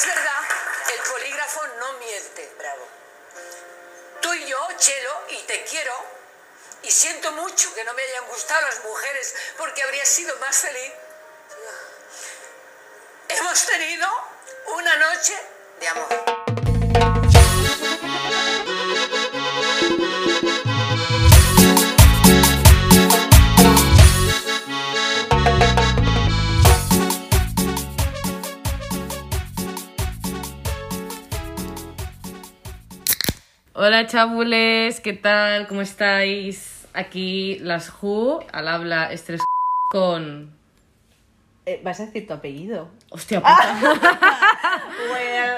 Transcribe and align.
es 0.00 0.06
verdad 0.06 0.42
el 0.94 1.00
polígrafo 1.12 1.66
no 1.78 1.92
miente. 1.94 2.52
Bravo. 2.56 2.88
Tú 4.22 4.32
y 4.32 4.46
yo, 4.46 4.68
Chelo, 4.78 5.22
y 5.28 5.42
te 5.42 5.64
quiero, 5.64 5.94
y 6.82 6.90
siento 6.90 7.32
mucho 7.32 7.74
que 7.74 7.84
no 7.84 7.92
me 7.92 8.02
hayan 8.02 8.26
gustado 8.26 8.62
las 8.66 8.82
mujeres 8.84 9.34
porque 9.58 9.82
habría 9.82 10.04
sido 10.06 10.34
más 10.36 10.56
feliz. 10.56 10.92
Hemos 13.28 13.66
tenido 13.66 14.08
una 14.68 14.96
noche 14.96 15.38
de 15.80 15.88
amor. 15.88 16.39
Hola 33.82 34.06
chabules, 34.06 35.00
¿qué 35.00 35.14
tal? 35.14 35.66
¿Cómo 35.66 35.80
estáis? 35.80 36.86
Aquí 36.92 37.58
las 37.60 37.90
Who, 37.90 38.44
al 38.52 38.68
habla 38.68 39.10
Estrés 39.10 39.40
con... 39.90 40.50
Eh, 41.64 41.80
¿Vas 41.82 41.98
a 42.00 42.04
decir 42.04 42.26
tu 42.26 42.34
apellido? 42.34 42.90
Hostia 43.08 43.40
puta, 43.40 43.78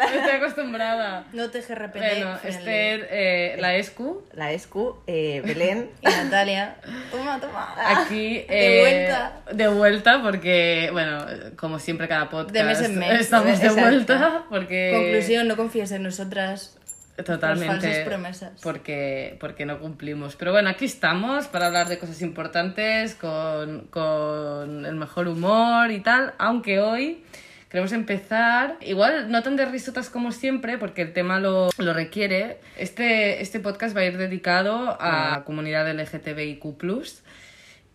estoy 0.15 0.37
acostumbrada. 0.37 1.27
No 1.33 1.51
te 1.51 1.63
GRPD. 1.63 1.99
Bueno. 1.99 2.39
Esther, 2.45 3.09
eh, 3.11 3.57
la 3.59 3.75
Escu, 3.75 4.23
La 4.35 4.53
Escu, 4.53 4.99
eh, 5.09 5.43
Belén. 5.45 5.91
Y 6.03 6.07
Natalia. 6.07 6.77
Toma, 7.11 7.41
toma. 7.41 7.75
aquí... 7.89 8.45
De 8.49 8.81
vuelta. 8.83 9.33
De 9.53 9.67
vuelta 9.67 10.23
porque, 10.23 10.91
bueno, 10.93 11.27
como 11.57 11.81
siempre 11.81 12.07
cada 12.07 12.31
podcast... 12.31 12.55
De 12.55 12.63
mes 12.63 12.83
en 12.83 13.01
mes. 13.01 13.21
Estamos 13.21 13.59
de 13.59 13.67
Exacto. 13.67 13.81
vuelta 13.81 14.45
porque... 14.49 14.93
Conclusión, 14.95 15.49
no 15.49 15.57
confíes 15.57 15.91
en 15.91 16.05
nosotras. 16.05 16.79
Totalmente. 17.17 18.05
Promesas. 18.05 18.61
Porque, 18.63 19.37
porque 19.39 19.67
no 19.67 19.79
cumplimos. 19.79 20.37
Pero 20.37 20.53
bueno, 20.53 20.71
aquí 20.71 20.87
estamos 20.87 21.47
para 21.47 21.67
hablar 21.67 21.89
de 21.89 21.99
cosas 21.99 22.23
importantes 22.23 23.15
con, 23.15 23.87
con 23.91 24.87
el 24.87 24.95
mejor 24.95 25.29
humor 25.29 25.91
y 25.91 26.01
tal. 26.01 26.35
Aunque 26.39 26.81
hoy 26.81 27.23
queremos 27.69 27.93
empezar, 27.93 28.77
igual 28.81 29.31
no 29.31 29.43
tan 29.43 29.57
de 29.57 29.67
risotas 29.67 30.11
como 30.11 30.33
siempre, 30.33 30.79
porque 30.79 31.03
el 31.03 31.13
tema 31.13 31.39
lo, 31.39 31.71
lo 31.79 31.93
requiere. 31.93 32.59
Este, 32.77 33.43
este 33.43 33.61
podcast 33.61 33.97
va 33.97 34.01
a 34.01 34.05
ir 34.05 34.17
dedicado 34.17 34.97
a 35.01 35.39
la 35.39 35.45
comunidad 35.45 35.91
LGTBIQ. 35.93 36.65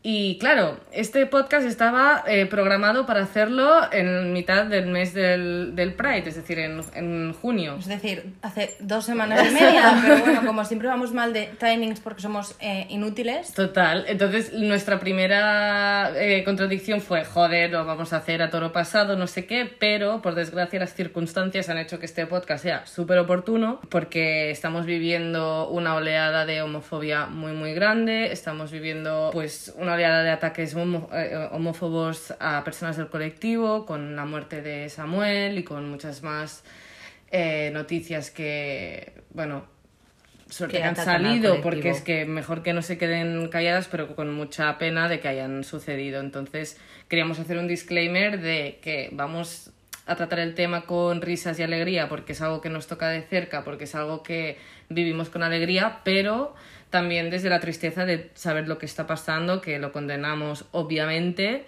Y 0.09 0.37
claro, 0.37 0.79
este 0.93 1.25
podcast 1.25 1.67
estaba 1.67 2.23
eh, 2.27 2.45
programado 2.45 3.05
para 3.05 3.23
hacerlo 3.23 3.91
en 3.91 4.31
mitad 4.31 4.65
del 4.65 4.87
mes 4.87 5.13
del, 5.13 5.75
del 5.75 5.95
Pride, 5.95 6.29
es 6.29 6.35
decir, 6.35 6.59
en, 6.59 6.79
en 6.93 7.33
junio. 7.33 7.75
Es 7.77 7.87
decir, 7.87 8.35
hace 8.41 8.77
dos 8.79 9.03
semanas 9.03 9.45
y 9.45 9.53
media, 9.53 9.99
pero 10.01 10.19
bueno, 10.19 10.45
como 10.45 10.63
siempre 10.63 10.87
vamos 10.87 11.11
mal 11.11 11.33
de 11.33 11.49
timings 11.59 11.99
porque 11.99 12.21
somos 12.21 12.55
eh, 12.61 12.85
inútiles. 12.87 13.53
Total, 13.53 14.05
entonces 14.07 14.53
nuestra 14.53 14.97
primera 14.97 16.13
eh, 16.15 16.41
contradicción 16.45 17.01
fue, 17.01 17.25
joder, 17.25 17.71
lo 17.71 17.83
vamos 17.83 18.13
a 18.13 18.17
hacer 18.17 18.41
a 18.41 18.49
toro 18.49 18.71
pasado, 18.71 19.17
no 19.17 19.27
sé 19.27 19.45
qué, 19.45 19.69
pero 19.77 20.21
por 20.21 20.35
desgracia 20.35 20.79
las 20.79 20.93
circunstancias 20.93 21.67
han 21.67 21.79
hecho 21.79 21.99
que 21.99 22.05
este 22.05 22.25
podcast 22.27 22.63
sea 22.63 22.85
súper 22.85 23.17
oportuno 23.19 23.81
porque 23.89 24.51
estamos 24.51 24.85
viviendo 24.85 25.67
una 25.67 25.95
oleada 25.95 26.45
de 26.45 26.61
homofobia 26.61 27.25
muy 27.25 27.51
muy 27.51 27.73
grande, 27.73 28.31
estamos 28.31 28.71
viviendo 28.71 29.31
pues 29.33 29.73
una 29.77 29.96
oleada 29.97 30.23
de 30.23 30.29
ataques 30.29 30.75
homo- 30.75 31.09
eh, 31.13 31.49
homófobos 31.51 32.33
a 32.39 32.63
personas 32.63 32.97
del 32.97 33.07
colectivo, 33.09 33.85
con 33.85 34.15
la 34.15 34.25
muerte 34.25 34.61
de 34.61 34.87
Samuel 34.89 35.57
y 35.57 35.63
con 35.63 35.89
muchas 35.89 36.23
más 36.23 36.63
eh, 37.31 37.71
noticias 37.73 38.31
que, 38.31 39.11
bueno, 39.31 39.65
suerte 40.49 40.77
Que 40.77 40.83
han 40.83 40.95
salido, 40.95 41.55
porque 41.61 41.89
es 41.89 42.01
que 42.01 42.25
mejor 42.25 42.63
que 42.63 42.71
no 42.73 42.81
se 42.81 42.97
queden 42.97 43.49
calladas, 43.49 43.87
pero 43.89 44.15
con 44.15 44.33
mucha 44.33 44.77
pena 44.77 45.09
de 45.09 45.19
que 45.19 45.27
hayan 45.27 45.63
sucedido. 45.65 46.21
Entonces, 46.21 46.79
queríamos 47.09 47.37
hacer 47.39 47.57
un 47.57 47.67
disclaimer 47.67 48.39
de 48.39 48.79
que 48.81 49.09
vamos 49.11 49.71
a 50.05 50.15
tratar 50.15 50.39
el 50.39 50.53
tema 50.55 50.85
con 50.85 51.21
risas 51.21 51.59
y 51.59 51.63
alegría, 51.63 52.07
porque 52.07 52.31
es 52.31 52.41
algo 52.41 52.61
que 52.61 52.69
nos 52.69 52.87
toca 52.87 53.09
de 53.09 53.23
cerca, 53.23 53.65
porque 53.65 53.83
es 53.83 53.93
algo 53.95 54.23
que 54.23 54.57
vivimos 54.87 55.29
con 55.29 55.43
alegría, 55.43 55.99
pero 56.05 56.55
también 56.89 57.29
desde 57.29 57.49
la 57.49 57.59
tristeza 57.59 58.05
de 58.05 58.31
saber 58.35 58.67
lo 58.67 58.77
que 58.77 58.85
está 58.85 59.07
pasando, 59.07 59.61
que 59.61 59.79
lo 59.79 59.91
condenamos 59.91 60.65
obviamente 60.71 61.65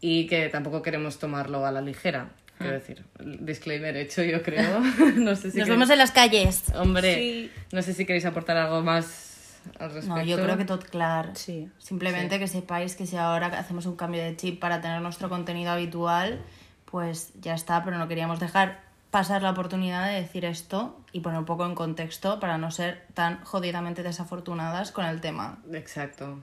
y 0.00 0.26
que 0.26 0.48
tampoco 0.48 0.82
queremos 0.82 1.18
tomarlo 1.18 1.66
a 1.66 1.72
la 1.72 1.80
ligera. 1.80 2.30
Quiero 2.58 2.74
decir, 2.74 3.02
disclaimer 3.18 3.96
hecho, 3.96 4.22
yo 4.22 4.42
creo. 4.42 4.80
no 5.16 5.34
sé 5.36 5.50
si 5.50 5.58
Nos 5.58 5.66
queréis- 5.66 5.68
vemos 5.68 5.90
en 5.90 5.98
las 5.98 6.10
calles. 6.10 6.64
Hombre, 6.74 7.14
Sí. 7.14 7.50
no 7.72 7.80
sé 7.82 7.94
si 7.94 8.04
queréis 8.04 8.24
aportar 8.26 8.56
algo 8.58 8.82
más 8.82 9.58
al 9.78 9.92
respecto. 9.92 10.16
No, 10.16 10.22
yo 10.24 10.36
creo 10.42 10.56
que 10.58 10.64
todo 10.66 10.78
claro. 10.80 11.30
Sí. 11.34 11.68
Simplemente 11.78 12.38
que 12.38 12.48
sepáis 12.48 12.96
que 12.96 13.06
si 13.06 13.16
ahora 13.16 13.46
hacemos 13.46 13.86
un 13.86 13.96
cambio 13.96 14.22
de 14.22 14.36
chip 14.36 14.60
para 14.60 14.80
tener 14.80 15.00
nuestro 15.00 15.28
contenido 15.30 15.70
habitual, 15.70 16.38
pues 16.84 17.32
ya 17.40 17.54
está, 17.54 17.82
pero 17.84 17.96
no 17.98 18.08
queríamos 18.08 18.40
dejar 18.40 18.82
pasar 19.10 19.42
la 19.42 19.50
oportunidad 19.50 20.06
de 20.06 20.20
decir 20.20 20.44
esto 20.44 21.00
y 21.12 21.20
poner 21.20 21.40
un 21.40 21.44
poco 21.44 21.66
en 21.66 21.74
contexto 21.74 22.40
para 22.40 22.58
no 22.58 22.70
ser 22.70 23.06
tan 23.14 23.44
jodidamente 23.44 24.02
desafortunadas 24.02 24.92
con 24.92 25.04
el 25.04 25.20
tema. 25.20 25.58
Exacto. 25.72 26.38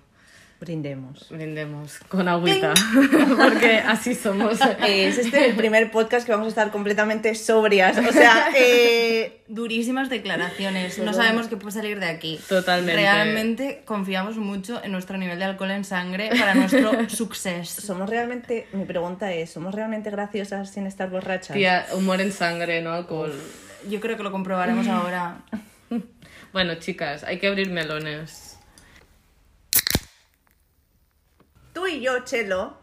Brindemos. 0.60 1.30
Brindemos 1.30 2.00
con 2.10 2.28
agüita, 2.28 2.74
porque 3.38 3.78
así 3.78 4.16
somos. 4.16 4.60
Es 4.88 5.18
este 5.20 5.50
el 5.50 5.56
primer 5.56 5.92
podcast 5.92 6.26
que 6.26 6.32
vamos 6.32 6.48
a 6.48 6.50
estar 6.50 6.72
completamente 6.72 7.36
sobrias. 7.36 7.98
O 7.98 8.12
sea, 8.12 8.50
eh, 8.58 9.38
Durísimas 9.50 10.10
declaraciones. 10.10 11.00
No 11.00 11.14
sabemos 11.14 11.48
qué 11.48 11.56
puede 11.56 11.72
salir 11.72 12.00
de 12.02 12.08
aquí. 12.08 12.40
Totalmente. 12.50 13.00
Realmente 13.00 13.82
confiamos 13.86 14.36
mucho 14.36 14.84
en 14.84 14.92
nuestro 14.92 15.18
nivel 15.18 15.40
de 15.40 15.46
alcohol 15.46 15.72
en 15.72 15.86
sangre 15.86 16.30
para 16.38 16.54
nuestro 16.54 16.92
suceso. 17.10 17.82
somos 17.82 18.10
realmente. 18.10 18.68
Mi 18.74 18.84
pregunta 18.84 19.32
es: 19.32 19.52
¿somos 19.52 19.74
realmente 19.74 20.10
graciosas 20.10 20.72
sin 20.72 20.86
estar 20.86 21.10
borrachas? 21.10 21.56
Tía, 21.56 21.86
humor 21.94 22.20
en 22.20 22.34
sangre, 22.34 22.82
no 22.82 22.92
alcohol. 22.92 23.34
Yo 23.90 24.02
creo 24.02 24.18
que 24.18 24.24
lo 24.24 24.32
comprobaremos 24.32 24.88
ahora. 24.88 25.38
Bueno, 26.54 26.76
chicas, 26.76 27.24
hay 27.26 27.40
que 27.40 27.48
abrir 27.48 27.70
melones. 27.70 28.47
Tú 31.78 31.86
y 31.86 32.00
yo, 32.02 32.22
Chelo, 32.26 32.76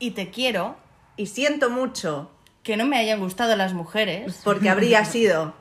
Y 0.00 0.10
te 0.10 0.30
quiero 0.32 0.76
y 1.16 1.28
siento 1.28 1.70
mucho 1.70 2.32
que 2.64 2.76
no 2.76 2.84
me 2.84 2.98
hayan 2.98 3.20
gustado 3.20 3.54
las 3.54 3.74
mujeres. 3.74 4.40
porque 4.42 4.68
habría 4.68 5.04
sido. 5.04 5.54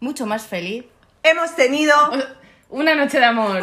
Mucho 0.00 0.26
más 0.26 0.44
feliz. 0.44 0.84
Hemos 1.22 1.54
tenido. 1.54 1.94
Una 2.70 2.96
noche 2.96 3.20
de 3.20 3.24
amor. 3.26 3.60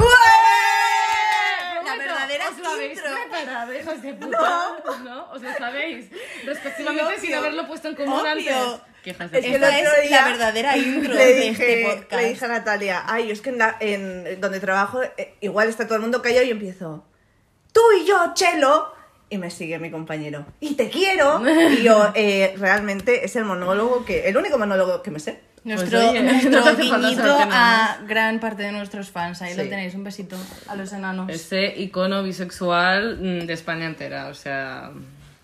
La 1.86 1.96
verdadera 1.98 2.46
¿Os 2.50 2.60
lo 2.60 2.70
habéis 2.70 2.94
intro. 2.98 3.12
preparado, 3.30 3.74
hijos 3.78 4.02
de 4.02 4.14
puta? 4.14 4.40
¿No? 5.04 5.30
¿Os 5.32 5.42
lo 5.42 5.54
sabéis? 5.58 6.06
Respectivamente 6.46 7.20
sin 7.20 7.34
haberlo 7.34 7.68
puesto 7.68 7.90
en 7.90 7.96
común 7.96 8.20
Obvio. 8.22 8.30
antes. 8.56 8.82
¿Qué 9.04 9.10
hijas 9.10 9.32
de 9.32 9.40
Es 9.40 9.46
que 9.46 9.56
Esta 9.56 9.80
es 9.80 10.12
la 10.12 10.26
verdadera 10.30 10.78
intro 10.78 11.14
le 11.14 11.26
de 11.26 11.34
dije, 11.42 11.50
este 11.84 11.94
podcast. 11.98 12.22
Le 12.22 12.30
dije 12.30 12.46
a 12.46 12.48
Natalia, 12.48 13.04
ay, 13.06 13.32
es 13.32 13.42
que 13.42 13.50
en, 13.50 13.58
la- 13.58 13.76
en 13.82 14.40
donde 14.40 14.62
trabajo 14.62 15.02
eh, 15.04 15.36
igual 15.42 15.68
está 15.68 15.86
todo 15.88 15.96
el 15.96 16.02
mundo 16.04 16.22
callado 16.22 16.46
y 16.46 16.52
empiezo, 16.52 17.04
tú 17.72 17.82
y 18.02 18.06
yo, 18.06 18.34
Chelo. 18.34 18.94
Y 19.30 19.38
me 19.38 19.50
sigue 19.50 19.80
mi 19.80 19.90
compañero, 19.90 20.46
y 20.60 20.74
te 20.74 20.90
quiero. 20.90 21.42
Y 21.72 21.84
yo, 21.84 22.12
eh, 22.16 22.54
realmente 22.58 23.24
es 23.24 23.36
el 23.38 23.46
monólogo 23.46 24.04
que, 24.04 24.28
el 24.28 24.36
único 24.36 24.58
monólogo 24.58 25.02
que 25.02 25.10
me 25.10 25.20
sé. 25.22 25.40
Nuestro, 25.64 26.00
Pues 26.00 26.10
oye, 26.10 26.24
nuestro 26.24 26.52
no 26.66 26.76
guiñito 26.76 27.24
nada 27.24 27.94
a 27.94 28.02
gran 28.06 28.40
parte 28.42 28.64
de 28.64 28.74
nuestros 28.74 29.10
fans. 29.10 29.42
Ahí 29.42 29.54
Sí. 29.54 29.58
lo 29.64 29.70
tenéis, 29.70 29.94
un 29.96 30.04
besito 30.04 30.36
a 30.68 30.76
los 30.76 30.92
enanos. 30.92 31.30
Ese 31.30 31.74
icono 31.78 32.24
bisexual 32.24 33.20
mm, 33.22 33.46
de 33.46 33.54
España 33.54 33.86
entera, 33.86 34.28
o 34.28 34.34
sea... 34.34 34.92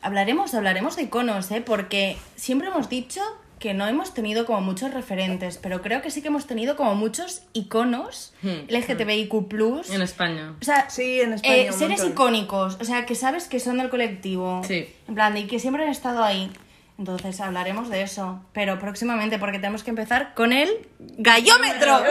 Hablaremos, 0.01 0.53
hablaremos 0.53 0.95
de 0.95 1.03
iconos, 1.03 1.49
¿eh? 1.51 1.61
Porque 1.65 2.17
siempre 2.35 2.67
hemos 2.67 2.89
dicho 2.89 3.21
que 3.59 3.73
no 3.73 3.87
hemos 3.87 4.13
tenido 4.13 4.45
como 4.45 4.61
muchos 4.61 4.93
referentes, 4.93 5.57
pero 5.57 5.81
creo 5.81 6.01
que 6.03 6.11
sí 6.11 6.21
que 6.21 6.27
hemos 6.27 6.45
tenido 6.45 6.75
como 6.75 6.93
muchos 6.95 7.41
iconos 7.53 8.33
Hmm. 8.43 8.67
LGTBIQ+. 8.69 9.89
En 9.91 10.01
España. 10.01 10.53
O 10.61 10.63
sea, 10.63 10.89
Sí, 10.89 11.21
en 11.21 11.33
España 11.33 11.55
eh, 11.55 11.71
seres 11.71 11.99
montón. 11.99 12.11
icónicos, 12.11 12.77
o 12.79 12.83
sea, 12.85 13.05
que 13.07 13.15
sabes 13.15 13.47
que 13.47 13.59
son 13.59 13.77
del 13.79 13.89
colectivo. 13.89 14.61
Sí. 14.63 14.87
En 15.07 15.15
plan, 15.15 15.35
y 15.37 15.47
que 15.47 15.59
siempre 15.59 15.83
han 15.83 15.89
estado 15.89 16.23
ahí. 16.23 16.51
Entonces 16.99 17.39
hablaremos 17.41 17.89
de 17.89 18.01
eso, 18.01 18.41
pero 18.53 18.79
próximamente, 18.79 19.37
porque 19.39 19.59
tenemos 19.59 19.83
que 19.83 19.89
empezar 19.91 20.33
con 20.35 20.51
el 20.53 20.69
gallómetro. 20.99 21.99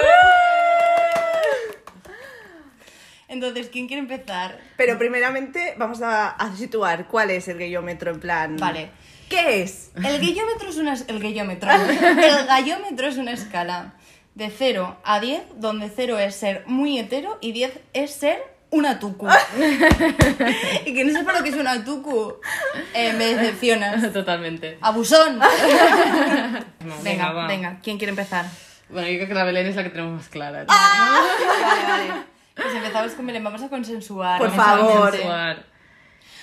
Entonces, 3.28 3.68
¿quién 3.72 3.88
quiere 3.88 4.00
empezar? 4.02 4.58
Pero 4.76 4.98
primeramente 4.98 5.74
vamos 5.76 6.00
a, 6.02 6.28
a 6.30 6.54
situar 6.56 7.08
cuál 7.08 7.30
es 7.30 7.48
el 7.48 7.58
gayómetro 7.58 8.12
en 8.12 8.20
plan... 8.20 8.56
Vale. 8.56 8.90
¿Qué 9.28 9.62
es? 9.62 9.90
El 9.96 10.02
gallómetro 10.02 10.68
es 10.68 10.76
una... 10.76 10.94
El 10.94 11.20
gallómetro. 11.20 11.70
El 12.00 12.46
gallómetro 12.46 13.08
es 13.08 13.16
una 13.16 13.32
escala 13.32 13.94
de 14.34 14.50
0 14.50 14.96
a 15.02 15.20
10, 15.20 15.42
donde 15.56 15.90
0 15.94 16.18
es 16.18 16.36
ser 16.36 16.64
muy 16.66 16.98
hetero 16.98 17.38
y 17.40 17.52
10 17.52 17.80
es 17.94 18.10
ser 18.12 18.56
una 18.70 18.98
tucu. 18.98 19.26
y 20.86 20.94
que 20.94 21.04
no 21.04 21.18
sepa 21.18 21.32
lo 21.32 21.42
que 21.42 21.48
es 21.48 21.56
una 21.56 21.84
tucu, 21.84 22.34
eh, 22.94 23.12
me 23.14 23.34
decepcionas. 23.34 24.12
Totalmente. 24.12 24.78
Abusón. 24.80 25.38
No, 25.38 26.94
venga, 27.02 27.32
va. 27.32 27.46
venga, 27.46 27.80
¿quién 27.82 27.96
quiere 27.98 28.10
empezar? 28.10 28.46
Bueno, 28.88 29.08
yo 29.08 29.16
creo 29.16 29.28
que 29.28 29.34
la 29.34 29.44
Belén 29.44 29.66
es 29.66 29.76
la 29.76 29.82
que 29.82 29.90
tenemos 29.90 30.14
más 30.14 30.28
clara. 30.28 30.60
¿no? 30.60 30.66
Vale, 30.66 31.84
vale. 31.88 32.22
Pues 32.54 32.74
empezamos 32.74 33.12
con 33.12 33.26
Belén, 33.26 33.42
vamos 33.42 33.62
a 33.62 33.68
consensuar. 33.68 34.38
Por 34.38 34.50
vamos 34.50 34.66
a 34.66 34.70
favor. 34.70 35.00
consensuar. 35.10 35.64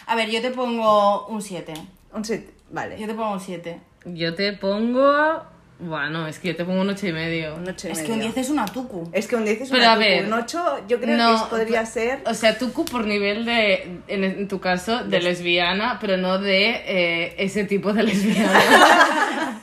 A 0.05 0.15
ver, 0.15 0.29
yo 0.29 0.41
te 0.41 0.51
pongo 0.51 1.27
un 1.27 1.41
7. 1.41 1.73
Un 2.13 2.25
set. 2.25 2.51
Vale. 2.73 2.99
Yo 2.99 3.07
te 3.07 3.13
pongo 3.13 3.31
un 3.33 3.39
7. 3.39 3.79
Yo 4.05 4.33
te 4.35 4.51
pongo. 4.53 5.41
Bueno, 5.79 6.27
es 6.27 6.39
que 6.39 6.49
yo 6.49 6.55
te 6.55 6.63
pongo 6.65 6.81
un 6.81 6.89
ocho 6.89 7.07
y 7.07 7.13
medio. 7.13 7.55
Un 7.55 7.67
ocho 7.67 7.87
y 7.87 7.91
Es 7.91 7.97
que 7.99 8.03
medio. 8.09 8.13
un 8.15 8.19
10 8.21 8.37
es 8.37 8.49
una 8.49 8.65
tucu. 8.65 9.09
Es 9.13 9.27
que 9.27 9.35
un 9.35 9.43
10 9.45 9.61
es 9.61 9.69
Pero 9.69 9.83
una 9.83 9.91
a 9.93 9.95
tucu. 9.95 10.07
ver, 10.07 10.25
Un 10.25 10.33
8 10.33 10.65
yo 10.87 10.99
creo 10.99 11.17
no, 11.17 11.43
que 11.43 11.49
podría 11.49 11.79
pero- 11.81 11.91
ser... 11.91 12.19
O 12.25 12.33
sea, 12.33 12.57
Tuku 12.57 12.85
por 12.85 13.05
nivel 13.05 13.43
de, 13.45 13.99
en, 14.07 14.23
en 14.23 14.47
tu 14.47 14.59
caso, 14.59 15.03
de 15.03 15.19
lesbiana, 15.21 15.97
pero 15.99 16.17
no 16.17 16.37
de 16.39 16.69
eh, 16.85 17.35
ese 17.37 17.65
tipo 17.65 17.91
de 17.93 18.03
lesbiana. 18.03 19.61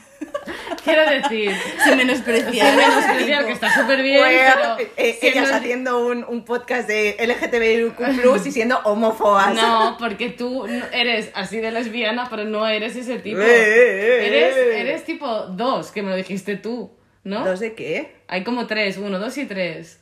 Quiero 0.93 1.09
decir, 1.09 1.51
Sin 1.83 1.97
menospreciar. 1.97 2.67
sin 2.67 2.75
menospreciar 2.77 3.45
que 3.45 3.51
está 3.53 3.73
súper 3.73 4.01
bien, 4.01 4.19
Bueno, 4.19 4.75
pero... 4.77 4.89
eh, 4.97 5.17
siendo- 5.19 5.39
ellas 5.39 5.51
haciendo 5.51 6.05
un, 6.05 6.23
un 6.27 6.43
podcast 6.45 6.87
de 6.87 7.15
LGTBIQ+, 7.19 8.45
y 8.47 8.51
siendo 8.51 8.79
homófobas. 8.83 9.53
No, 9.55 9.95
porque 9.99 10.29
tú 10.29 10.65
eres 10.91 11.31
así 11.33 11.57
de 11.59 11.71
lesbiana, 11.71 12.27
pero 12.29 12.43
no 12.45 12.67
eres 12.67 12.95
ese 12.95 13.19
tipo. 13.19 13.39
Eh, 13.41 13.45
eh, 13.47 14.27
Eres, 14.27 14.55
eh. 14.57 14.81
eres 14.81 15.03
tipo 15.05 15.27
dos, 15.47 15.91
que 15.91 16.01
me 16.01 16.09
lo 16.09 16.15
dijiste 16.15 16.55
tú, 16.57 16.91
¿no? 17.23 17.45
¿Dos 17.45 17.59
de 17.59 17.73
qué? 17.73 18.15
Hay 18.27 18.43
como 18.43 18.67
tres, 18.67 18.97
uno, 18.97 19.19
dos 19.19 19.37
y 19.37 19.45
tres. 19.45 20.00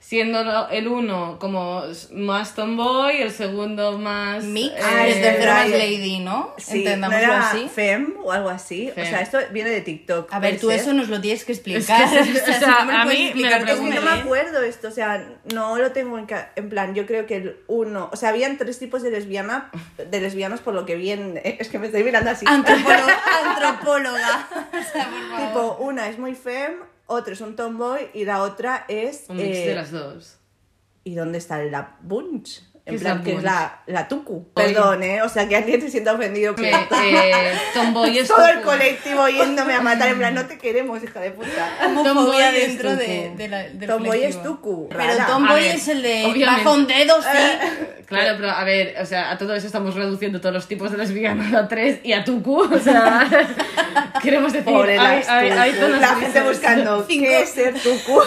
Siendo 0.00 0.68
el 0.70 0.88
uno 0.88 1.38
como 1.38 1.82
más 2.12 2.54
tomboy, 2.54 3.20
el 3.20 3.30
segundo 3.30 3.98
más... 3.98 4.42
Mix. 4.42 4.72
eh, 4.72 4.80
Ah, 4.82 5.06
y 5.06 5.10
es 5.10 5.20
ya- 5.20 5.66
lady, 5.66 6.20
¿no? 6.20 6.54
Sí, 6.56 6.84
¿no 6.96 7.12
era 7.12 7.50
así. 7.50 7.68
fem 7.68 8.14
o 8.22 8.32
algo 8.32 8.48
así? 8.48 8.90
Fem. 8.94 9.04
O 9.04 9.06
sea, 9.06 9.20
esto 9.20 9.38
viene 9.52 9.68
de 9.70 9.82
TikTok. 9.82 10.32
A 10.32 10.38
ver, 10.38 10.52
¿puede 10.52 10.60
tú 10.60 10.70
ser? 10.70 10.80
eso 10.80 10.92
nos 10.94 11.08
lo 11.08 11.20
tienes 11.20 11.44
que 11.44 11.52
explicar. 11.52 12.02
Es 12.14 12.26
que, 12.26 12.40
o 12.50 12.54
sea, 12.54 12.84
no 12.86 12.98
a 12.98 13.04
mí 13.04 13.32
me 13.34 13.50
lo 13.50 13.76
no 13.76 14.00
me 14.02 14.10
acuerdo 14.10 14.62
esto, 14.62 14.88
o 14.88 14.92
sea, 14.92 15.22
no 15.52 15.76
lo 15.76 15.92
tengo 15.92 16.18
en, 16.18 16.68
plan, 16.70 16.94
yo 16.94 17.04
creo 17.04 17.26
que 17.26 17.36
el 17.36 17.56
uno, 17.66 18.08
o 18.10 18.16
sea, 18.16 18.30
habían 18.30 18.56
tres 18.56 18.78
tipos 18.78 19.02
de 19.02 19.10
lesbiana, 19.10 19.70
de 19.98 20.20
lesbianas 20.20 20.60
por 20.60 20.74
lo 20.74 20.86
que 20.86 20.96
vi 20.96 21.10
en, 21.10 21.38
es 21.44 21.68
que 21.68 21.78
me 21.78 21.86
estoy 21.86 22.02
mirando 22.04 22.30
así. 22.30 22.46
Antropóloga. 22.48 23.18
antropóloga. 23.44 24.48
O 24.72 24.92
sea, 24.92 25.08
por 25.10 25.28
favor. 25.30 25.48
tipo, 25.48 25.76
una 25.84 26.08
es 26.08 26.18
muy 26.18 26.34
fem, 26.34 26.72
otro 27.08 27.32
es 27.32 27.40
un 27.40 27.56
tomboy 27.56 28.10
y 28.14 28.24
la 28.24 28.42
otra 28.42 28.84
es... 28.86 29.24
Un 29.28 29.38
mix 29.38 29.56
eh, 29.56 29.68
de 29.68 29.74
las 29.74 29.90
dos. 29.90 30.38
¿Y 31.04 31.14
dónde 31.14 31.38
está 31.38 31.58
la 31.64 31.96
bunch? 32.02 32.62
¿Qué 32.88 32.94
En 32.94 32.96
es 32.96 33.02
plan, 33.02 33.18
la 33.18 33.24
que 33.24 33.34
es 33.36 33.42
la, 33.42 33.82
la 33.86 34.08
tucu. 34.08 34.48
Perdón, 34.54 35.02
¿eh? 35.02 35.20
O 35.22 35.28
sea, 35.28 35.46
que 35.46 35.56
alguien 35.56 35.80
se 35.82 35.90
sienta 35.90 36.14
ofendido. 36.14 36.54
Pero- 36.54 36.78
eh, 37.04 37.52
tomboy 37.74 38.16
es 38.18 38.28
Todo 38.28 38.46
el 38.46 38.62
colectivo 38.62 39.28
yéndome 39.28 39.74
a 39.74 39.80
matar, 39.82 40.08
en 40.08 40.18
plan, 40.18 40.34
no 40.34 40.46
te 40.46 40.56
queremos, 40.56 41.02
hija 41.04 41.20
de 41.20 41.30
puta. 41.32 41.70
Homofobia 41.86 42.14
Tomboy 42.14 42.42
es 42.56 42.66
dentro 42.68 42.90
tucu. 42.92 43.00
de, 43.02 43.32
de 43.36 43.48
la, 43.48 43.58
del 43.64 43.88
Tomboy 43.88 44.22
es 44.24 44.36
colectivo. 44.36 44.54
tucu. 44.56 44.88
Pero. 44.88 45.26
Tomboy 45.26 45.60
ver, 45.62 45.74
es 45.76 45.88
el 45.88 46.02
de 46.02 46.24
obviamente. 46.26 46.64
bajo 46.64 46.74
un 46.76 46.86
dedo, 46.86 47.14
sí. 47.22 47.28
Claro, 48.08 48.38
pero 48.40 48.50
a 48.52 48.64
ver, 48.64 48.94
o 49.02 49.04
sea, 49.04 49.30
a 49.32 49.36
todo 49.36 49.54
eso 49.54 49.66
estamos 49.66 49.94
reduciendo 49.94 50.40
todos 50.40 50.54
los 50.54 50.66
tipos 50.66 50.90
de 50.90 50.96
lesbianas 50.96 51.52
a 51.54 51.68
tres 51.68 51.98
y 52.02 52.14
a 52.14 52.24
tucu, 52.24 52.62
o 52.62 52.78
sea, 52.78 53.28
queremos 54.22 54.50
decir, 54.50 54.64
Pobre 54.72 54.98
hay, 54.98 55.18
las 55.18 55.28
hay, 55.28 55.50
hay 55.50 55.72
La 56.00 56.14
gente 56.16 56.40
buscando 56.40 57.04
Cinco. 57.06 57.24
qué 57.26 57.42
es 57.42 57.50
ser 57.50 57.74
tucu. 57.74 58.22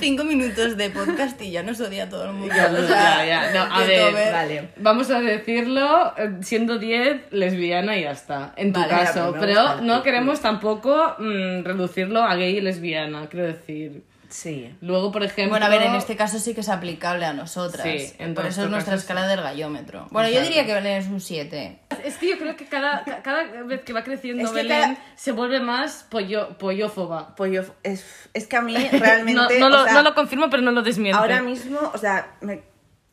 Cinco 0.00 0.24
minutos 0.24 0.78
de 0.78 0.88
podcast 0.88 1.38
y 1.42 1.50
ya 1.50 1.62
nos 1.62 1.78
odia 1.80 2.08
todo 2.08 2.24
el 2.24 2.32
mundo. 2.32 2.54
Ya, 2.54 2.70
O 2.72 2.86
sea, 2.86 3.26
ya, 3.26 3.26
ya. 3.26 3.50
No, 3.66 3.74
a 3.74 3.82
intento 3.82 4.05
ver, 4.14 4.32
Vale. 4.32 4.68
Vamos 4.76 5.10
a 5.10 5.20
decirlo 5.20 6.12
eh, 6.16 6.30
siendo 6.42 6.78
10 6.78 7.32
lesbiana 7.32 7.96
y 7.96 8.02
ya 8.02 8.10
está, 8.12 8.52
en 8.56 8.72
tu 8.72 8.80
Vale, 8.80 8.90
caso. 8.92 9.24
gusta 9.32 9.40
Pero 9.40 9.80
no 9.82 10.02
queremos 10.02 10.40
tampoco 10.40 11.14
mm, 11.18 11.64
reducirlo 11.64 12.22
a 12.22 12.34
gay 12.36 12.56
y 12.58 12.60
lesbiana, 12.60 13.26
quiero 13.28 13.46
decir. 13.46 14.02
Sí. 14.28 14.74
Luego, 14.80 15.12
por 15.12 15.22
ejemplo... 15.22 15.50
Bueno, 15.50 15.66
a 15.66 15.68
ver, 15.68 15.82
en 15.82 15.94
este 15.94 16.16
caso 16.16 16.40
sí 16.40 16.52
que 16.52 16.60
es 16.60 16.68
aplicable 16.68 17.24
a 17.24 17.32
nosotras. 17.32 17.86
Sí, 17.86 18.12
Por 18.34 18.44
eso 18.44 18.64
es 18.64 18.70
nuestra 18.70 18.94
caso 18.94 19.06
sí. 19.06 19.12
escala 19.12 19.28
del 19.28 19.40
gallómetro. 19.40 20.08
Bueno, 20.10 20.28
yo 20.28 20.42
diría 20.42 20.66
que 20.66 20.74
Belén 20.74 20.96
es 21.00 21.06
un 21.06 21.20
7. 21.20 21.78
Es 22.04 22.16
que 22.18 22.30
yo 22.30 22.36
creo 22.36 22.56
que 22.56 22.66
cada, 22.66 23.04
ca- 23.04 23.22
cada 23.22 23.44
vez 23.62 23.82
que 23.82 23.92
va 23.92 24.02
creciendo 24.02 24.42
Es 24.42 24.50
que 24.50 24.56
Belén 24.56 24.80
cada- 24.80 24.98
se 25.14 25.30
vuelve 25.30 25.60
más 25.60 26.04
pollo, 26.10 26.58
pollófoba. 26.58 27.36
Pues 27.36 27.52
yo, 27.52 27.62
es, 27.84 28.28
es 28.34 28.48
que 28.48 28.56
a 28.56 28.62
mí 28.62 28.76
realmente. 28.76 29.58
no, 29.60 29.68
lo, 29.70 29.84
sea, 29.84 29.92
no 29.92 30.02
lo 30.02 30.12
confirmo, 30.16 30.50
pero 30.50 30.60
no 30.62 30.72
lo 30.72 30.82
desmiento. 30.82 31.18
Ahora 31.20 31.40
mismo, 31.40 31.78
o 31.94 31.96
sea, 31.96 32.34
me- 32.40 32.62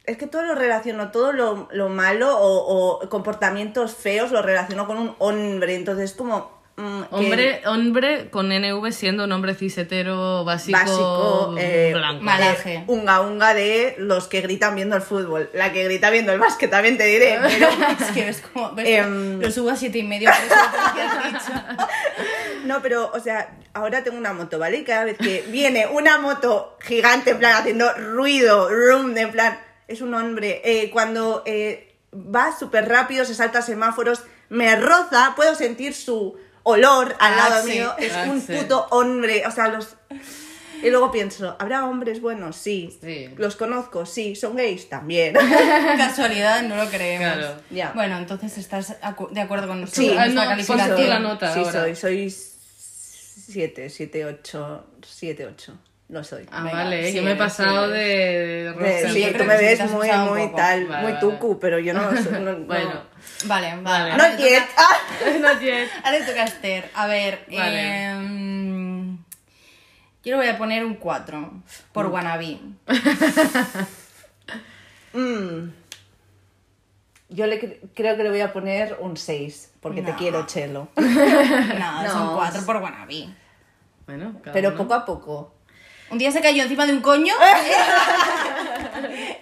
es 0.06 0.18
que 0.18 0.28
todo 0.28 0.42
lo 0.44 0.56
relaciono, 0.56 1.12
todo 1.12 1.32
lo, 1.32 1.70
lo 1.72 1.90
malo 1.90 2.38
o, 2.38 3.00
o 3.04 3.10
comportamientos 3.10 3.94
feos 3.96 4.32
lo 4.32 4.42
relaciono 4.42 4.86
con 4.88 4.98
un 4.98 5.16
hombre. 5.20 5.76
Entonces, 5.76 6.14
como. 6.14 6.52
mm, 6.76 7.02
que 7.04 7.16
Hombre, 7.16 7.62
hombre 7.68 8.30
con 8.30 8.50
NV 8.50 8.92
siendo 8.92 9.24
un 9.24 9.32
hombre 9.32 9.54
cisetero 9.56 10.44
básico, 10.44 10.78
básico, 10.78 11.56
eh, 11.58 11.92
blanco. 11.96 12.22
Malaje. 12.24 12.84
unga 12.88 13.22
unga 13.22 13.54
de 13.54 13.96
los 13.98 14.28
que 14.28 14.42
gritan 14.42 14.76
viendo 14.76 14.96
el 14.98 15.02
fútbol. 15.02 15.50
La 15.54 15.72
que 15.72 15.86
grita 15.86 16.10
viendo 16.10 16.34
el 16.34 16.40
básquet, 16.40 16.70
también 16.70 16.98
te 16.98 17.06
diré. 17.06 17.40
Pero, 17.48 17.70
Es 18.00 18.12
que 18.12 18.26
ves 18.26 18.42
como. 18.52 18.74
ves, 18.74 18.86
Em. 18.90 19.40
lo 19.40 19.52
subo 19.52 19.70
a 19.70 19.76
7 19.78 19.98
y 19.98 20.04
medio. 20.04 20.30
por 20.32 20.38
eso 20.46 20.56
lo 20.56 20.94
que 20.96 21.02
has 21.02 21.26
dicho. 21.32 21.54
no, 22.66 22.82
pero, 22.82 23.12
o 23.14 23.20
sea, 23.20 23.56
ahora 23.74 24.04
tengo 24.04 24.18
una 24.18 24.34
moto, 24.34 24.58
¿vale? 24.60 24.78
Y 24.80 24.84
cada 24.84 25.06
vez 25.06 25.18
que 25.18 25.44
viene 25.50 25.88
una 25.88 26.18
moto 26.18 26.78
gigante, 26.82 27.32
en 27.32 27.38
plan, 27.40 27.54
haciendo 27.56 27.92
ruido, 27.94 28.70
room, 28.70 29.18
en 29.18 29.32
plan, 29.32 29.60
es 29.94 30.01
un 30.01 30.13
hombre. 30.13 30.62
Eh, 30.63 30.90
cuando 30.92 31.44
eh, 31.45 31.95
va 32.13 32.56
súper 32.57 32.88
rápido, 32.90 33.25
se 33.25 33.34
salta 33.36 33.62
semáforos, 33.62 34.24
me 34.50 34.75
roza, 34.75 35.34
puedo 35.36 35.56
sentir 35.56 35.94
su 35.94 36.36
olor 36.63 37.16
al 37.19 37.36
lado 37.36 37.56
Axel. 37.56 37.72
mío. 37.74 37.94
Es 37.98 38.13
un 38.28 38.38
Axel. 38.40 38.57
puto 38.60 38.88
hombre. 38.92 39.44
O 39.48 39.51
sea, 39.51 39.68
los. 39.69 39.95
Y 40.81 40.90
luego 40.90 41.12
pienso, 41.13 41.56
¿habrá 41.60 41.86
hombres 41.86 42.19
buenos? 42.19 42.57
Sí. 42.57 42.98
Sí. 43.01 43.30
¿Los 43.38 43.56
conozco? 43.56 44.06
Sí. 44.06 44.36
¿Son 44.36 44.56
gays? 44.57 44.90
También. 44.90 45.34
Casualidad, 45.98 46.62
no 46.63 46.75
lo 46.75 46.90
creemos. 46.90 47.38
Claro. 47.38 47.56
Ya. 47.69 47.92
Bueno, 47.95 48.18
entonces 48.18 48.57
estás 48.57 49.00
acu- 49.01 49.30
de 49.30 49.40
acuerdo 49.42 49.68
con 49.68 49.80
nosotros 49.80 50.06
Sí. 50.06 50.13
Ah, 50.18 50.28
no, 50.28 50.44
calificación. 50.44 51.10
la 51.10 51.19
nota 51.19 51.54
sí, 51.54 51.60
ahora. 51.62 51.72
soy. 51.72 51.95
Soy 51.95 52.36
7, 53.45 53.90
7, 53.90 54.25
8, 54.25 54.86
7, 55.07 55.45
8. 55.48 55.74
Lo 56.13 56.24
soy. 56.24 56.45
Ah, 56.51 56.62
Venga, 56.62 56.75
vale, 56.77 57.07
sí, 57.10 57.18
yo 57.18 57.24
me 57.24 57.31
he 57.31 57.36
pasado 57.36 57.88
sí. 57.88 57.94
de, 57.94 58.00
de 58.00 58.68
Eh, 58.69 58.74
roster. 58.74 59.12
sí, 59.12 59.33
tú 59.36 59.44
me 59.45 59.57
ves 59.57 59.80
te 59.80 59.86
muy, 59.86 60.10
un 60.12 60.30
muy 60.30 60.51
tal, 60.56 60.86
Vale, 60.86 61.01
muy 61.01 61.12
vale. 61.13 61.19
tucu, 61.19 61.60
pero 61.60 61.80
yo 61.80 61.92
no 61.95 62.12
soy. 62.15 62.33
no- 62.33 62.39
no. 62.54 62.65
Bueno, 62.68 63.01
Vale, 63.45 63.69
vale. 63.77 63.81
Vale. 63.81 64.12
Ahora 64.12 64.30
Not 64.30 64.39
le 64.39 64.48
yet. 64.50 64.63
toca- 64.68 64.74
Ah. 64.77 65.38
not 65.42 65.60
yet. 65.60 65.89
Ahora 66.04 66.19
le 66.19 66.25
toca 66.25 66.42
a 66.44 66.45
Esther. 66.45 66.92
A 66.94 67.07
ver, 67.07 67.45
Vale. 67.50 68.06
em, 68.12 69.18
yo 70.24 70.31
le 70.31 70.36
voy 70.36 70.47
a 70.49 70.57
poner 70.59 70.85
un 70.85 70.94
4 70.95 71.52
por 71.92 72.06
wannabe. 72.06 72.59
Mm. 75.14 75.69
Yo 77.30 77.47
le 77.47 77.59
cre- 77.61 77.80
creo 77.95 78.16
que 78.18 78.23
le 78.23 78.30
voy 78.30 78.42
a 78.42 78.54
poner 78.54 78.97
un 78.99 79.18
6, 79.18 79.71
porque 79.80 80.02
te 80.02 80.11
No. 80.11 80.18
quiero, 80.18 80.45
Chelo. 80.45 80.90
No, 80.95 82.11
son 82.11 82.26
No. 82.28 82.35
4 82.35 82.66
por 82.66 82.78
wannabe. 82.78 83.30
Bueno, 84.06 84.33
cada 84.44 84.54
Pero 84.54 84.69
uno. 84.69 84.78
poco 84.78 84.94
a 84.94 85.06
poco. 85.06 85.56
Un 86.10 86.18
día 86.18 86.31
se 86.31 86.42
cayó 86.42 86.64
encima 86.64 86.86
de 86.86 86.94
un 86.94 87.02
coño. 87.02 87.33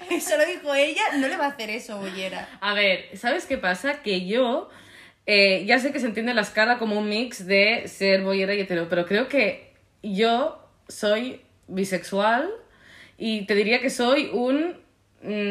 eso 0.10 0.38
lo 0.38 0.46
dijo 0.46 0.74
ella. 0.74 1.01
No 1.18 1.27
le 1.27 1.38
va 1.38 1.46
a 1.46 1.50
hacer 1.50 1.70
eso, 1.70 1.98
bollera. 1.98 2.48
A 2.62 2.74
ver, 2.74 3.06
¿sabes 3.15 3.46
qué 3.46 3.58
pasa? 3.58 4.01
Que 4.01 4.25
yo 4.25 4.70
eh, 5.25 5.63
ya 5.65 5.80
sé 5.80 5.91
que 5.91 6.00
se 6.00 6.08
entiende 6.08 6.34
la 6.34 6.41
escala 6.41 6.77
como 6.77 6.98
un 6.98 7.10
mix 7.10 7.46
de 7.46 7.88
ser 7.88 8.24
boyera 8.24 8.53
y 8.56 8.62
hetero, 8.62 8.88
pero 8.89 9.06
creo 9.06 9.27
que 9.27 9.74
yo 10.03 10.68
soy 10.88 11.41
bisexual 11.68 12.50
y 13.18 13.46
te 13.46 13.56
diría 13.56 13.82
que 13.82 13.89
soy 13.89 14.30
un 14.34 14.80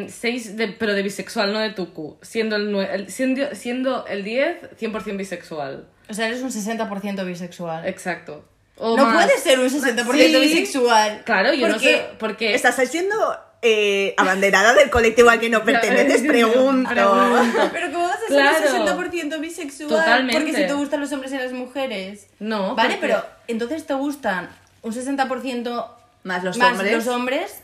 6, 0.08 0.56
de, 0.56 0.68
pero 0.68 0.94
de 0.94 1.02
bisexual, 1.02 1.52
no 1.52 1.60
de 1.60 1.70
tucu, 1.70 2.18
siendo 2.22 2.56
el, 2.56 2.72
nue- 2.72 2.90
el- 2.92 3.10
siendo, 3.10 3.54
siendo 3.54 4.06
el 4.06 4.24
10 4.24 4.70
100% 4.80 5.16
bisexual. 5.16 5.86
O 6.08 6.14
sea, 6.14 6.26
eres 6.26 6.42
un 6.42 6.50
60% 6.50 7.24
bisexual. 7.24 7.86
Exacto. 7.86 8.44
O 8.80 8.96
no 8.96 9.04
más. 9.04 9.24
puede 9.26 9.38
ser 9.38 9.60
un 9.60 9.68
60% 9.68 10.12
Sí. 10.12 10.36
bisexual. 10.40 11.22
Claro, 11.24 11.52
yo 11.52 11.68
no 11.68 11.74
Porque 11.74 11.86
sé 11.88 12.02
por 12.18 12.36
qué. 12.36 12.54
¿Estás 12.54 12.76
siendo 12.88 13.14
eh, 13.62 14.14
abanderada 14.16 14.72
del 14.72 14.88
colectivo 14.88 15.28
al 15.28 15.38
que 15.38 15.50
no 15.50 15.62
perteneces? 15.64 16.22
Pregunto. 16.26 16.88
Pregunto. 16.88 17.70
Pero 17.72 17.92
¿cómo 17.92 18.04
vas 18.08 18.16
a 18.16 18.20
ser 18.20 18.28
Claro. 18.28 18.58
un 18.96 19.10
60% 19.10 19.40
bisexual? 19.40 19.88
Totalmente. 19.90 20.32
Porque 20.40 20.54
si 20.54 20.66
te 20.66 20.72
gustan 20.72 21.00
los 21.00 21.12
hombres 21.12 21.32
y 21.32 21.36
las 21.36 21.52
mujeres. 21.52 22.26
No, 22.38 22.74
Vale, 22.74 22.94
porque- 22.96 23.00
pero 23.06 23.26
entonces 23.48 23.86
te 23.86 23.92
gustan 23.94 24.48
un 24.82 24.92
60% 24.94 25.86
Más 26.24 26.42
los 26.42 26.56
más 26.56 26.72
hombres. 26.72 26.92
los 26.92 27.06
hombres. 27.08 27.60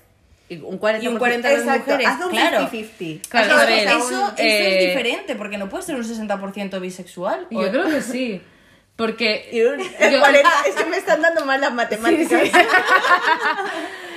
Y 0.49 0.58
un 0.58 0.78
40%, 0.78 1.02
Y 1.02 1.08
un 1.08 1.18
40 1.18 1.49
las 1.50 1.58
Exacto, 1.61 1.90
mujeres, 1.92 2.06
haz 2.06 2.25
un 2.25 2.30
claro. 2.30 2.58
50-50. 2.70 3.20
Claro, 3.28 3.46
Haz 3.54 3.58
a 3.58 3.64
un- 3.64 3.66
ver, 3.70 3.88
o 3.88 3.90
Eso, 3.90 4.06
un- 4.06 4.14
eso 4.14 4.32
eh, 4.37 4.78
es 4.78 4.87
diferente, 4.88 5.35
porque 5.35 5.58
no 5.58 5.68
puede 5.68 5.82
ser 5.82 5.96
un 5.96 6.04
60% 6.04 6.78
bisexual. 6.78 7.46
Yo 7.50 7.70
creo 7.70 7.87
que 7.88 8.00
sí. 8.02 8.40
Porque 8.97 9.49
yo- 9.53 9.75
40, 10.21 10.50
es 10.69 10.75
que 10.75 10.85
me 10.87 10.97
están 10.97 11.21
dando 11.21 11.45
mal 11.45 11.61
las 11.61 11.73
matemáticas. 11.75 12.43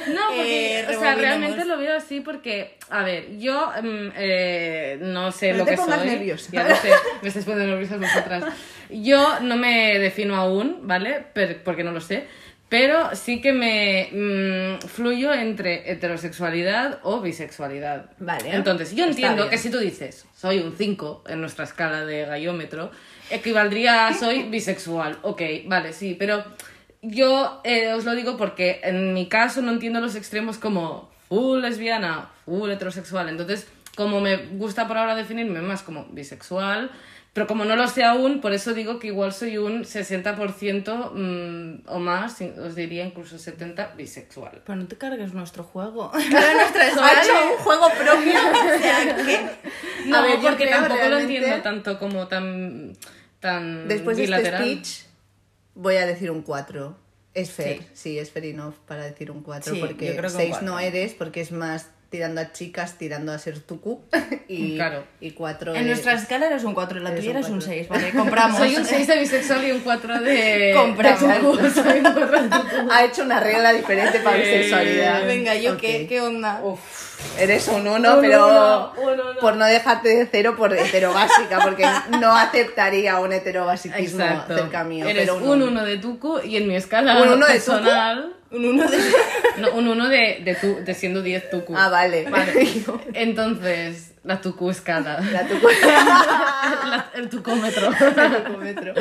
No, 0.07 0.21
porque, 0.36 0.79
Eh, 0.79 0.86
o 0.95 1.00
sea, 1.00 1.13
realmente 1.13 1.65
lo 1.65 1.77
veo 1.77 1.95
así 1.95 2.21
porque, 2.21 2.77
a 2.89 3.03
ver, 3.03 3.38
yo 3.38 3.71
mm, 3.83 4.12
eh, 4.15 4.98
no 5.01 5.31
sé 5.31 5.51
No 5.51 5.59
lo 5.59 5.65
te 5.65 5.71
que 5.71 5.77
soy. 5.77 6.07
nerviosa. 6.07 6.50
Ya 6.51 6.63
lo 6.67 6.75
sé, 6.75 6.89
me 7.21 7.27
estáis 7.27 7.45
poniendo 7.45 7.75
nerviosas 7.75 8.00
vosotras. 8.00 8.43
Yo 8.89 9.39
no 9.41 9.55
me 9.55 10.00
defino 10.00 10.36
aún, 10.36 10.79
¿vale? 10.88 11.24
Per- 11.33 11.62
porque 11.63 11.83
no 11.83 11.91
lo 11.91 12.01
sé. 12.01 12.25
Pero 12.69 13.15
sí 13.15 13.41
que 13.41 13.51
me 13.51 14.09
mm, 14.81 14.88
fluyo 14.88 15.33
entre 15.33 15.91
heterosexualidad 15.91 17.00
o 17.03 17.19
bisexualidad. 17.19 18.09
Vale. 18.19 18.50
Entonces, 18.55 18.95
yo 18.95 19.05
entiendo 19.05 19.50
que 19.50 19.57
si 19.59 19.69
tú 19.69 19.77
dices 19.79 20.25
soy 20.36 20.59
un 20.59 20.75
5 20.75 21.24
en 21.27 21.41
nuestra 21.41 21.65
escala 21.65 22.05
de 22.05 22.25
gallómetro, 22.25 22.91
equivaldría 23.29 24.07
a 24.07 24.13
soy 24.13 24.43
bisexual. 24.43 25.19
Ok, 25.21 25.41
vale, 25.65 25.93
sí, 25.93 26.15
pero 26.17 26.43
yo 27.01 27.62
eh, 27.63 27.93
os 27.93 28.05
lo 28.05 28.15
digo 28.15 28.38
porque 28.38 28.81
en 28.83 29.13
mi 29.13 29.27
caso 29.27 29.62
no 29.62 29.71
entiendo 29.71 30.01
los 30.01 30.15
extremos 30.15 30.57
como 30.57 31.09
full 31.27 31.62
lesbiana, 31.62 32.29
full 32.45 32.69
heterosexual. 32.69 33.29
Entonces, 33.29 33.67
como 33.95 34.19
me 34.21 34.38
gusta 34.38 34.88
por 34.88 34.98
ahora 34.98 35.15
definirme 35.15 35.62
más 35.62 35.83
como 35.83 36.05
bisexual, 36.05 36.91
pero 37.33 37.45
como 37.45 37.63
no 37.63 37.75
lo 37.75 37.88
sé 37.88 38.03
aún, 38.03 38.41
por 38.41 38.53
eso 38.53 38.74
digo 38.74 38.98
que 38.98 39.07
igual 39.07 39.31
soy 39.31 39.57
un 39.57 39.83
60% 39.83 41.12
mm, 41.13 41.88
o 41.88 42.00
más, 42.00 42.41
os 42.41 42.75
diría 42.75 43.05
incluso 43.05 43.38
70% 43.38 43.95
bisexual. 43.95 44.62
Pero 44.65 44.75
no 44.75 44.88
te 44.88 44.98
cargues 44.98 45.33
nuestro 45.33 45.63
juego. 45.63 46.12
Era 46.29 46.53
nuestra 46.53 46.83
Ha 46.86 47.24
hecho 47.24 47.33
un 47.51 47.57
juego 47.63 47.88
propio. 47.89 48.33
O 48.33 48.79
sea, 48.79 49.15
que... 49.15 49.50
No, 50.07 50.24
ver, 50.24 50.39
porque 50.41 50.67
tampoco 50.67 51.07
lo 51.07 51.19
entiendo 51.19 51.62
tanto 51.62 52.00
como 52.00 52.27
tan, 52.27 52.93
tan 53.39 53.88
Después 53.88 54.17
de 54.17 54.24
este 54.24 54.36
bilateral. 54.38 54.63
speech, 54.63 55.05
voy 55.75 55.96
a 55.96 56.05
decir 56.05 56.31
un 56.31 56.41
4. 56.41 56.98
Es 57.34 57.51
fair, 57.51 57.84
sí, 57.93 58.17
es 58.17 58.31
fair 58.31 58.46
enough 58.46 58.74
para 58.88 59.05
decir 59.05 59.31
un 59.31 59.41
4, 59.43 59.74
Sí, 59.74 59.79
porque 59.79 60.15
creo 60.15 60.22
que 60.22 60.27
un 60.27 60.53
6 60.53 60.62
no 60.63 60.79
eres, 60.79 61.13
porque 61.13 61.41
es 61.41 61.51
más 61.51 61.89
tirando 62.09 62.41
a 62.41 62.51
chicas, 62.51 62.97
tirando 62.97 63.31
a 63.31 63.37
ser 63.37 63.59
tucu. 63.59 64.01
y, 64.47 64.75
Claro. 64.75 65.03
y 65.21 65.31
4 65.31 65.75
En 65.75 65.87
nuestra 65.87 66.13
escala 66.13 66.47
eres 66.47 66.63
un 66.63 66.73
4, 66.73 66.97
en 66.97 67.03
la 67.03 67.15
tuya 67.15 67.31
eres 67.31 67.45
un 67.49 67.57
cuatro. 67.59 67.67
6, 67.73 67.87
¿vale? 67.89 68.09
Compramos. 68.11 68.57
Soy 68.57 68.75
un 68.75 68.85
6 68.85 69.07
de 69.07 69.19
bisexual 69.19 69.67
y 69.67 69.71
un 69.71 69.79
4 69.81 70.21
de... 70.21 70.73
Compramos. 70.75 71.21
de 71.21 71.35
tucu. 71.35 71.69
Soy 71.83 71.97
un 71.99 72.03
4 72.13 72.41
de 72.43 72.49
tucu. 72.49 72.91
Ha 72.91 73.03
hecho 73.05 73.21
una 73.23 73.39
regla 73.39 73.71
diferente 73.73 74.19
para 74.19 74.37
Eh, 74.37 74.39
bisexualidad. 74.41 75.25
Venga, 75.25 75.55
¿yo 75.55 75.77
qué, 75.77 76.07
qué 76.07 76.21
onda? 76.21 76.61
Eres 77.37 77.67
un 77.67 77.85
1, 77.85 78.15
Un 78.15 78.21
pero 78.21 78.47
uno, 78.47 78.93
un 79.13 79.19
uno. 79.19 79.39
por 79.41 79.55
no 79.57 79.65
dejarte 79.65 80.07
de 80.09 80.25
cero 80.31 80.55
por 80.57 80.73
heterobásica, 80.73 81.59
porque 81.63 81.85
no 82.19 82.33
aceptaría 82.35 83.19
un 83.19 83.33
heterobasiquismo 83.33 84.23
Exacto. 84.23 84.55
cerca 84.55 84.83
mío. 84.85 85.05
Eres 85.05 85.23
pero 85.29 85.35
un 85.37 85.61
1 85.61 85.83
de 85.85 85.97
tucu 85.97 86.39
y 86.43 86.55
en 86.57 86.67
mi 86.67 86.75
escala 86.77 87.21
¿Un 87.21 87.27
uno 87.33 87.45
de 87.45 87.53
personal... 87.53 88.35
Un 88.51 88.65
1 88.65 88.87
de... 88.89 88.97
No, 89.59 89.71
un 89.73 89.87
1 89.87 90.09
de, 90.09 90.41
de, 90.43 90.55
tu, 90.55 90.83
de 90.83 90.93
siendo 90.95 91.21
10 91.21 91.49
tucu. 91.51 91.75
Ah, 91.77 91.89
vale. 91.89 92.25
Entonces, 93.13 94.13
la 94.23 94.41
tucu 94.41 94.69
escala. 94.71 95.19
La 95.31 95.45
tucu. 95.47 95.67
La- 95.83 97.11
el 97.15 97.29
tucómetro. 97.29 97.89
Tucómetro. 97.91 98.93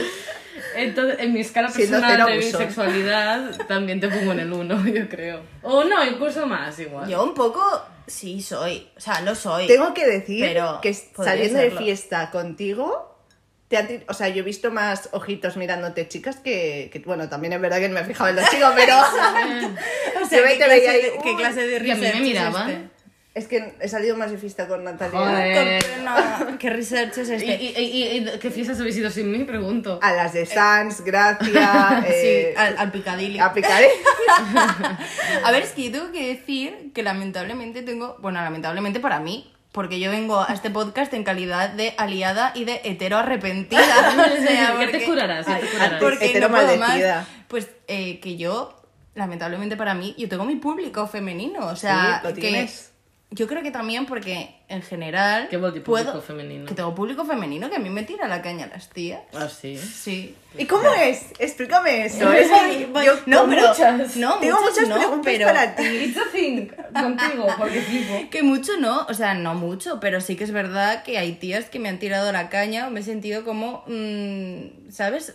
Entonces, 0.76 1.16
en 1.20 1.32
mi 1.32 1.40
escala 1.40 1.68
personal 1.70 2.26
de 2.26 2.36
bisexualidad 2.38 3.56
también 3.66 4.00
te 4.00 4.08
pongo 4.08 4.32
en 4.32 4.40
el 4.40 4.52
1, 4.52 4.86
yo 4.88 5.08
creo. 5.08 5.40
O 5.62 5.84
no, 5.84 6.04
incluso 6.04 6.46
más 6.46 6.78
igual. 6.78 7.08
Yo 7.08 7.22
un 7.24 7.34
poco 7.34 7.62
sí 8.06 8.42
soy. 8.42 8.88
O 8.96 9.00
sea, 9.00 9.20
lo 9.22 9.34
soy. 9.34 9.66
Tengo 9.66 9.94
que 9.94 10.06
decir 10.06 10.44
Pero 10.44 10.80
que 10.82 10.92
saliendo 10.92 11.58
serlo. 11.58 11.78
de 11.78 11.84
fiesta 11.84 12.30
contigo, 12.30 13.07
te 13.68 13.76
tir- 13.86 14.04
o 14.08 14.14
sea, 14.14 14.28
yo 14.28 14.40
he 14.40 14.44
visto 14.44 14.70
más 14.70 15.08
ojitos 15.12 15.56
mirándote 15.56 16.08
chicas 16.08 16.36
que, 16.36 16.88
que, 16.92 17.00
bueno, 17.00 17.28
también 17.28 17.52
es 17.52 17.60
verdad 17.60 17.78
que 17.80 17.88
me 17.90 18.00
he 18.00 18.04
fijado 18.04 18.30
en 18.30 18.36
los 18.36 18.48
chicos, 18.50 18.72
pero 18.74 18.94
O 20.22 20.28
Yo 20.30 20.42
me 20.42 20.48
¿qué, 20.52 20.54
te 20.54 20.56
clase 20.56 20.68
veía 20.68 20.90
ahí, 20.90 21.02
de, 21.02 21.12
¿qué 21.22 21.36
clase 21.36 21.66
de 21.66 21.86
Y 21.86 21.90
a 21.90 21.94
mí 21.94 22.00
me 22.00 22.06
research 22.12 22.14
es 22.14 22.20
miraban. 22.22 22.70
este? 22.70 22.98
es 23.34 23.46
que 23.46 23.74
he 23.80 23.86
salido 23.88 24.16
más 24.16 24.32
de 24.32 24.38
fiesta 24.38 24.66
con 24.66 24.82
Natalia. 24.82 25.16
Joder. 25.16 25.80
Qué 25.80 25.86
pena. 25.96 26.56
¿Qué 26.58 26.70
research 26.70 27.18
es 27.18 27.28
¿Y, 27.28 27.34
este? 27.34 27.54
y, 27.62 27.68
y- 27.78 28.16
y 28.34 28.38
qué 28.40 28.50
fiestas 28.50 28.80
habéis 28.80 28.96
ido 28.96 29.10
sin 29.10 29.30
mí? 29.30 29.44
Pregunto. 29.44 30.00
A 30.02 30.12
las 30.12 30.32
de 30.32 30.44
Sans, 30.44 31.02
Gracia, 31.04 32.02
eh, 32.08 32.50
sí, 32.52 32.58
al, 32.58 32.76
al 32.78 32.90
picadilly. 32.90 33.38
a 33.38 33.52
Picaré. 33.52 33.90
A 35.44 35.50
ver, 35.52 35.62
es 35.62 35.70
que 35.70 35.84
yo 35.84 35.92
tengo 35.92 36.10
que 36.12 36.26
decir 36.34 36.90
que 36.92 37.02
lamentablemente 37.04 37.82
tengo, 37.82 38.16
bueno, 38.20 38.40
lamentablemente 38.40 38.98
para 38.98 39.20
mí, 39.20 39.48
porque 39.72 40.00
yo 40.00 40.10
vengo 40.10 40.40
a 40.40 40.52
este 40.54 40.70
podcast 40.70 41.12
en 41.14 41.24
calidad 41.24 41.70
de 41.70 41.94
aliada 41.98 42.52
y 42.54 42.64
de 42.64 42.80
hetero 42.84 43.18
arrepentida. 43.18 43.80
O 44.18 44.36
sea, 44.46 44.74
ya 44.74 44.78
te 44.78 44.84
porque- 44.86 45.04
curarás, 45.04 45.46
ya 45.46 45.58
te 45.58 45.66
Ay, 45.66 45.72
curarás. 45.72 46.00
porque 46.02 46.26
Hetero 46.26 46.48
no 46.48 46.54
puedo 46.56 46.76
más. 46.78 47.26
Pues 47.48 47.68
eh, 47.86 48.18
que 48.20 48.36
yo, 48.36 48.82
lamentablemente 49.14 49.76
para 49.76 49.94
mí, 49.94 50.14
yo 50.18 50.28
tengo 50.28 50.44
mi 50.44 50.56
público 50.56 51.06
femenino. 51.06 51.66
O 51.66 51.76
sea, 51.76 52.20
Sí, 52.22 52.28
lo 52.28 52.34
que 52.34 52.40
tienes. 52.40 52.92
Yo 53.30 53.46
creo 53.46 53.62
que 53.62 53.70
también 53.70 54.06
porque 54.06 54.54
en 54.68 54.82
general. 54.82 55.48
¿Qué 55.50 55.56
dir 55.58 55.82
puedo- 55.82 56.04
público 56.06 56.20
femenino? 56.26 56.64
Que 56.66 56.74
tengo 56.74 56.94
público 56.94 57.24
femenino 57.24 57.68
que 57.70 57.76
a 57.76 57.78
mí 57.78 57.90
me 57.90 58.02
tira 58.02 58.26
la 58.28 58.40
caña 58.42 58.66
las 58.66 58.88
tías. 58.90 59.20
Ah, 59.34 59.48
sí. 59.48 59.76
Sí. 59.76 60.34
¿Y 60.56 60.64
cómo 60.64 60.90
es? 60.94 61.26
Explícame 61.38 62.06
eso. 62.06 62.32
Es 62.32 62.48
que 62.50 62.88
yo 63.04 63.12
no, 63.26 63.46
pero, 63.48 63.68
muchas. 63.68 64.16
no, 64.16 64.38
tengo 64.38 64.56
muchas 64.60 64.70
muchas 64.72 64.88
no, 64.88 64.94
preguntas 64.96 65.24
pero 65.24 65.46
para 65.46 65.76
ti. 65.76 65.84
It's 65.84 66.16
a 66.18 66.30
thing. 66.32 66.68
Contigo, 66.92 67.46
porque 67.58 67.80
flipo. 67.82 68.30
Que 68.30 68.42
mucho 68.42 68.72
no, 68.78 69.04
o 69.06 69.14
sea, 69.14 69.34
no 69.34 69.54
mucho, 69.54 70.00
pero 70.00 70.20
sí 70.22 70.34
que 70.36 70.44
es 70.44 70.50
verdad 70.52 71.02
que 71.02 71.18
hay 71.18 71.32
tías 71.32 71.66
que 71.66 71.78
me 71.78 71.88
han 71.90 71.98
tirado 71.98 72.32
la 72.32 72.48
caña 72.48 72.86
o 72.88 72.90
me 72.90 73.00
he 73.00 73.02
sentido 73.02 73.44
como, 73.44 73.84
mm, 73.86 74.90
¿sabes? 74.90 75.34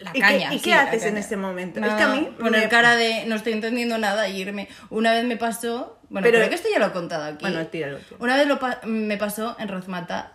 La 0.00 0.12
¿Y 0.14 0.20
caña. 0.20 0.48
qué, 0.50 0.54
y 0.54 0.58
sí, 0.58 0.64
qué 0.64 0.74
haces 0.74 1.02
en 1.02 1.08
caña. 1.10 1.20
este 1.20 1.36
momento? 1.36 1.80
es 1.80 1.86
Nada, 1.86 1.96
que 1.96 2.02
a 2.04 2.08
mí 2.08 2.28
poner 2.38 2.62
me- 2.62 2.68
cara 2.68 2.94
de 2.94 3.26
no 3.26 3.34
estoy 3.34 3.52
entendiendo 3.52 3.98
nada 3.98 4.28
y 4.28 4.40
irme. 4.40 4.68
Una 4.90 5.12
vez 5.12 5.24
me 5.24 5.36
pasó, 5.36 5.95
bueno, 6.10 6.24
Pero- 6.24 6.38
creo 6.38 6.48
que 6.48 6.54
esto 6.54 6.68
ya 6.72 6.78
lo 6.78 6.86
he 6.86 6.92
contado 6.92 7.24
aquí. 7.24 7.38
Bueno, 7.40 7.66
tíralo, 7.66 7.98
tíralo. 7.98 8.16
Una 8.24 8.36
vez 8.36 8.46
lo 8.46 8.58
pa- 8.58 8.80
me 8.84 9.16
pasó 9.16 9.56
en 9.58 9.68
Razmataz. 9.68 10.26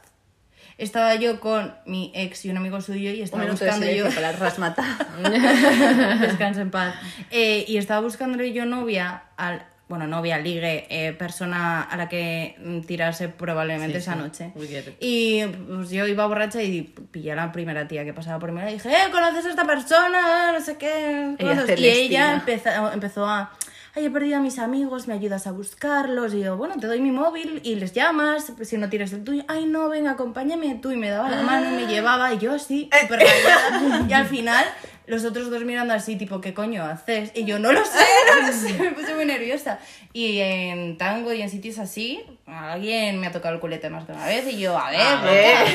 Estaba 0.78 1.14
yo 1.16 1.40
con 1.40 1.76
mi 1.86 2.12
ex 2.16 2.44
y 2.46 2.50
un 2.50 2.58
amigo 2.58 2.82
suyo 2.82 3.12
y 3.12 3.22
estaba 3.22 3.46
buscando 3.46 3.86
yo 3.90 4.10
para. 4.10 4.32
Descansa 6.20 6.62
en 6.62 6.72
paz. 6.72 6.96
Eh, 7.30 7.66
y 7.68 7.78
estaba 7.78 8.02
buscando 8.02 8.44
yo 8.44 8.66
novia, 8.66 9.24
al, 9.38 9.64
bueno, 9.90 10.08
novia, 10.08 10.40
ligue, 10.40 10.88
eh, 10.90 11.14
persona 11.14 11.84
a 11.84 11.98
la 11.98 12.10
que 12.10 12.56
mm, 12.64 12.82
tirarse 12.82 13.28
probablemente 13.30 14.00
Sí, 14.00 14.04
esa 14.04 14.14
sí. 14.14 14.20
noche. 14.20 14.52
Y 15.00 15.44
pues 15.46 15.90
yo 15.92 16.08
iba 16.08 16.26
borracha 16.26 16.64
y 16.64 16.82
pillé 17.12 17.34
a 17.34 17.36
la 17.36 17.52
primera 17.52 17.88
tía 17.88 18.04
que 18.04 18.14
pasaba 18.14 18.40
por 18.40 18.52
mí 18.52 18.62
y 18.68 18.74
dije, 18.74 18.90
eh, 18.90 19.12
¿conoces 19.12 19.46
a 19.46 19.50
esta 19.50 19.66
persona? 19.66 20.52
No 20.54 20.62
sé 20.62 20.78
qué. 20.78 21.36
Ella 21.38 21.62
cosas". 21.62 21.80
Y 21.80 21.86
ella 21.88 22.34
empezó, 22.36 22.92
empezó 22.92 23.28
a... 23.28 23.52
Ay, 23.94 24.06
he 24.06 24.10
perdido 24.10 24.38
a 24.38 24.40
mis 24.40 24.58
amigos, 24.58 25.08
me 25.10 25.14
ayudas 25.14 25.48
a 25.48 25.52
buscarlos. 25.52 26.34
Y 26.34 26.40
yo, 26.42 26.56
bueno, 26.56 26.76
te 26.80 26.88
doy 26.88 27.02
mi 27.02 27.12
móvil 27.12 27.60
y 27.64 27.76
les 27.76 27.92
llamas, 27.92 28.54
si 28.62 28.78
no 28.78 28.90
tienes 28.90 29.12
el 29.12 29.24
tuyo. 29.26 29.44
Ay, 29.50 29.66
no, 29.66 29.90
venga, 29.90 30.12
acompáñame 30.12 30.76
tú. 30.76 30.92
Y 30.92 30.98
me 30.98 31.10
daba 31.10 31.30
la 31.30 31.42
mano 31.42 31.68
y 31.70 31.84
me 31.84 31.92
llevaba. 31.92 32.34
Y 32.34 32.38
yo 32.38 32.54
así, 32.54 32.90
súper 33.02 33.20
rayada. 33.20 34.06
Y 34.08 34.14
al 34.14 34.28
final, 34.28 34.66
los 35.08 35.26
otros 35.26 35.50
dos 35.52 35.66
mirando 35.66 35.94
así, 35.94 36.16
tipo, 36.16 36.40
¿qué 36.40 36.54
coño 36.54 36.86
haces? 36.86 37.32
Y 37.36 37.44
yo, 37.44 37.60
no 37.60 37.74
lo 37.74 37.84
sé, 37.84 38.00
no 38.42 38.48
lo 38.48 38.54
sé. 38.54 38.74
Me 38.80 38.92
puse 38.92 39.14
muy 39.14 39.26
nerviosa. 39.26 39.78
Y 40.14 40.40
en 40.40 40.98
tango 40.98 41.34
y 41.34 41.42
en 41.42 41.50
sitios 41.50 41.78
así, 41.78 42.24
alguien 42.48 43.20
me 43.20 43.28
ha 43.28 43.32
tocado 43.34 43.56
el 43.56 43.60
culete 43.60 43.90
más 43.90 44.08
de 44.08 44.14
una 44.14 44.26
vez. 44.26 44.48
Y 44.54 44.58
yo, 44.58 44.78
a 44.78 44.90
ver, 44.90 45.02
A 45.02 45.16
loca". 45.16 45.32
ver. 45.32 45.68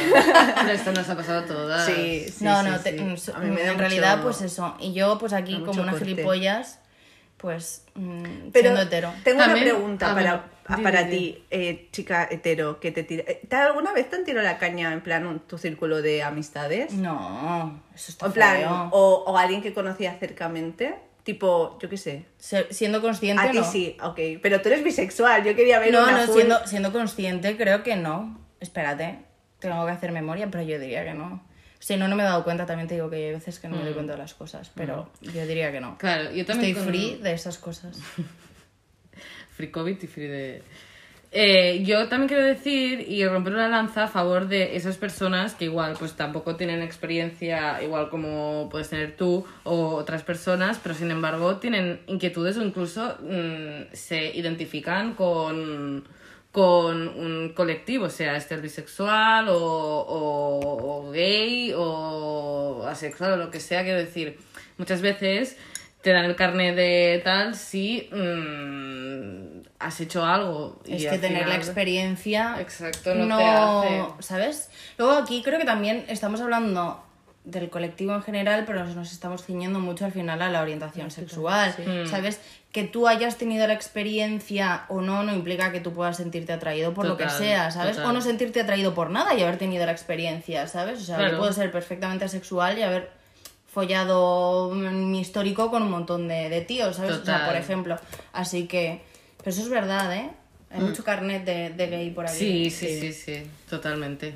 Pero 0.63 0.71
esto 0.73 0.91
nos 0.93 1.07
ha 1.11 1.17
pasado 1.17 1.41
a 1.41 1.45
todas. 1.45 1.85
Sí, 1.85 2.25
sí, 2.31 2.45
no, 2.45 2.63
sí, 2.63 2.69
no, 2.71 2.77
sí. 2.79 2.83
te- 2.85 3.17
so- 3.19 3.37
A 3.37 3.41
mí 3.41 3.51
me 3.51 3.57
da 3.61 3.67
en 3.67 3.73
mucho- 3.73 3.79
realidad, 3.81 4.23
pues 4.23 4.41
eso. 4.41 4.75
Y 4.81 4.95
yo, 4.95 5.19
pues 5.19 5.35
aquí, 5.35 5.61
como 5.67 5.83
una 5.83 5.93
corte. 5.93 6.07
gilipollas, 6.07 6.79
pues 7.47 7.85
mm, 7.95 8.49
Pero 8.53 8.71
siendo 8.71 8.81
hetero. 8.83 9.13
tengo 9.23 9.39
También- 9.39 9.67
una 9.69 9.75
pregunta 9.77 10.11
ah, 10.11 10.15
para, 10.17 10.77
di, 10.79 10.83
para 10.83 11.09
ti, 11.09 11.45
eh, 11.53 11.89
chica 11.93 12.27
hetero, 12.29 12.81
que 12.81 12.91
te 12.91 13.05
tira. 13.05 13.23
eh, 13.29 13.41
¿te 13.49 13.55
alguna 13.55 13.93
vez 13.93 14.11
te 14.11 14.17
han 14.17 14.25
tirado 14.25 14.45
la 14.45 14.59
caña 14.59 14.93
en 14.93 15.01
plan 15.01 15.25
un- 15.29 15.39
tu 15.39 15.57
círculo 15.57 16.03
de 16.03 16.25
amistades? 16.25 16.93
No, 16.95 17.81
eso 17.95 18.11
está 18.11 18.25
O 18.27 18.29
en 18.31 18.33
plan, 18.35 18.57
feo. 18.57 18.89
o, 18.91 19.25
o 19.29 19.39
alguien 19.39 19.63
que 19.63 19.73
conocías 19.73 20.19
cercamente, 20.19 20.97
tipo, 21.23 21.79
yo 21.81 21.89
qué 21.89 21.97
sé. 21.97 22.25
Siendo 22.71 23.01
consciente, 23.01 23.45
A 23.47 23.51
ti 23.53 23.59
no. 23.59 23.65
sí, 23.65 23.97
ok. 24.03 24.19
Pero 24.43 24.61
tú 24.61 24.69
eres 24.71 24.83
bisexual, 24.83 25.45
yo 25.45 25.55
quería 25.55 25.79
ver 25.79 25.93
No, 25.93 26.03
una 26.03 26.13
no, 26.13 26.27
full- 26.27 26.35
siendo, 26.35 26.67
siendo 26.67 26.91
consciente, 26.91 27.57
creo 27.57 27.85
que 27.85 27.95
no. 27.95 28.41
Espérate, 28.59 29.21
tengo 29.61 29.87
que 29.87 29.93
hacer 29.93 30.11
memoria, 30.11 30.49
pero 30.51 30.65
yo 30.65 30.81
diría 30.81 31.05
que 31.05 31.15
no. 31.15 31.46
Si 31.79 31.97
no, 31.97 32.09
no 32.09 32.17
me 32.17 32.23
he 32.23 32.27
dado 32.27 32.43
cuenta, 32.45 32.67
también 32.67 32.89
te 32.89 32.95
digo 32.95 33.09
que 33.11 33.17
hay 33.17 33.33
veces 33.33 33.59
que 33.61 33.69
no 33.69 33.77
me 33.77 33.85
doy 33.85 33.93
cuenta 33.93 34.13
de 34.15 34.19
las 34.19 34.35
cosas, 34.35 34.71
pero 34.75 35.11
yo 35.21 35.47
diría 35.47 35.71
que 35.71 35.81
no. 35.81 35.97
Claro, 35.99 36.33
yo 36.33 36.45
también 36.45 36.71
Estoy 36.71 36.85
con- 36.85 36.93
free 36.93 37.17
de 37.23 37.33
esas 37.33 37.59
cosas. 37.59 37.99
Free 39.57 39.71
COVID 39.71 40.03
y 40.03 40.07
free 40.07 40.27
de... 40.27 40.63
Eh, 41.33 41.83
yo 41.85 42.09
también 42.09 42.29
quiero 42.29 42.45
decir 42.45 43.05
y 43.07 43.27
romper 43.27 43.53
una 43.53 43.69
lanza 43.69 44.05
a 44.05 44.09
favor 44.09 44.49
de 44.49 44.77
esas 44.77 44.97
personas 44.97 45.55
que 45.55 45.67
igual 45.67 45.95
pues 45.99 46.15
tampoco 46.15 46.57
tienen 46.57 46.83
experiencia 46.83 47.83
igual 47.83 48.09
como 48.09 48.69
puedes 48.71 48.89
tener 48.89 49.17
tú 49.17 49.45
o 49.65 49.97
otras 49.97 50.23
personas, 50.23 50.79
pero 50.83 50.95
sin 50.95 51.11
embargo 51.11 51.57
tienen 51.57 52.01
inquietudes 52.07 52.57
o 52.57 52.63
incluso 52.65 53.17
mm, 53.21 53.93
se 53.93 54.35
identifican 54.35 55.15
con, 55.15 56.05
con 56.57 57.07
un 57.09 57.51
colectivo, 57.55 58.09
sea 58.09 58.35
este 58.35 58.57
bisexual 58.57 59.51
o, 59.51 59.59
o- 59.59 61.07
o 61.07 61.11
gay 61.11 61.75
o 61.77 62.87
asexual 62.89 63.33
o 63.33 63.37
lo 63.37 63.51
que 63.51 63.61
sea, 63.61 63.83
quiero 63.83 63.99
decir, 63.99 64.39
muchas 64.79 65.03
veces 65.03 65.59
te 66.01 66.13
dan 66.13 66.25
el 66.25 66.35
carnet 66.35 66.75
de 66.75 67.21
tal 67.23 67.55
si 67.57 68.09
mm, 68.11 69.67
has 69.81 70.01
hecho 70.01 70.25
algo. 70.25 70.81
y 70.87 70.95
Es 71.05 71.11
que 71.13 71.19
tener 71.19 71.47
la 71.47 71.57
experiencia. 71.57 72.57
Exacto, 72.59 73.15
no 73.15 73.37
te 73.37 73.45
hace. 73.45 74.23
¿Sabes? 74.23 74.71
Luego 74.97 75.13
aquí 75.13 75.43
creo 75.43 75.59
que 75.59 75.67
también 75.67 76.07
estamos 76.09 76.41
hablando 76.41 77.05
del 77.47 77.71
colectivo 77.71 78.13
en 78.13 78.23
general, 78.23 78.65
pero 78.67 78.85
nos, 78.85 78.95
nos 78.97 79.13
estamos 79.13 79.45
ciñendo 79.45 79.79
mucho 79.79 80.05
al 80.05 80.11
final 80.13 80.43
a 80.43 80.51
la 80.51 80.61
orientación 80.63 81.11
sexual. 81.13 81.75
Mm. 81.79 82.07
¿Sabes? 82.11 82.41
Que 82.73 82.83
tú 82.85 83.07
hayas 83.09 83.39
tenido 83.39 83.67
la 83.67 83.73
experiencia 83.73 84.85
o 84.89 85.01
no, 85.01 85.23
no 85.23 85.33
implica 85.33 85.71
que 85.73 85.81
tú 85.81 85.93
puedas 85.95 86.17
sentirte 86.19 86.53
atraído 86.53 86.93
por 86.93 87.07
lo 87.07 87.17
que 87.17 87.29
sea, 87.31 87.71
¿sabes? 87.71 87.97
total. 87.97 88.11
O 88.11 88.13
no 88.13 88.21
sentirte 88.21 88.61
atraído 88.61 88.93
por 88.95 89.11
nada 89.11 89.33
y 89.35 89.43
haber 89.43 89.57
tenido 89.59 89.87
la 89.87 89.93
experiencia, 89.93 90.67
¿sabes? 90.67 91.01
O 91.01 91.05
sea, 91.05 91.17
Claro. 91.17 91.33
yo 91.33 91.39
puedo 91.39 91.53
ser 91.53 91.71
perfectamente 91.71 92.25
asexual 92.27 92.77
y 92.79 92.83
haber 92.83 93.11
follado 93.73 94.71
mi 94.75 95.21
histórico 95.21 95.71
con 95.71 95.83
un 95.83 95.91
montón 95.91 96.29
de, 96.29 96.49
de 96.49 96.61
tíos, 96.63 96.97
¿sabes? 96.97 97.13
O 97.17 97.25
sea, 97.25 97.47
por 97.47 97.57
ejemplo. 97.57 97.99
Así 98.33 98.67
que... 98.67 99.03
Pero 99.39 99.51
eso 99.51 99.63
es 99.63 99.69
verdad, 99.69 100.15
¿eh? 100.17 100.31
Hay 100.71 100.81
mucho 100.81 101.05
carnet 101.05 101.45
de, 101.45 101.71
de 101.71 101.87
gay 101.87 102.11
por 102.11 102.27
ahí. 102.27 102.37
Sí, 102.37 102.71
sí, 102.71 103.01
sí, 103.01 103.13
sí, 103.13 103.43
totalmente. 103.71 104.35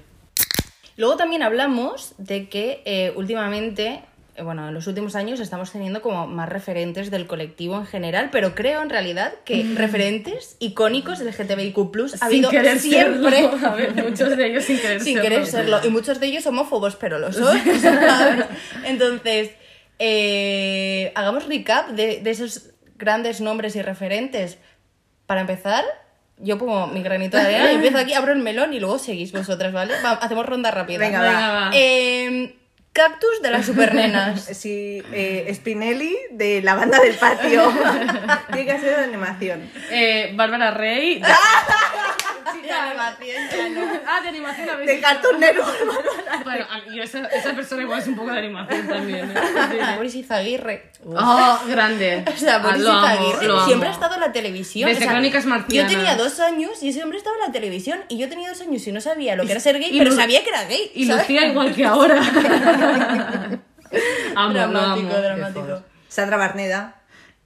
Luego 1.00 1.16
también 1.16 1.42
hablamos 1.42 2.12
de 2.18 2.50
que 2.50 2.82
eh, 2.84 3.14
últimamente, 3.16 4.02
eh, 4.36 4.42
bueno, 4.42 4.68
en 4.68 4.74
los 4.74 4.86
últimos 4.86 5.16
años 5.16 5.40
estamos 5.40 5.72
teniendo 5.72 6.02
como 6.02 6.26
más 6.26 6.46
referentes 6.46 7.10
del 7.10 7.26
colectivo 7.26 7.76
en 7.76 7.86
general, 7.86 8.28
pero 8.30 8.54
creo 8.54 8.82
en 8.82 8.90
realidad 8.90 9.32
que 9.46 9.64
referentes 9.76 10.56
icónicos 10.58 11.18
del 11.18 11.28
LGTBIQ+, 11.28 11.78
ha 12.20 12.26
habido 12.26 12.50
querer 12.50 12.78
siempre... 12.78 13.30
serlo. 13.30 13.66
A 13.66 13.74
ver, 13.76 13.94
muchos 13.94 14.36
de 14.36 14.46
ellos 14.46 14.62
sin 14.64 14.78
querer 14.78 15.00
sin 15.00 15.14
serlo. 15.14 15.22
querer 15.22 15.46
serlo. 15.46 15.80
Y 15.82 15.88
muchos 15.88 16.20
de 16.20 16.26
ellos 16.26 16.46
homófobos, 16.46 16.96
pero 16.96 17.18
lo 17.18 17.32
son. 17.32 17.58
¿sabes? 17.80 18.44
Entonces, 18.84 19.52
eh, 19.98 21.12
hagamos 21.14 21.46
recap 21.46 21.92
de, 21.92 22.20
de 22.20 22.30
esos 22.30 22.74
grandes 22.98 23.40
nombres 23.40 23.74
y 23.74 23.80
referentes. 23.80 24.58
Para 25.24 25.40
empezar, 25.40 25.82
yo 26.40 26.58
pongo 26.58 26.86
mi 26.86 27.02
granito 27.02 27.36
de 27.36 27.44
arena 27.44 27.72
y 27.72 27.74
empiezo 27.76 27.98
aquí, 27.98 28.14
abro 28.14 28.32
el 28.32 28.38
melón 28.38 28.72
y 28.72 28.80
luego 28.80 28.98
seguís 28.98 29.32
vosotras, 29.32 29.72
¿vale? 29.72 29.94
Va, 30.04 30.12
hacemos 30.12 30.46
ronda 30.46 30.70
rápida. 30.70 30.98
Venga, 30.98 31.20
Venga, 31.22 31.52
va. 31.52 31.70
Eh, 31.74 32.56
cactus 32.92 33.42
de 33.42 33.50
las 33.50 33.66
supernenas. 33.66 34.44
Sí, 34.54 35.02
eh, 35.12 35.50
Spinelli 35.54 36.16
de 36.32 36.62
la 36.62 36.74
banda 36.74 36.98
del 36.98 37.14
patio. 37.14 37.72
Tiene 38.52 38.66
que 38.72 38.80
ser 38.80 38.96
de 38.98 39.04
animación. 39.04 39.70
Eh, 39.90 40.32
Bárbara 40.34 40.70
Rey. 40.72 41.22
De 42.62 42.70
animación, 42.72 43.48
ya 43.50 43.68
no. 43.68 43.80
Ah, 44.06 44.20
de 44.22 44.28
animación 44.28 44.68
a 44.70 44.76
De. 44.76 45.02
Bueno, 46.44 46.66
a- 46.70 46.78
y 46.92 47.00
esa, 47.00 47.26
esa 47.26 47.52
persona 47.54 47.82
igual 47.82 47.98
es 48.00 48.06
un 48.08 48.16
poco 48.16 48.30
de 48.32 48.38
animación 48.38 48.86
también. 48.88 49.30
¿eh? 49.30 49.94
Boris 49.96 50.14
Izaguirre. 50.14 50.90
Oh, 51.04 51.58
grande. 51.68 52.24
O 52.26 52.36
sea, 52.36 52.58
Boris 52.58 52.80
lo 52.82 52.90
amo, 52.92 53.06
Izaguirre 53.06 53.46
lo 53.46 53.54
amo. 53.56 53.66
siempre 53.66 53.88
ha 53.88 53.92
estado 53.92 54.14
en 54.14 54.20
la 54.20 54.32
televisión. 54.32 54.88
Desde 54.88 55.02
o 55.02 55.04
sea, 55.04 55.12
Crónicas 55.12 55.46
Marcianas. 55.46 55.90
Yo 55.92 55.98
tenía 55.98 56.16
dos 56.16 56.40
años 56.40 56.82
y 56.82 56.88
ese 56.90 57.02
hombre 57.02 57.18
estaba 57.18 57.36
en 57.36 57.42
la 57.46 57.52
televisión 57.52 58.00
y 58.08 58.18
yo 58.18 58.28
tenía 58.28 58.48
dos 58.50 58.60
años 58.60 58.86
y 58.86 58.92
no 58.92 59.00
sabía 59.00 59.36
lo 59.36 59.44
que 59.44 59.52
era 59.52 59.60
ser 59.60 59.78
gay, 59.78 59.90
y 59.94 59.98
pero 59.98 60.10
Lu- 60.10 60.16
sabía 60.16 60.42
que 60.42 60.50
era 60.50 60.64
gay. 60.64 60.90
Y 60.94 61.06
¿sabes? 61.06 61.22
lucía 61.28 61.46
igual 61.48 61.74
que 61.74 61.84
ahora. 61.84 62.20
amo, 64.36 64.52
lo 64.54 64.58
dramático, 64.58 65.08
amo. 65.12 65.18
dramático. 65.22 65.82
Sandra 66.08 66.36
Barneda. 66.36 66.99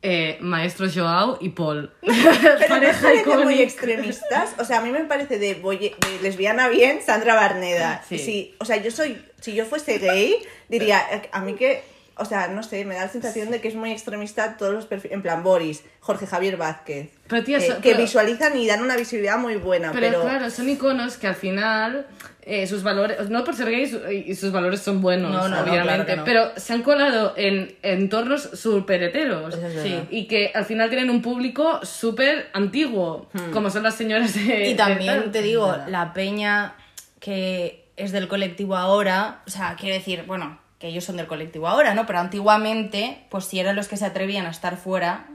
Eh, 0.07 0.37
Maestro 0.41 0.87
Joao 0.95 1.39
y 1.41 1.49
Paul. 1.49 1.91
Pero 2.03 2.15
no 2.15 2.59
Pareja 2.69 3.01
parece 3.01 3.37
muy 3.39 3.63
extremistas. 3.63 4.51
O 4.59 4.65
sea, 4.67 4.79
a 4.79 4.81
mí 4.83 4.91
me 4.91 5.01
parece 5.05 5.39
de, 5.39 5.61
boye- 5.63 5.97
de 5.97 6.21
lesbiana 6.23 6.69
bien 6.69 7.01
Sandra 7.03 7.35
Barneda. 7.35 8.05
Sí. 8.07 8.19
Sí, 8.19 8.55
o 8.59 8.67
sea, 8.67 8.77
yo 8.77 8.91
soy, 8.91 9.17
si 9.41 9.55
yo 9.55 9.65
fuese 9.65 9.99
gay, 9.99 10.37
diría, 10.69 11.01
eh, 11.11 11.23
a 11.33 11.41
mí 11.41 11.55
que, 11.55 11.83
o 12.19 12.27
sea, 12.27 12.49
no 12.49 12.63
sé, 12.63 12.85
me 12.85 12.95
da 12.97 13.07
la 13.07 13.09
sensación 13.09 13.51
de 13.51 13.63
que 13.63 13.69
es 13.69 13.75
muy 13.77 13.93
extremista 13.93 14.59
todos 14.59 14.75
los 14.75 14.85
perfiles, 14.85 15.15
en 15.15 15.23
plan 15.23 15.43
Boris, 15.43 15.83
Jorge 16.01 16.27
Javier 16.27 16.59
Vázquez. 16.59 17.09
Pero, 17.29 17.43
tía, 17.45 17.59
eh, 17.59 17.61
so- 17.69 17.75
que 17.81 17.91
pero- 17.93 18.03
visualizan 18.03 18.57
y 18.59 18.67
dan 18.67 18.83
una 18.83 18.97
visibilidad 18.97 19.39
muy 19.39 19.57
buena, 19.57 19.93
Pero, 19.93 20.09
pero, 20.09 20.23
claro, 20.23 20.51
son 20.51 20.69
iconos 20.69 21.17
que 21.17 21.27
al 21.27 21.35
final 21.35 22.07
eh, 22.47 22.67
sus 22.67 22.83
valores, 22.83 23.31
no 23.31 23.43
por 23.45 23.55
ser 23.57 23.71
gays, 23.71 23.97
y 24.27 24.35
sus 24.35 24.53
valores 24.53 24.81
son 24.81 25.01
buenos, 25.01 25.33
No, 25.33 25.49
no, 25.49 25.57
no, 25.57 25.63
obviamente, 25.63 26.05
claro 26.05 26.17
no. 26.19 26.25
pero 26.27 26.53
se 26.57 26.75
han 26.75 26.83
colado 26.83 27.33
en 27.39 27.75
entornos 27.83 28.43
súper 28.53 29.03
heteros. 29.03 29.55
Sí. 29.83 29.99
Y 30.11 30.27
que 30.27 30.53
al 30.55 30.67
final 30.67 30.91
tienen 30.91 31.09
un 31.09 31.23
público 31.23 31.81
súper 31.87 32.51
antiguo, 32.53 33.31
como 33.55 33.71
son 33.71 33.83
las 33.85 33.95
señoras 33.95 34.35
de. 34.35 34.67
Y 34.67 34.69
de 34.73 34.75
también 34.75 35.23
tal. 35.23 35.33
te 35.33 35.41
digo, 35.41 35.75
la 35.89 36.13
peña 36.13 36.75
que 37.19 37.87
es 37.97 38.13
del 38.13 38.29
colectivo 38.29 38.77
ahora, 38.77 39.41
o 39.47 39.51
sea, 39.51 39.77
quiero 39.81 39.95
decir, 39.95 40.25
bueno, 40.27 40.59
que 40.79 40.89
ellos 40.89 41.05
son 41.05 41.17
del 41.17 41.27
colectivo 41.27 41.67
ahora, 41.69 41.95
¿no? 41.95 42.05
Pero 42.05 42.19
antiguamente, 42.19 43.25
pues 43.31 43.47
si 43.47 43.59
eran 43.59 43.75
los 43.77 43.89
que 43.89 43.97
se 43.97 44.05
atrevían 44.05 44.45
a 44.45 44.51
estar 44.51 44.77
fuera, 44.77 45.27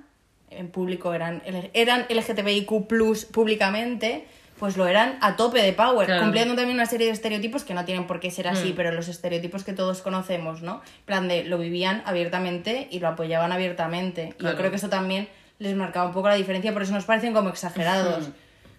en 0.51 0.69
público 0.69 1.13
eran, 1.13 1.41
eran 1.73 2.05
LGTBIQ 2.09 2.88
públicamente, 3.31 4.25
pues 4.59 4.75
lo 4.75 4.88
eran 4.88 5.17
a 5.21 5.35
tope 5.38 5.62
de 5.62 5.71
power, 5.73 6.05
Claro. 6.05 6.21
cumpliendo 6.23 6.53
también 6.55 6.75
una 6.75 6.85
serie 6.85 7.07
de 7.07 7.13
estereotipos 7.13 7.63
que 7.63 7.73
no 7.73 7.85
tienen 7.85 8.07
por 8.07 8.19
qué 8.19 8.29
ser 8.29 8.47
así, 8.47 8.73
pero 8.75 8.91
los 8.91 9.07
estereotipos 9.07 9.63
que 9.63 9.71
todos 9.73 10.01
conocemos, 10.01 10.62
¿no? 10.62 10.81
En 10.99 11.05
plan 11.05 11.27
de 11.29 11.45
lo 11.45 11.57
vivían 11.57 12.03
abiertamente 12.05 12.88
y 12.91 12.99
lo 12.99 13.07
apoyaban 13.07 13.51
abiertamente. 13.53 14.33
Y 14.39 14.43
yo 14.43 14.57
creo 14.57 14.69
que 14.69 14.75
eso 14.77 14.89
también 14.89 15.29
les 15.59 15.75
marcaba 15.75 16.07
un 16.07 16.13
poco 16.13 16.27
la 16.27 16.35
diferencia, 16.35 16.73
por 16.73 16.81
eso 16.81 16.93
nos 16.93 17.05
parecen 17.05 17.33
como 17.33 17.49
exagerados, 17.49 18.29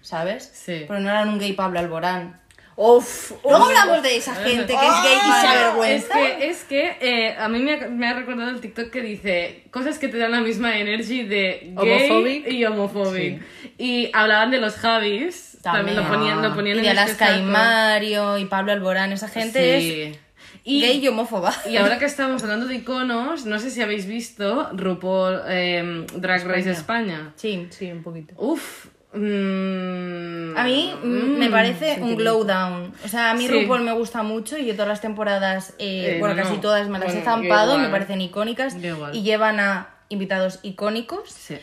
¿sabes? 0.03 0.51
Sí. 0.53 0.85
Pero 0.87 1.01
no 1.01 1.09
eran 1.09 1.29
un 1.31 1.39
gay 1.39 1.53
Pablo 1.55 1.79
Alborán. 1.79 2.41
Uf, 2.77 3.33
Luego 3.45 3.65
hablamos 3.67 4.03
de 4.03 4.17
esa 4.17 4.35
gente 4.35 4.67
que 4.73 4.87
es 4.87 5.03
gay 5.03 5.17
y 5.17 5.33
se 5.33 5.47
Es 5.47 5.61
avergüenza. 5.61 6.15
que, 6.15 6.49
es 6.49 6.65
que 6.65 6.97
eh, 7.01 7.37
a 7.39 7.49
mí 7.49 7.59
me 7.59 7.75
ha, 7.75 7.89
me 7.89 8.09
ha 8.09 8.15
recordado 8.15 8.51
el 8.51 8.61
TikTok 8.61 8.91
que 8.91 9.03
dice 9.03 9.65
cosas 9.71 9.99
que 9.99 10.09
te 10.09 10.17
dan 10.17 10.31
la 10.31 10.41
misma 10.41 10.79
energy 10.79 11.25
de 11.25 11.73
gay 11.77 12.09
Homophobic. 12.11 12.49
y 12.51 12.65
homophobic. 12.65 13.43
Y 13.77 14.11
hablaban 14.15 14.51
de 14.51 14.59
los 14.61 14.77
Javis, 14.77 15.59
también, 15.63 15.97
lo 15.97 16.09
ponían, 16.09 16.41
lo 16.41 16.55
ponían 16.55 16.77
y 16.77 16.81
en 16.81 16.85
de 16.85 16.91
este 17.03 17.25
Alaska 17.25 17.37
y. 17.39 17.43
Mario 17.43 18.39
y 18.39 18.47
Pablo 18.47 18.73
Alborán, 18.73 19.13
esa 19.13 19.29
gente 19.29 19.77
es. 20.11 20.19
Y, 20.63 20.81
gay 20.83 20.99
y 21.03 21.09
homófoba. 21.09 21.55
y 21.69 21.77
ahora 21.79 21.99
que 21.99 22.05
estamos 22.07 22.43
hablando 22.43 22.67
de 22.67 22.77
iconos, 22.77 23.47
no 23.47 23.59
sé 23.59 23.71
si 23.71 23.81
habéis 23.83 24.07
visto 24.07 24.69
RuPaul 24.75 25.41
eh, 25.49 26.07
Drag 26.17 26.47
Race 26.47 26.71
España. 26.71 27.33
Sí. 27.37 27.67
Sí, 27.71 27.91
un 27.91 28.03
poquito. 28.03 28.35
Uf. 28.37 28.87
Mm, 29.13 30.57
A 30.57 30.65
mí 30.65 30.95
mm, 31.03 31.39
me 31.39 31.51
parece 31.51 31.99
un 32.01 32.17
glow 32.17 32.45
down. 32.45 32.93
O 33.05 33.09
sea, 33.09 33.31
a 33.31 33.35
mí 33.35 33.47
Sí. 33.47 33.53
RuPaul 33.63 33.83
me 33.83 33.93
gusta 33.93 34.23
mucho 34.23 34.59
y 34.59 34.67
yo 34.67 34.73
todas 34.75 34.89
las 34.89 35.01
temporadas, 35.01 35.75
eh, 35.79 36.17
Eh, 36.17 36.19
bueno, 36.19 36.35
no, 36.35 36.43
casi 36.43 36.59
todas 36.59 36.89
me 36.89 36.99
las 36.99 37.09
he 37.09 37.21
Bueno, 37.21 37.21
yo 37.21 37.25
zampado, 37.31 37.79
me 37.79 37.89
parecen 37.89 38.21
icónicas 38.21 38.77
y 39.13 39.23
llevan 39.23 39.61
a 39.61 39.89
invitados 40.09 40.59
icónicos. 40.63 41.31
Sí. 41.31 41.57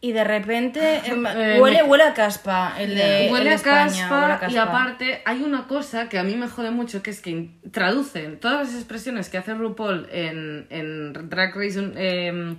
Y 0.00 0.12
de 0.12 0.22
repente 0.22 1.00
em, 1.06 1.26
Eh, 1.26 1.58
huele, 1.60 1.82
huele 1.82 2.04
a 2.04 2.12
caspa 2.12 2.74
el 2.78 2.94
de, 2.94 3.26
el 3.26 3.32
huele 3.32 3.44
de 3.44 3.50
a 3.52 3.54
España, 3.54 3.86
caspa, 3.86 4.20
huele 4.20 4.34
a 4.34 4.50
y 4.50 4.56
aparte 4.58 5.22
hay 5.24 5.42
una 5.42 5.66
cosa 5.66 6.08
que 6.10 6.18
a 6.18 6.22
mí 6.22 6.34
me 6.36 6.46
jode 6.48 6.70
mucho 6.70 7.02
que 7.02 7.10
es 7.10 7.20
que 7.22 7.48
traducen 7.70 8.38
todas 8.38 8.66
las 8.68 8.76
expresiones 8.76 9.30
que 9.30 9.38
hace 9.38 9.54
RuPaul 9.54 10.06
en, 10.12 10.66
en 10.68 11.12
Drag 11.30 11.54
Race 11.56 11.80
eh, 11.96 12.54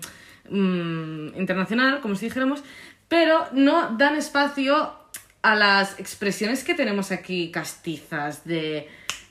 mm, 0.49 1.38
internacional, 1.38 2.01
como 2.01 2.15
si 2.15 2.25
dijéramos, 2.25 2.63
pero 3.15 3.45
no 3.54 3.95
dan 3.97 4.17
espacio 4.17 4.93
a 5.41 5.56
las 5.56 5.97
expresiones 6.01 6.65
que 6.65 6.73
tenemos 6.73 7.13
aquí 7.13 7.49
castizas 7.49 8.43
de 8.43 8.89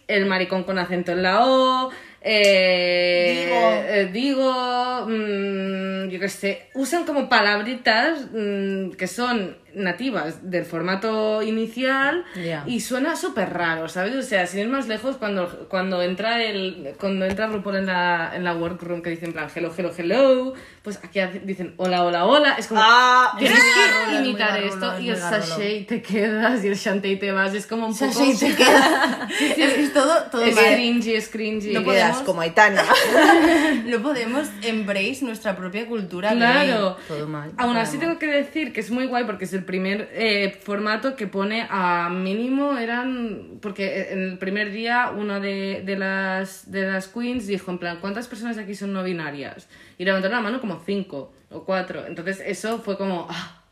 el 0.09 0.25
maricón 0.25 0.65
con 0.65 0.79
acento 0.79 1.13
en 1.13 1.23
la 1.23 1.45
O, 1.45 1.91
eh, 2.23 3.45
Digo. 3.45 3.71
eh, 3.95 4.09
digo, 4.11 5.07
mm, 5.07 6.09
yo 6.09 6.19
qué 6.19 6.31
sé, 6.31 6.71
usan 6.73 7.05
como 7.05 7.29
palabritas 7.29 8.27
mm, 8.33 8.93
que 8.93 9.07
son 9.07 9.55
nativas 9.77 10.51
del 10.51 10.65
formato 10.65 11.43
inicial 11.43 12.25
Ya. 12.35 12.65
y 12.67 12.81
suena 12.81 13.17
súper 13.17 13.53
raro, 13.53 13.89
¿sabes? 13.89 14.15
O 14.17 14.23
sea, 14.23 14.47
sin 14.47 14.61
ir 14.61 14.69
más 14.69 14.89
lejos, 14.89 15.17
cuando, 15.17 15.67
cuando 15.69 16.03
entra 16.03 16.43
el 16.43 16.95
cuando 16.99 17.25
entra 17.25 17.47
RuPaul 17.49 17.77
en 17.77 17.87
la, 17.87 18.33
en 18.35 18.45
la 18.45 18.55
workroom 18.55 19.03
que 19.03 19.11
dicen 19.11 19.29
en 19.29 19.33
plan 19.35 19.49
hello, 19.55 19.73
hello, 19.77 19.93
hello, 19.97 20.55
pues 20.83 20.99
aquí 21.03 21.21
dicen 21.45 21.75
hola, 21.77 22.05
hola, 22.05 22.25
hola, 22.27 22.55
es 22.59 22.67
como... 22.67 22.81
Ah, 22.83 23.35
Tienes 23.39 23.59
Es 23.59 23.65
que 23.65 23.85
es 23.85 24.09
muy 24.21 24.29
imitar 24.31 24.49
garrulo, 24.61 24.73
esto 24.75 24.93
es 24.95 25.03
y 25.03 25.09
el 25.11 25.17
garrulo. 25.17 25.43
sachet 25.47 25.87
te 25.89 26.03
quedas 26.03 26.65
y 26.65 26.69
el 26.69 26.79
chantey 26.79 27.19
te 27.19 27.33
vas, 27.33 27.55
es 27.55 27.67
como 27.67 27.87
un 27.87 27.93
O 27.93 27.95
sea, 27.97 28.09
poco... 28.09 28.21
sí, 28.25 28.35
se 28.35 28.55
queda. 28.55 29.29
es, 29.41 29.59
es 29.59 29.93
todo, 29.93 30.23
todo 30.31 30.43
Es 30.45 30.55
mal. 30.55 30.65
cringy, 30.75 31.15
es 31.15 31.29
cringy. 31.29 31.73
No 31.73 31.81
te 31.81 31.87
quedas 31.87 32.11
podemos- 32.19 32.23
como 32.27 32.41
Aitana. 32.43 32.83
No 33.87 34.03
podemos 34.03 34.49
embrace 34.63 35.19
nuestra 35.23 35.57
propia 35.57 35.87
cultura. 35.87 36.31
Claro. 36.33 36.97
Todo 37.09 37.27
mal. 37.27 37.53
Aún 37.57 37.73
todo 37.73 37.83
así 37.83 37.97
mal. 37.97 38.07
tengo 38.07 38.19
que 38.19 38.27
decir 38.27 38.73
que 38.73 38.81
es 38.81 38.91
muy 38.91 39.07
guay 39.07 39.25
porque 39.25 39.45
es 39.45 39.53
el 39.53 39.64
primer 39.65 40.11
eh, 40.13 40.59
formato 40.63 41.17
que 41.17 41.27
pone 41.27 41.67
a 41.69 42.09
mínimo 42.09 42.79
eran 42.79 43.59
porque 43.61 44.13
en 44.13 44.23
el 44.23 44.39
primer 44.39 44.71
día 44.71 45.11
una 45.11 45.41
de, 45.41 45.83
de 45.85 45.97
las 45.97 46.71
de 46.71 46.87
las 46.87 47.09
queens 47.09 47.47
dijo 47.47 47.71
en 47.71 47.79
plan 47.79 47.99
¿cuántas 48.01 48.29
personas 48.29 48.59
aquí 48.59 48.75
son 48.75 48.93
no 48.93 49.03
binarias? 49.03 49.69
Y 49.99 50.05
levantaron 50.05 50.37
la 50.37 50.43
mano 50.43 50.61
como 50.61 50.83
cinco 50.85 51.33
o 51.51 51.65
cuatro. 51.65 52.07
Entonces 52.07 52.43
eso 52.45 52.81
fue 52.81 52.99
como 52.99 53.27
ah, 53.31 53.63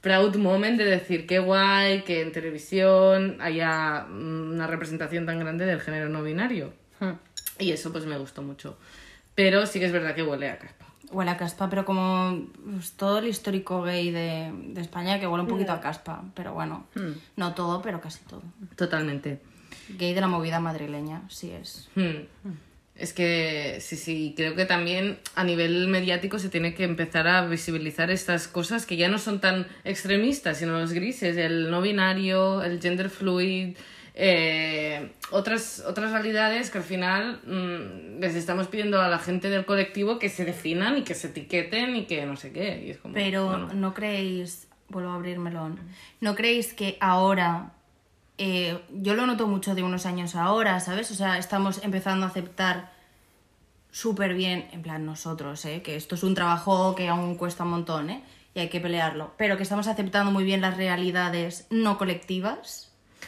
proud 0.00 0.36
moment 0.36 0.78
de 0.78 0.84
decir 0.84 1.26
qué 1.26 1.38
guay 1.38 2.02
que 2.02 2.22
en 2.22 2.32
televisión 2.32 3.38
haya 3.40 4.06
mm, 4.08 4.52
una 4.52 4.66
representación 4.66 5.26
tan 5.26 5.38
grande 5.38 5.66
del 5.66 5.80
género 5.80 6.08
no 6.08 6.22
binario. 6.22 6.72
Y 7.58 7.72
eso 7.72 7.92
pues 7.92 8.06
me 8.06 8.18
gustó 8.18 8.42
mucho. 8.42 8.78
Pero 9.34 9.66
sí 9.66 9.78
que 9.78 9.86
es 9.86 9.92
verdad 9.92 10.14
que 10.14 10.22
huele 10.22 10.50
a. 10.50 10.58
Huele 11.10 11.30
a 11.30 11.36
caspa, 11.36 11.70
pero 11.70 11.84
como 11.84 12.46
pues, 12.72 12.92
todo 12.92 13.18
el 13.18 13.28
histórico 13.28 13.82
gay 13.82 14.10
de, 14.10 14.52
de 14.52 14.80
España 14.80 15.20
que 15.20 15.26
huele 15.26 15.42
un 15.42 15.48
poquito 15.48 15.72
a 15.72 15.80
caspa. 15.80 16.24
Pero 16.34 16.54
bueno, 16.54 16.86
no 17.36 17.54
todo, 17.54 17.82
pero 17.82 18.00
casi 18.00 18.24
todo. 18.24 18.42
Totalmente. 18.76 19.40
Gay 19.88 20.14
de 20.14 20.20
la 20.20 20.26
movida 20.26 20.60
madrileña, 20.60 21.22
sí 21.28 21.50
es. 21.50 21.88
Hmm. 21.94 22.26
Es 22.96 23.12
que 23.12 23.78
sí, 23.80 23.96
sí, 23.96 24.32
creo 24.36 24.54
que 24.56 24.64
también 24.64 25.18
a 25.34 25.44
nivel 25.44 25.86
mediático 25.88 26.38
se 26.38 26.48
tiene 26.48 26.74
que 26.74 26.84
empezar 26.84 27.28
a 27.28 27.46
visibilizar 27.46 28.10
estas 28.10 28.48
cosas 28.48 28.86
que 28.86 28.96
ya 28.96 29.08
no 29.08 29.18
son 29.18 29.40
tan 29.40 29.66
extremistas, 29.84 30.58
sino 30.58 30.78
los 30.78 30.92
grises, 30.92 31.36
el 31.36 31.70
no 31.70 31.82
binario, 31.82 32.62
el 32.62 32.80
gender 32.80 33.10
fluid, 33.10 33.76
eh, 34.18 35.12
otras, 35.30 35.84
otras 35.86 36.10
realidades 36.10 36.70
que 36.70 36.78
al 36.78 36.84
final 36.84 37.40
mm, 37.44 38.18
les 38.18 38.34
estamos 38.34 38.66
pidiendo 38.66 39.00
a 39.00 39.08
la 39.08 39.18
gente 39.18 39.50
del 39.50 39.66
colectivo 39.66 40.18
que 40.18 40.30
se 40.30 40.46
definan 40.46 40.96
y 40.96 41.02
que 41.02 41.14
se 41.14 41.28
etiqueten 41.28 41.94
y 41.96 42.06
que 42.06 42.24
no 42.24 42.34
sé 42.36 42.50
qué. 42.50 42.82
Y 42.86 42.90
es 42.92 42.98
como, 42.98 43.12
Pero 43.12 43.46
bueno. 43.46 43.68
no 43.74 43.92
creéis, 43.92 44.68
vuelvo 44.88 45.10
a 45.10 45.16
abrir 45.16 45.38
melón, 45.38 45.78
¿no 46.22 46.34
creéis 46.34 46.72
que 46.72 46.96
ahora, 46.98 47.72
eh, 48.38 48.80
yo 48.90 49.14
lo 49.14 49.26
noto 49.26 49.46
mucho 49.46 49.74
de 49.74 49.82
unos 49.82 50.06
años 50.06 50.34
ahora, 50.34 50.80
¿sabes? 50.80 51.10
O 51.10 51.14
sea, 51.14 51.36
estamos 51.36 51.84
empezando 51.84 52.24
a 52.24 52.30
aceptar 52.30 52.92
súper 53.90 54.32
bien, 54.32 54.66
en 54.72 54.80
plan 54.80 55.04
nosotros, 55.04 55.62
¿eh? 55.66 55.82
Que 55.82 55.94
esto 55.94 56.14
es 56.14 56.22
un 56.22 56.34
trabajo 56.34 56.94
que 56.94 57.08
aún 57.08 57.36
cuesta 57.36 57.64
un 57.64 57.70
montón, 57.70 58.08
¿eh? 58.08 58.22
Y 58.54 58.60
hay 58.60 58.68
que 58.70 58.80
pelearlo, 58.80 59.34
pero 59.36 59.58
que 59.58 59.62
estamos 59.62 59.86
aceptando 59.88 60.32
muy 60.32 60.44
bien 60.44 60.62
las 60.62 60.78
realidades 60.78 61.66
no 61.68 61.98
colectivas, 61.98 62.85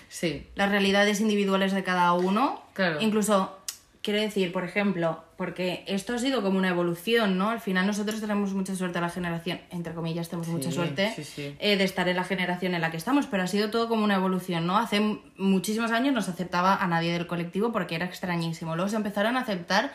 Sí, 0.09 0.47
las 0.55 0.71
realidades 0.71 1.21
individuales 1.21 1.73
de 1.73 1.83
cada 1.85 2.13
uno. 2.15 2.63
Claro. 2.73 3.01
Incluso, 3.01 3.59
quiero 4.03 4.21
decir, 4.21 4.53
por 4.53 4.65
ejemplo, 4.65 5.23
porque 5.37 5.85
esto 5.87 6.15
ha 6.15 6.19
sido 6.19 6.43
como 6.43 6.59
una 6.59 6.69
evolución, 6.71 7.37
¿no? 7.39 7.51
Al 7.51 7.61
final 7.61 7.87
nosotros 7.87 8.21
tenemos 8.21 8.55
mucha 8.55 8.75
suerte, 8.75 9.01
la 9.01 9.11
generación, 9.11 9.61
entre 9.71 9.93
comillas, 9.95 10.29
tenemos 10.29 10.49
mucha 10.49 10.73
suerte 10.73 11.13
sí, 11.23 11.55
eh, 11.59 11.77
de 11.77 11.85
estar 11.85 12.09
en 12.09 12.17
la 12.17 12.25
generación 12.25 12.75
en 12.75 12.81
la 12.81 12.91
que 12.91 12.97
estamos, 12.97 13.27
pero 13.27 13.43
ha 13.43 13.47
sido 13.47 13.71
todo 13.71 13.89
como 13.89 14.03
una 14.05 14.17
evolución, 14.17 14.67
¿no? 14.67 14.79
Hace 14.79 15.01
muchísimos 15.37 15.93
años 15.93 16.15
no 16.15 16.23
se 16.23 16.31
aceptaba 16.33 16.75
a 16.77 16.87
nadie 16.89 17.13
del 17.13 17.27
colectivo 17.27 17.71
porque 17.71 17.95
era 17.95 18.07
extrañísimo. 18.07 18.75
Luego 18.77 18.89
se 18.89 18.97
empezaron 18.97 19.37
a 19.37 19.41
aceptar 19.41 19.93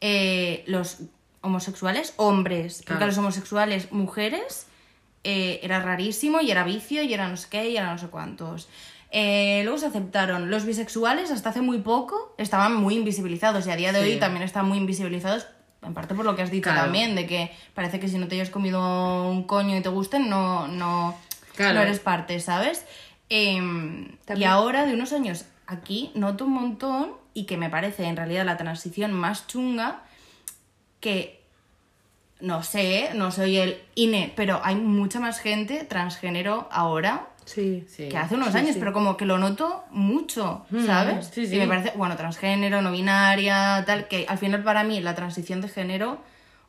eh, 0.00 0.62
los 0.66 0.98
homosexuales 1.40 2.14
hombres, 2.16 2.78
porque 2.78 2.92
Claro. 2.92 3.04
a 3.04 3.06
los 3.08 3.18
homosexuales 3.18 3.92
mujeres 3.92 4.66
eh, 5.24 5.60
era 5.62 5.80
rarísimo 5.80 6.40
y 6.40 6.50
era 6.50 6.64
vicio 6.64 7.02
y 7.02 7.12
era 7.14 7.28
no 7.28 7.36
sé 7.36 7.48
qué 7.50 7.70
y 7.70 7.76
era 7.76 7.90
no 7.90 7.98
sé 7.98 8.08
cuántos. 8.08 8.68
Eh, 9.16 9.60
luego 9.62 9.78
se 9.78 9.86
aceptaron 9.86 10.50
los 10.50 10.64
bisexuales 10.64 11.30
hasta 11.30 11.50
hace 11.50 11.60
muy 11.60 11.78
poco 11.78 12.34
estaban 12.36 12.74
muy 12.74 12.96
invisibilizados 12.96 13.64
y 13.68 13.70
a 13.70 13.76
día 13.76 13.92
de 13.92 14.02
Sí. 14.02 14.10
hoy 14.14 14.18
también 14.18 14.42
están 14.42 14.66
muy 14.66 14.76
invisibilizados 14.76 15.46
en 15.82 15.94
parte 15.94 16.16
por 16.16 16.24
lo 16.24 16.34
que 16.34 16.42
has 16.42 16.50
dicho 16.50 16.64
Claro. 16.64 16.80
también 16.82 17.14
de 17.14 17.24
que 17.28 17.52
parece 17.74 18.00
que 18.00 18.08
si 18.08 18.18
no 18.18 18.26
te 18.26 18.34
hayas 18.34 18.50
comido 18.50 19.28
un 19.30 19.44
coño 19.44 19.76
y 19.76 19.82
te 19.82 19.88
gusten 19.88 20.28
no 20.28 20.66
no, 20.66 21.16
Claro. 21.54 21.74
no 21.74 21.82
eres 21.82 22.00
parte 22.00 22.40
sabes 22.40 22.84
Em, 23.28 24.16
y 24.36 24.44
ahora 24.44 24.84
de 24.84 24.94
unos 24.94 25.12
años 25.12 25.44
aquí 25.66 26.10
noto 26.14 26.44
un 26.46 26.52
montón 26.52 27.12
y 27.34 27.44
que 27.44 27.56
me 27.56 27.70
parece 27.70 28.04
en 28.06 28.16
realidad 28.16 28.44
la 28.44 28.56
transición 28.56 29.12
más 29.12 29.46
chunga 29.46 30.02
que 30.98 31.40
no 32.40 32.62
sé, 32.62 33.10
no 33.14 33.30
soy 33.30 33.56
el 33.58 33.80
INE, 33.94 34.32
pero 34.36 34.60
hay 34.64 34.74
mucha 34.74 35.20
más 35.20 35.38
gente 35.38 35.84
transgénero 35.84 36.68
ahora 36.70 37.28
Sí. 37.44 37.84
sí. 37.88 38.08
que 38.08 38.16
hace 38.16 38.34
unos 38.36 38.52
Sí, 38.52 38.58
años, 38.58 38.72
sí. 38.74 38.78
pero 38.78 38.92
como 38.92 39.16
que 39.16 39.26
lo 39.26 39.38
noto 39.38 39.84
mucho, 39.90 40.64
Mm, 40.70 40.86
¿sabes? 40.86 41.26
sí, 41.32 41.46
sí. 41.46 41.56
Y 41.56 41.58
me 41.58 41.66
parece, 41.68 41.92
bueno, 41.96 42.16
transgénero, 42.16 42.80
no 42.82 42.90
binaria, 42.92 43.82
tal, 43.86 44.08
que 44.08 44.24
al 44.28 44.38
final 44.38 44.62
para 44.62 44.82
mí 44.84 45.00
la 45.00 45.14
transición 45.14 45.60
de 45.60 45.68
género 45.68 46.18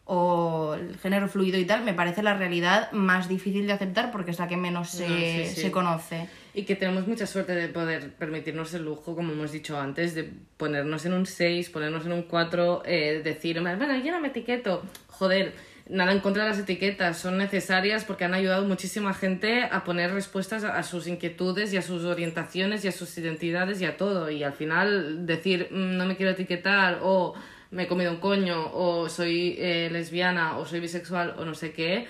o 0.08 0.76
el 0.76 0.98
género 1.00 1.28
fluido 1.28 1.58
y 1.58 1.66
tal 1.66 1.84
me 1.84 1.94
parece 1.96 2.22
la 2.22 2.36
realidad 2.36 2.92
más 2.92 3.28
difícil 3.28 3.66
de 3.66 3.74
aceptar 3.74 4.12
porque 4.12 4.30
es 4.32 4.38
la 4.38 4.48
que 4.48 4.56
menos 4.56 4.90
se, 4.92 5.10
No, 5.10 5.16
sí, 5.16 5.46
sí. 5.56 5.62
se 5.62 5.72
conoce. 5.72 6.30
Y 6.54 6.64
que 6.64 6.76
tenemos 6.76 7.08
mucha 7.08 7.26
suerte 7.26 7.56
de 7.56 7.68
poder 7.70 8.14
permitirnos 8.14 8.74
el 8.76 8.84
lujo, 8.86 9.16
como 9.16 9.34
hemos 9.34 9.52
dicho 9.52 9.80
antes, 9.80 10.14
de 10.14 10.32
ponernos 10.58 11.06
en 11.08 11.14
un 11.14 11.26
6, 11.26 11.70
ponernos 11.72 12.06
en 12.06 12.12
un 12.12 12.22
4, 12.24 12.84
eh, 12.86 13.22
decir, 13.24 13.60
bueno, 13.62 13.98
yo 13.98 14.12
no 14.12 14.20
me 14.22 14.28
etiqueto. 14.28 14.84
Joder, 15.08 15.56
nada 15.88 16.12
en 16.12 16.20
contra 16.20 16.44
de 16.44 16.50
las 16.50 16.60
etiquetas, 16.60 17.18
son 17.18 17.38
necesarias 17.38 18.04
porque 18.06 18.26
han 18.26 18.34
ayudado 18.34 18.66
muchísima 18.66 19.14
gente 19.14 19.64
a 19.72 19.84
poner 19.84 20.12
respuestas 20.12 20.64
a, 20.64 20.82
sus 20.84 21.08
inquietudes 21.08 21.74
y 21.74 21.78
a 21.78 21.82
sus 21.82 22.04
orientaciones 22.06 22.84
y 22.84 22.88
a 22.88 22.92
sus 22.92 23.18
identidades 23.18 23.82
y 23.82 23.86
a 23.86 23.98
todo. 23.98 24.30
Y 24.30 24.44
al 24.44 24.54
final 24.54 25.26
decir, 25.26 25.68
"Mm, 25.72 25.98
no 25.98 26.06
me 26.06 26.16
quiero 26.16 26.32
etiquetar 26.32 27.00
o 27.04 27.36
me 27.72 27.84
he 27.84 27.88
comido 27.88 28.12
un 28.12 28.18
coño 28.18 28.72
o 28.74 29.10
soy 29.10 29.56
eh, 29.60 29.90
lesbiana 29.92 30.58
o 30.58 30.66
soy 30.66 30.80
bisexual 30.80 31.36
o 31.38 31.46
no 31.46 31.54
sé 31.54 31.72
qué. 31.72 32.08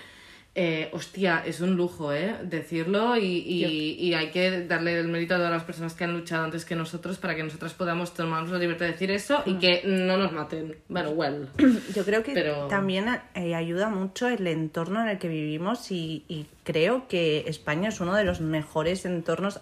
Eh, 0.57 0.87
hostia, 0.93 1.43
es 1.45 1.59
un 1.59 1.75
lujo, 1.75 2.13
¿eh? 2.13 2.33
Decirlo 2.43 3.17
y, 3.17 3.25
y- 3.25 3.95
y 3.99 4.13
hay 4.13 4.31
que 4.31 4.65
darle 4.65 4.97
el 4.97 5.09
mérito 5.09 5.33
a 5.35 5.37
todas 5.37 5.51
las 5.51 5.63
personas 5.65 5.93
que 5.95 6.05
han 6.05 6.13
luchado 6.13 6.45
antes 6.45 6.63
que 6.63 6.77
nosotros 6.77 7.17
para 7.17 7.35
que 7.35 7.43
nosotras 7.43 7.73
podamos 7.73 8.13
tomarnos 8.13 8.51
la 8.51 8.57
libertad 8.59 8.85
de 8.85 8.93
decir 8.93 9.11
eso 9.11 9.43
y 9.45 9.55
que 9.55 9.81
no 9.85 10.15
nos 10.15 10.31
maten. 10.31 10.77
Bueno, 10.87 11.09
well. 11.09 11.49
Yo 11.93 12.05
creo 12.05 12.23
que 12.23 12.31
Pero- 12.31 12.67
también 12.67 13.05
eh, 13.33 13.53
ayuda 13.53 13.89
mucho 13.89 14.29
el 14.29 14.47
entorno 14.47 15.01
en 15.01 15.09
el 15.09 15.17
que 15.19 15.27
vivimos 15.27 15.91
y, 15.91 16.23
y 16.29 16.45
creo 16.63 17.09
que 17.09 17.43
España 17.47 17.89
es 17.89 17.99
uno 17.99 18.15
de 18.15 18.23
los 18.23 18.39
mejores 18.39 19.03
entornos, 19.05 19.59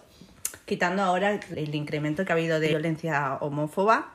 quitando 0.64 1.02
ahora 1.02 1.32
el, 1.32 1.58
el 1.58 1.74
incremento 1.74 2.24
que 2.24 2.30
ha 2.32 2.36
habido 2.36 2.60
de 2.60 2.68
violencia 2.68 3.34
homófoba, 3.40 4.13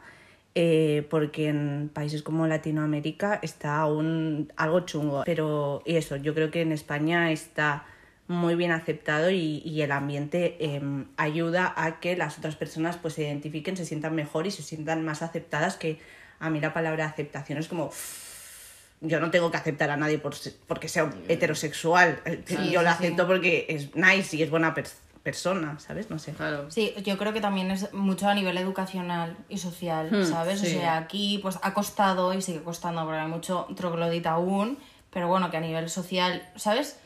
eh, 0.61 1.07
porque 1.09 1.47
en 1.47 1.89
países 1.93 2.21
como 2.21 2.45
Latinoamérica 2.45 3.39
está 3.41 3.77
aún 3.79 4.51
algo 4.57 4.81
chungo. 4.81 5.23
Pero, 5.25 5.81
y 5.85 5.95
eso, 5.95 6.17
yo 6.17 6.33
creo 6.33 6.51
que 6.51 6.61
en 6.61 6.73
España 6.73 7.31
está 7.31 7.85
muy 8.27 8.55
bien 8.55 8.71
aceptado 8.71 9.31
y, 9.31 9.61
y 9.63 9.81
el 9.83 9.91
ambiente 9.93 10.57
eh, 10.59 10.81
ayuda 11.15 11.73
a 11.77 11.99
que 12.01 12.17
las 12.17 12.37
otras 12.37 12.57
personas 12.57 12.97
pues 12.97 13.13
se 13.13 13.21
identifiquen, 13.23 13.77
se 13.77 13.85
sientan 13.85 14.13
mejor 14.15 14.47
y 14.47 14.51
se 14.51 14.61
sientan 14.61 15.05
más 15.05 15.21
aceptadas 15.21 15.77
que 15.77 15.97
a 16.39 16.49
mí 16.49 16.59
la 16.59 16.73
palabra 16.73 17.05
aceptación 17.05 17.57
es 17.57 17.67
como 17.69 17.89
yo 19.01 19.19
no 19.21 19.31
tengo 19.31 19.49
que 19.49 19.57
aceptar 19.57 19.89
a 19.91 19.95
nadie 19.97 20.17
por, 20.19 20.33
porque 20.67 20.89
sea 20.89 21.09
heterosexual 21.29 22.19
Sí, 22.45 22.71
yo 22.71 22.81
lo 22.81 22.89
sí. 22.89 22.95
acepto 22.97 23.25
porque 23.27 23.65
es 23.69 23.95
nice 23.95 24.35
y 24.35 24.43
es 24.43 24.49
buena 24.49 24.73
per- 24.73 24.87
persona 25.29 25.79
¿sabes? 25.79 26.09
no 26.09 26.17
sé 26.19 26.31
Claro. 26.33 26.69
Sí, 26.71 26.93
yo 27.03 27.17
creo 27.17 27.33
que 27.33 27.41
también 27.41 27.69
es 27.71 27.93
mucho 27.93 28.27
a 28.27 28.33
nivel 28.33 28.57
educacional 28.57 29.35
y 29.47 29.57
social, 29.57 30.25
¿sabes? 30.25 30.59
sí. 30.59 30.67
O 30.67 30.79
sea, 30.79 30.97
aquí 30.97 31.39
pues 31.41 31.59
ha 31.61 31.73
costado 31.73 32.33
y 32.33 32.41
sigue 32.41 32.61
costando 32.63 33.03
porque 33.03 33.19
hay 33.19 33.27
mucho 33.27 33.67
troglodita 33.75 34.31
aún, 34.31 34.77
pero 35.11 35.27
bueno, 35.27 35.49
que 35.51 35.57
a 35.57 35.61
nivel 35.61 35.89
social, 35.89 36.41
¿sabes? 36.55 36.99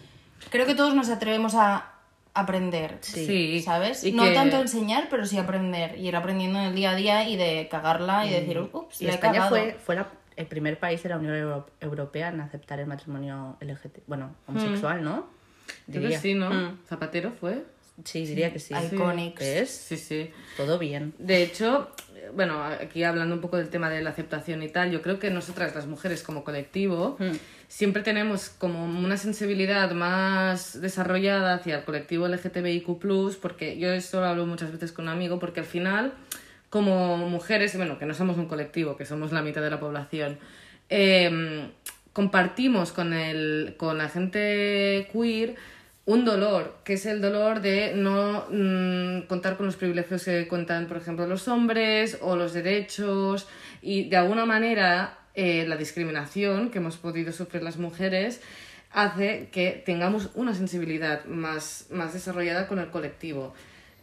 Creo 0.49 0.65
que 0.65 0.75
todos 0.75 0.93
nos 0.95 1.09
atrevemos 1.09 1.55
a 1.55 1.89
aprender, 2.33 2.97
Sí. 3.01 3.61
¿sabes? 3.61 4.03
Y 4.03 4.11
no 4.11 4.23
que- 4.23 4.33
tanto 4.33 4.59
enseñar, 4.59 5.07
pero 5.09 5.25
sí 5.25 5.37
aprender, 5.37 5.97
y 5.99 6.07
ir 6.07 6.15
aprendiendo 6.15 6.59
en 6.59 6.65
el 6.65 6.75
día 6.75 6.91
a 6.91 6.95
día 6.95 7.29
y 7.29 7.35
de 7.37 7.67
cagarla 7.69 8.25
y 8.25 8.31
decir, 8.31 8.59
ups, 8.59 9.01
y 9.01 9.05
la 9.05 9.11
he 9.11 9.15
España 9.15 9.33
cagado. 9.33 9.49
fue, 9.55 9.77
fue 9.85 9.95
la- 9.95 10.07
el 10.35 10.47
primer 10.47 10.79
país 10.79 11.03
de 11.03 11.09
la 11.09 11.17
Unión 11.17 11.35
Euro- 11.35 11.67
Europea 11.79 12.29
en 12.29 12.41
aceptar 12.41 12.79
el 12.79 12.87
matrimonio 12.87 13.55
LGBT 13.61 14.01
bueno 14.07 14.31
homosexual 14.47 15.03
¿no? 15.03 15.27
Creo 15.85 15.85
que 15.85 15.99
Diría. 15.99 16.19
sí, 16.19 16.33
¿no? 16.33 16.49
Mm. 16.49 16.79
Zapatero 16.87 17.31
fue. 17.39 17.63
Sí 18.03 18.25
diría 18.25 18.51
que 18.51 18.59
sí 18.59 18.73
Iconics. 18.73 19.39
¿Ves? 19.39 19.69
Sí, 19.69 19.97
sí. 19.97 20.31
todo 20.57 20.79
bien 20.79 21.13
De 21.19 21.43
hecho, 21.43 21.89
bueno, 22.35 22.63
aquí 22.63 23.03
hablando 23.03 23.35
un 23.35 23.41
poco 23.41 23.57
del 23.57 23.69
tema 23.69 23.89
de 23.89 24.01
la 24.01 24.11
aceptación 24.11 24.63
y 24.63 24.69
tal, 24.69 24.91
yo 24.91 25.01
creo 25.01 25.19
que 25.19 25.29
nosotras, 25.29 25.75
las 25.75 25.87
mujeres 25.87 26.23
como 26.23 26.43
colectivo, 26.43 27.17
siempre 27.67 28.03
tenemos 28.03 28.49
como 28.49 28.85
una 28.85 29.17
sensibilidad 29.17 29.91
más 29.91 30.81
desarrollada 30.81 31.55
hacia 31.55 31.77
el 31.77 31.83
colectivo 31.83 32.27
LGTBIQ, 32.27 33.39
porque 33.41 33.77
yo 33.77 33.91
esto 33.91 34.21
lo 34.21 34.27
hablo 34.27 34.45
muchas 34.45 34.71
veces 34.71 34.91
con 34.91 35.05
un 35.05 35.09
amigo, 35.09 35.39
porque 35.39 35.59
al 35.59 35.65
final, 35.65 36.13
como 36.69 37.17
mujeres, 37.17 37.75
bueno, 37.75 37.99
que 37.99 38.05
no 38.05 38.13
somos 38.13 38.37
un 38.37 38.47
colectivo, 38.47 38.95
que 38.95 39.05
somos 39.05 39.31
la 39.31 39.41
mitad 39.41 39.61
de 39.61 39.69
la 39.69 39.79
población, 39.79 40.37
eh, 40.89 41.69
compartimos 42.13 42.91
con, 42.91 43.13
el, 43.13 43.75
con 43.77 43.97
la 43.97 44.07
gente 44.07 45.09
queer 45.11 45.55
un 46.05 46.25
dolor, 46.25 46.75
que 46.83 46.93
es 46.93 47.05
el 47.05 47.21
dolor 47.21 47.61
de 47.61 47.93
no 47.95 48.45
mm, 48.49 49.27
contar 49.27 49.55
con 49.55 49.65
los 49.65 49.77
privilegios 49.77 50.25
que 50.25 50.47
cuentan, 50.47 50.87
por 50.87 50.97
ejemplo, 50.97 51.25
los 51.27 51.47
hombres 51.47 52.17
o 52.21 52.35
los 52.35 52.53
derechos 52.53 53.47
y 53.81 54.09
de 54.09 54.17
alguna 54.17 54.45
manera 54.45 55.19
eh, 55.33 55.65
la 55.67 55.77
discriminación 55.77 56.69
que 56.71 56.79
hemos 56.79 56.97
podido 56.97 57.31
sufrir 57.31 57.63
las 57.63 57.77
mujeres 57.77 58.41
hace 58.91 59.49
que 59.51 59.81
tengamos 59.85 60.29
una 60.35 60.53
sensibilidad 60.53 61.25
más, 61.25 61.87
más 61.89 62.13
desarrollada 62.13 62.67
con 62.67 62.79
el 62.79 62.89
colectivo 62.89 63.53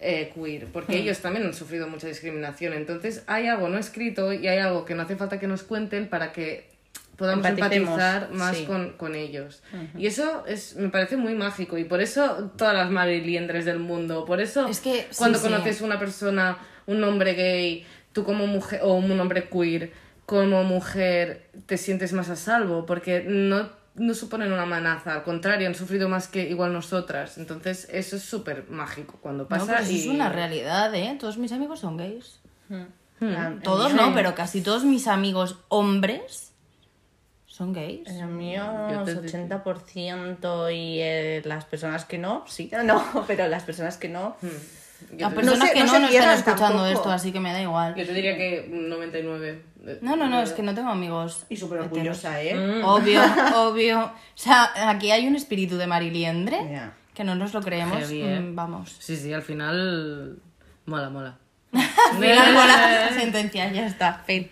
eh, 0.01 0.33
queer, 0.35 0.67
porque 0.73 0.97
ellos 0.97 1.21
también 1.21 1.45
han 1.45 1.53
sufrido 1.53 1.87
mucha 1.87 2.09
discriminación. 2.09 2.73
Entonces 2.73 3.23
hay 3.27 3.47
algo 3.47 3.69
no 3.69 3.77
escrito 3.77 4.33
y 4.33 4.49
hay 4.49 4.59
algo 4.59 4.87
que 4.87 4.95
no 4.95 5.03
hace 5.03 5.17
falta 5.17 5.39
que 5.39 5.47
nos 5.47 5.63
cuenten 5.63 6.09
para 6.09 6.33
que 6.33 6.70
podamos 7.21 7.47
empatizar 7.47 8.31
más 8.33 8.57
sí. 8.57 8.65
con, 8.65 8.95
con 8.97 9.15
ellos. 9.15 9.63
Y 9.97 10.07
eso 10.07 10.45
es, 10.47 10.75
me 10.77 10.89
parece 10.89 11.17
muy 11.17 11.35
mágico 11.35 11.79
y 11.79 11.85
por 11.85 12.01
eso 12.01 12.51
todas 12.57 12.75
las 12.75 12.91
madriliendres 12.91 13.65
del 13.67 13.79
mundo, 13.79 14.25
por 14.25 14.41
eso 14.41 14.67
Es 14.67 14.81
que, 14.81 15.03
sí, 15.11 15.17
cuando 15.19 15.39
sí. 15.39 15.45
conoces 15.45 15.81
una 15.83 15.99
persona, 15.99 16.57
un 16.87 17.05
hombre 17.05 17.35
gay, 17.35 17.87
tú 18.13 18.25
como 18.25 18.47
mujer 18.47 18.81
o 18.83 18.95
un 18.95 19.21
hombre 19.21 19.49
queer, 19.49 19.93
como 20.27 20.65
mujer 20.65 21.51
te 21.67 21.77
sientes 21.77 22.13
más 22.13 22.29
a 22.31 22.37
salvo, 22.37 22.87
porque 22.87 23.23
no, 23.27 23.69
no 23.97 24.15
suponen 24.15 24.51
una 24.53 24.63
amenaza, 24.63 25.13
al 25.13 25.23
contrario, 25.23 25.67
han 25.69 25.75
sufrido 25.75 26.09
más 26.09 26.27
que 26.29 26.49
igual 26.49 26.73
nosotras. 26.73 27.37
Entonces, 27.39 27.87
eso 27.93 28.17
es 28.17 28.23
súper 28.23 28.65
mágico 28.71 29.19
cuando 29.21 29.43
No, 29.45 29.49
pasa. 29.49 29.67
pero 29.67 29.79
eso 29.81 29.93
y... 29.93 30.01
es 30.01 30.07
una 30.07 30.29
realidad, 30.31 30.95
¿eh? 30.95 31.17
Todos 31.21 31.37
mis 31.37 31.53
amigos 31.53 31.81
son 31.81 31.97
gays. 31.97 32.41
El 33.21 33.61
Todos 33.63 33.93
mío- 33.93 34.07
no, 34.07 34.15
pero 34.15 34.35
casi 34.35 34.63
todos 34.63 34.85
mis 34.85 35.07
amigos 35.07 35.59
hombres 35.69 36.50
son 37.61 37.75
gays. 37.75 38.09
El 38.09 38.27
mío 38.29 38.63
Yo 38.91 39.03
te- 39.05 39.13
es 39.13 39.35
80% 39.35 40.71
y 40.75 40.99
eh, 41.01 41.43
las 41.45 41.67
personas 41.67 42.07
que 42.07 42.17
no, 42.17 42.43
sí, 42.49 42.71
no, 42.85 43.25
pero 43.27 43.47
las 43.49 43.65
personas 43.65 43.99
que 43.99 44.09
no. 44.09 44.37
Yo 45.13 45.29
Las 45.29 45.35
personas 45.35 45.71
que 45.71 45.81
no 45.81 45.87
no 45.87 45.93
se 45.93 46.01
no 46.01 46.07
están 46.09 46.31
escuchando 46.39 46.57
tampoco. 46.83 46.87
esto, 46.87 47.11
así 47.11 47.33
que 47.33 47.41
me 47.41 47.53
da 47.53 47.61
igual. 47.61 47.95
Yo 47.97 48.07
te 48.07 48.15
diría 48.15 48.37
que 48.37 48.69
un 48.73 48.89
99. 48.89 49.63
eh, 49.87 49.99
No, 50.01 50.17
no, 50.17 50.27
no, 50.29 50.41
es 50.43 50.53
que 50.53 50.63
no 50.63 50.75
tengo 50.75 50.89
amigos. 50.91 51.45
Y 51.51 51.57
súper 51.57 51.81
orgullosa, 51.81 52.43
¿eh? 52.43 52.55
Mm. 52.55 52.85
Obvio, 52.85 53.21
obvio. 53.57 54.05
O 54.05 54.13
sea, 54.35 54.71
aquí 54.91 55.11
hay 55.11 55.27
un 55.27 55.37
espíritu 55.37 55.77
de 55.77 55.87
Mariliendre 55.87 56.59
Ya. 56.71 56.95
que 57.15 57.25
no 57.25 57.35
nos 57.35 57.53
lo 57.53 57.61
creemos. 57.63 57.99
Heavy, 57.99 58.23
¿eh? 58.23 58.41
Mm, 58.41 58.55
Vamos. 58.57 58.97
Sí, 58.99 59.17
sí, 59.17 59.33
al 59.35 59.43
final. 59.43 60.39
Mola, 60.87 61.09
mola. 61.11 61.39
Final, 61.73 62.53
mola. 62.55 63.09
Sentencia, 63.15 63.71
ya 63.73 63.87
está. 63.87 64.23
Fin. 64.27 64.51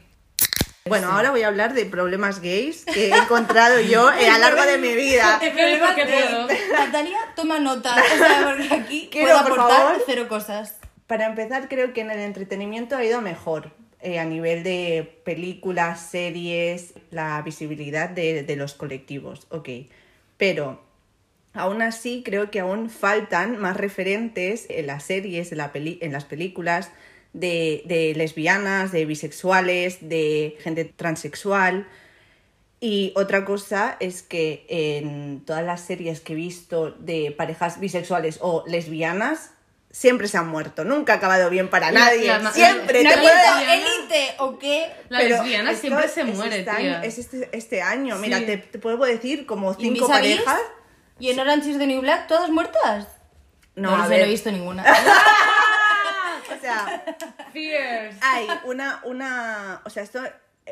Bueno, 0.89 1.11
ahora 1.11 1.31
voy 1.31 1.43
a 1.43 1.49
hablar 1.49 1.75
de 1.75 1.85
problemas 1.87 2.41
gays 2.41 2.85
que 2.85 3.09
he 3.11 3.17
encontrado 3.17 3.81
yo 3.81 4.13
eh, 4.13 4.29
a 4.29 4.39
lo 4.39 4.45
largo 4.45 4.63
de 4.63 4.79
mi 4.79 4.95
vida. 4.95 5.39
Te 5.41 5.53
que 5.53 6.07
puedo. 6.07 6.49
Natalia, 6.73 7.19
toma 7.37 7.59
nota. 7.61 7.95
O 7.95 8.19
sea, 8.19 8.45
porque 8.57 8.75
aquí 8.75 9.09
Quiero, 9.13 9.29
puedo 9.29 9.43
por 9.49 9.53
aportar 9.61 9.83
favor. 9.87 10.03
cero 10.07 10.29
cosas. 10.29 10.77
Para 11.07 11.27
empezar, 11.27 11.69
creo 11.69 11.93
que 11.93 12.01
en 12.03 12.11
el 12.11 12.19
entretenimiento 12.21 12.97
ha 12.97 13.05
ido 13.05 13.21
mejor. 13.21 13.71
eh, 14.01 14.19
a 14.21 14.25
nivel 14.25 14.63
de 14.63 15.21
películas, 15.25 16.01
series, 16.11 16.95
la 17.11 17.41
visibilidad 17.43 18.09
de, 18.09 18.43
de 18.45 18.57
los 18.57 18.75
colectivos, 18.75 19.47
ok. 19.51 19.69
Pero 20.37 20.81
aún 21.55 21.83
así 21.83 22.23
creo 22.25 22.51
que 22.51 22.61
aún 22.61 22.91
faltan 22.91 23.59
más 23.59 23.77
referentes 23.77 24.67
en 24.69 24.87
las 24.87 25.03
series, 25.03 25.51
en, 25.51 25.59
la 25.59 25.73
peli- 25.73 25.99
en 26.01 26.13
las 26.13 26.25
películas, 26.25 26.93
de, 27.33 27.83
de 27.87 28.15
lesbianas, 28.17 28.93
de 28.93 29.05
bisexuales, 29.05 29.99
de 30.09 30.57
gente 30.63 30.85
transexual. 30.85 31.87
Y 32.81 33.13
otra 33.17 33.45
cosa 33.45 33.97
es 34.01 34.23
que 34.23 34.65
en 34.69 35.43
todas 35.45 35.65
las 35.65 35.81
series 35.81 36.21
que 36.21 36.33
he 36.35 36.37
visto 36.37 36.93
de 36.93 37.35
parejas 37.37 37.81
bisexuales 37.81 38.39
o 38.41 38.63
lesbianas, 38.69 39.51
siempre 39.91 40.29
se 40.29 40.37
han 40.39 40.47
muerto. 40.49 40.85
Nunca 40.85 41.15
ha 41.15 41.17
acabado 41.17 41.51
bien 41.51 41.69
para 41.71 41.91
nadie. 41.91 42.27
la- 42.29 42.53
siempre. 42.53 43.03
la- 43.03 43.11
te 43.15 43.21
puedo- 43.21 43.59
élite 43.73 44.35
o 44.39 44.59
qué? 44.59 44.87
La 45.09 45.19
pero 45.19 45.37
lesbiana 45.43 45.71
esto 45.73 45.81
siempre 45.81 46.09
se 46.09 46.21
es 46.21 46.37
muere, 46.37 46.59
este 46.61 46.71
tía. 46.71 46.99
año- 46.99 47.03
es 47.03 47.19
este, 47.19 47.49
este 47.53 47.83
año. 47.83 48.17
Mira, 48.19 48.39
te, 48.47 48.59
te 48.59 48.79
puedo 48.79 48.97
decir 49.05 49.45
como 49.47 49.73
¿Y 49.79 49.89
en 49.89 49.95
cinco 49.95 50.07
parejas. 50.09 50.61
¿Y 51.19 51.31
en 51.31 51.41
Orange 51.41 51.71
is 51.71 51.79
the 51.79 51.87
New 51.87 52.01
Black 52.01 52.29
todas 52.29 52.49
muertas? 52.51 53.09
No, 53.75 53.97
No, 53.97 54.03
a 54.03 54.05
sé, 54.05 54.11
ver. 54.11 54.21
no 54.21 54.27
he 54.27 54.31
visto 54.31 54.53
ninguna. 54.53 54.85
O 56.71 56.87
sea, 56.87 57.17
Fierce. 57.53 58.19
hay 58.21 58.47
una, 58.65 59.01
una, 59.05 59.81
o 59.85 59.91
sea, 59.91 60.03
esto 60.03 60.21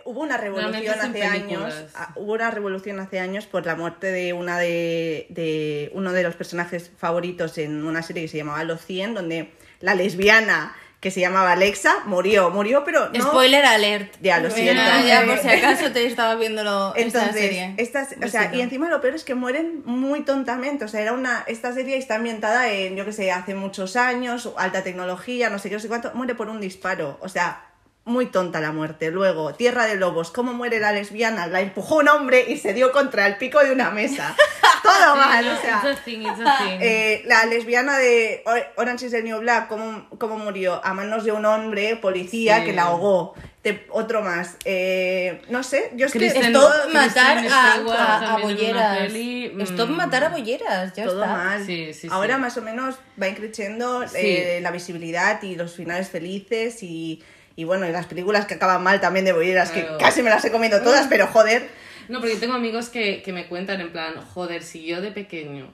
hubo 0.05 0.21
una 0.21 0.37
revolución 0.37 1.01
hace 1.01 1.23
años, 1.25 1.75
ah, 1.95 2.13
hubo 2.17 2.35
una 2.35 2.51
revolución 2.51 3.01
hace 3.01 3.19
años 3.19 3.47
por 3.47 3.65
la 3.65 3.77
muerte 3.77 4.09
de 4.13 4.33
una 4.33 4.59
de, 4.59 5.27
de 5.31 5.91
uno 5.95 6.13
de 6.13 6.23
los 6.23 6.35
personajes 6.35 6.91
favoritos 6.99 7.57
en 7.59 7.85
una 7.85 8.03
serie 8.03 8.23
que 8.23 8.29
se 8.29 8.37
llamaba 8.39 8.63
Los 8.65 8.85
100, 8.85 9.15
donde 9.15 9.53
la 9.81 9.95
lesbiana 9.95 10.75
que 11.01 11.11
se 11.11 11.21
llamaba 11.21 11.53
Alexa 11.53 11.95
murió, 12.07 12.51
murió, 12.51 12.83
pero 12.85 13.11
no. 13.11 13.29
Spoiler 13.29 13.65
alert. 13.65 14.15
Ya, 14.23 14.41
lo 14.41 14.51
siento. 14.51 14.83
Ya, 14.83 15.03
ya, 15.03 15.27
por 15.27 15.39
si 15.39 15.49
acaso 15.49 15.93
te 15.93 16.07
estaba 16.07 16.35
viéndolo 16.37 16.95
esta 16.97 17.21
Entonces, 17.21 17.43
serie. 17.43 17.75
estas, 17.77 18.15
o 18.25 18.29
sea, 18.29 18.55
y 18.55 18.61
encima 18.61 18.89
lo 18.89 19.01
peor 19.01 19.15
es 19.15 19.25
que 19.25 19.35
mueren 19.35 19.83
muy 19.85 20.23
tontamente. 20.23 20.85
O 20.85 20.89
sea, 20.89 21.03
era 21.03 21.13
una. 21.13 21.45
Esta 21.47 21.73
serie 21.75 21.97
está 21.99 22.17
ambientada 22.17 22.73
en, 22.73 22.97
yo 22.97 23.05
que 23.05 23.13
sé, 23.13 23.31
hace 23.31 23.55
muchos 23.55 23.97
años, 23.97 24.53
alta 24.57 24.83
tecnología, 24.83 25.51
no 25.51 25.59
sé 25.59 25.69
qué, 25.69 25.75
no 25.77 25.81
sé 25.81 25.89
cuánto. 25.89 26.13
Muere 26.15 26.35
por 26.35 26.49
un 26.49 26.61
disparo. 26.61 27.19
O 27.21 27.29
sea, 27.29 27.63
muy 28.07 28.27
tonta 28.27 28.61
la 28.61 28.73
muerte. 28.73 29.11
Luego, 29.11 29.53
Tierra 29.55 29.85
de 29.85 29.97
Lobos, 29.97 30.31
¿cómo 30.31 30.55
muere 30.55 30.79
la 30.81 30.93
lesbiana? 30.93 31.49
La 31.49 31.61
empujó 31.61 31.97
un 31.97 32.09
hombre 32.09 32.47
y 32.49 32.57
se 32.57 32.73
dio 32.73 32.93
contra 32.93 33.27
el 33.27 33.37
pico 33.37 33.59
de 33.63 33.73
una 33.73 33.91
mesa. 33.91 34.35
Todo 34.83 35.17
mal, 35.17 35.47
o 35.49 35.61
sea. 35.61 35.83
It's 35.85 35.99
a 36.01 36.05
thing, 36.05 36.21
it's 36.21 36.41
a 36.41 36.59
thing. 36.59 36.79
Eh, 36.81 37.23
la 37.27 37.45
lesbiana 37.47 37.99
de 37.99 38.45
Orange 38.77 39.07
is 39.07 39.13
the 39.13 39.23
New 39.23 39.41
Black, 39.41 39.67
¿cómo, 39.67 40.07
cómo 40.19 40.39
murió? 40.39 40.81
A 40.85 40.95
manos 40.95 41.25
de 41.25 41.33
un 41.33 41.45
hombre, 41.45 41.97
policía, 41.97 42.61
Sí. 42.61 42.67
que 42.67 42.73
la 42.73 42.85
ahogó. 42.85 43.35
Te- 43.63 43.85
otro 43.91 44.23
más. 44.23 44.57
Eh, 44.65 45.43
no 45.51 45.65
sé, 45.65 45.91
yo 45.97 46.07
es 46.07 46.13
que 46.13 46.21
Kristen- 46.21 46.53
todo, 46.53 46.73
Stop 46.73 46.93
matar 46.95 47.39
a, 47.51 48.35
a, 48.35 48.39
bolleras. 48.39 48.99
peli, 48.99 49.51
mm. 49.53 49.61
Stop 49.63 49.89
matar 49.91 50.23
a 50.23 50.29
bolleras, 50.29 50.93
ya 50.95 51.05
todo 51.07 51.25
está. 51.25 51.37
mal. 51.37 51.67
Sí, 51.67 51.93
sí, 51.93 52.07
Ahora 52.09 52.37
sí. 52.37 52.41
más 52.43 52.57
o 52.57 52.63
menos 52.63 52.95
va 53.21 53.27
creciendo 53.35 54.07
Sí. 54.07 54.39
la 54.61 54.71
visibilidad 54.71 55.43
y 55.43 55.57
los 55.57 55.75
finales 55.75 56.09
felices 56.09 56.81
y, 56.85 57.25
y 57.57 57.65
bueno, 57.65 57.89
y 57.89 57.93
las 57.93 58.07
películas 58.07 58.47
que 58.47 58.55
acaban 58.55 58.83
mal 58.83 59.01
también 59.01 59.25
de 59.25 59.33
bolleras, 59.33 59.71
Claro. 59.73 59.97
que 59.99 60.05
casi 60.05 60.23
me 60.23 60.31
las 60.31 60.45
he 60.45 60.53
comido 60.53 60.81
todas, 60.83 61.07
pero 61.09 61.27
joder. 61.27 61.69
No, 62.09 62.21
porque 62.21 62.35
yo 62.35 62.41
tengo 62.41 62.55
amigos 62.55 62.89
que, 62.91 63.23
que 63.23 63.33
me 63.33 63.47
cuentan 63.49 63.81
en 63.81 63.91
plan, 63.91 64.15
joder, 64.35 64.63
si 64.63 64.85
yo 64.87 65.01
de 65.01 65.11
pequeño 65.11 65.73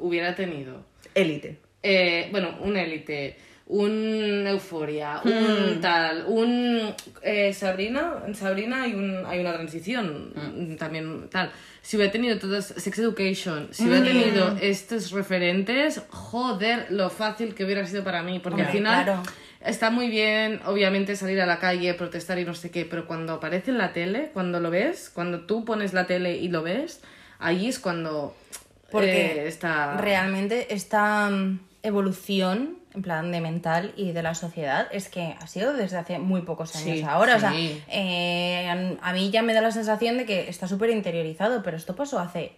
hubiera 0.00 0.34
tenido, 0.34 0.84
Élite. 1.14 1.58
eh, 1.82 2.28
bueno, 2.30 2.58
un 2.60 2.76
élite, 2.76 3.36
un 3.66 4.44
euforia, 4.48 5.20
un 5.24 5.80
tal, 5.80 6.24
un 6.26 6.92
eh, 7.22 7.52
Sabrina, 7.54 8.14
en 8.26 8.34
Sabrina 8.34 8.82
hay, 8.82 8.94
un, 8.94 9.24
hay 9.26 9.38
una 9.40 9.52
transición 9.54 10.32
Hmm. 10.34 10.76
también 10.76 11.28
tal. 11.30 11.50
Si 11.80 11.96
hubiera 11.96 12.12
tenido 12.12 12.38
todas 12.38 12.66
Sex 12.66 12.98
Education, 12.98 13.68
si 13.70 13.84
hubiera 13.88 14.04
tenido 14.04 14.56
estos 14.60 15.12
referentes, 15.12 16.02
joder, 16.10 16.88
lo 16.90 17.08
fácil 17.10 17.54
que 17.54 17.64
hubiera 17.64 17.86
sido 17.86 18.04
para 18.04 18.22
mí, 18.22 18.38
porque 18.40 18.62
al 18.62 18.68
final 18.72 19.04
claro. 19.04 19.22
Está 19.60 19.90
muy 19.90 20.08
bien, 20.08 20.60
obviamente, 20.66 21.16
salir 21.16 21.40
a 21.40 21.46
la 21.46 21.58
calle, 21.58 21.94
protestar 21.94 22.38
y 22.38 22.44
no 22.44 22.54
sé 22.54 22.70
qué, 22.70 22.84
pero 22.84 23.06
cuando 23.06 23.34
aparece 23.34 23.70
en 23.70 23.78
la 23.78 23.92
tele, 23.92 24.30
cuando 24.32 24.60
lo 24.60 24.70
ves, 24.70 25.10
cuando 25.12 25.40
tú 25.40 25.64
pones 25.64 25.92
la 25.92 26.06
tele 26.06 26.36
y 26.36 26.48
lo 26.48 26.62
ves, 26.62 27.02
ahí 27.38 27.68
es 27.68 27.78
cuando 27.78 28.34
Porque 28.90 29.44
eh, 29.44 29.48
está... 29.48 29.96
realmente 29.96 30.74
esta 30.74 31.28
mm, 31.30 31.60
evolución, 31.82 32.78
en 32.94 33.02
plan 33.02 33.30
de 33.30 33.40
mental 33.40 33.92
y 33.96 34.12
de 34.12 34.22
la 34.22 34.34
sociedad, 34.34 34.88
es 34.92 35.08
que 35.08 35.36
ha 35.40 35.46
sido 35.46 35.72
desde 35.72 35.96
hace 35.96 36.18
muy 36.18 36.42
pocos 36.42 36.74
años 36.74 36.98
Sí, 36.98 37.04
ahora. 37.06 37.36
O 37.36 37.40
sea, 37.40 37.52
eh, 37.54 38.96
a 39.00 39.12
mí 39.12 39.30
ya 39.30 39.42
me 39.42 39.54
da 39.54 39.60
la 39.60 39.70
sensación 39.70 40.18
de 40.18 40.24
que 40.26 40.48
está 40.48 40.66
súper 40.66 40.90
interiorizado, 40.90 41.62
pero 41.62 41.76
esto 41.76 41.94
pasó 41.94 42.18
hace 42.18 42.56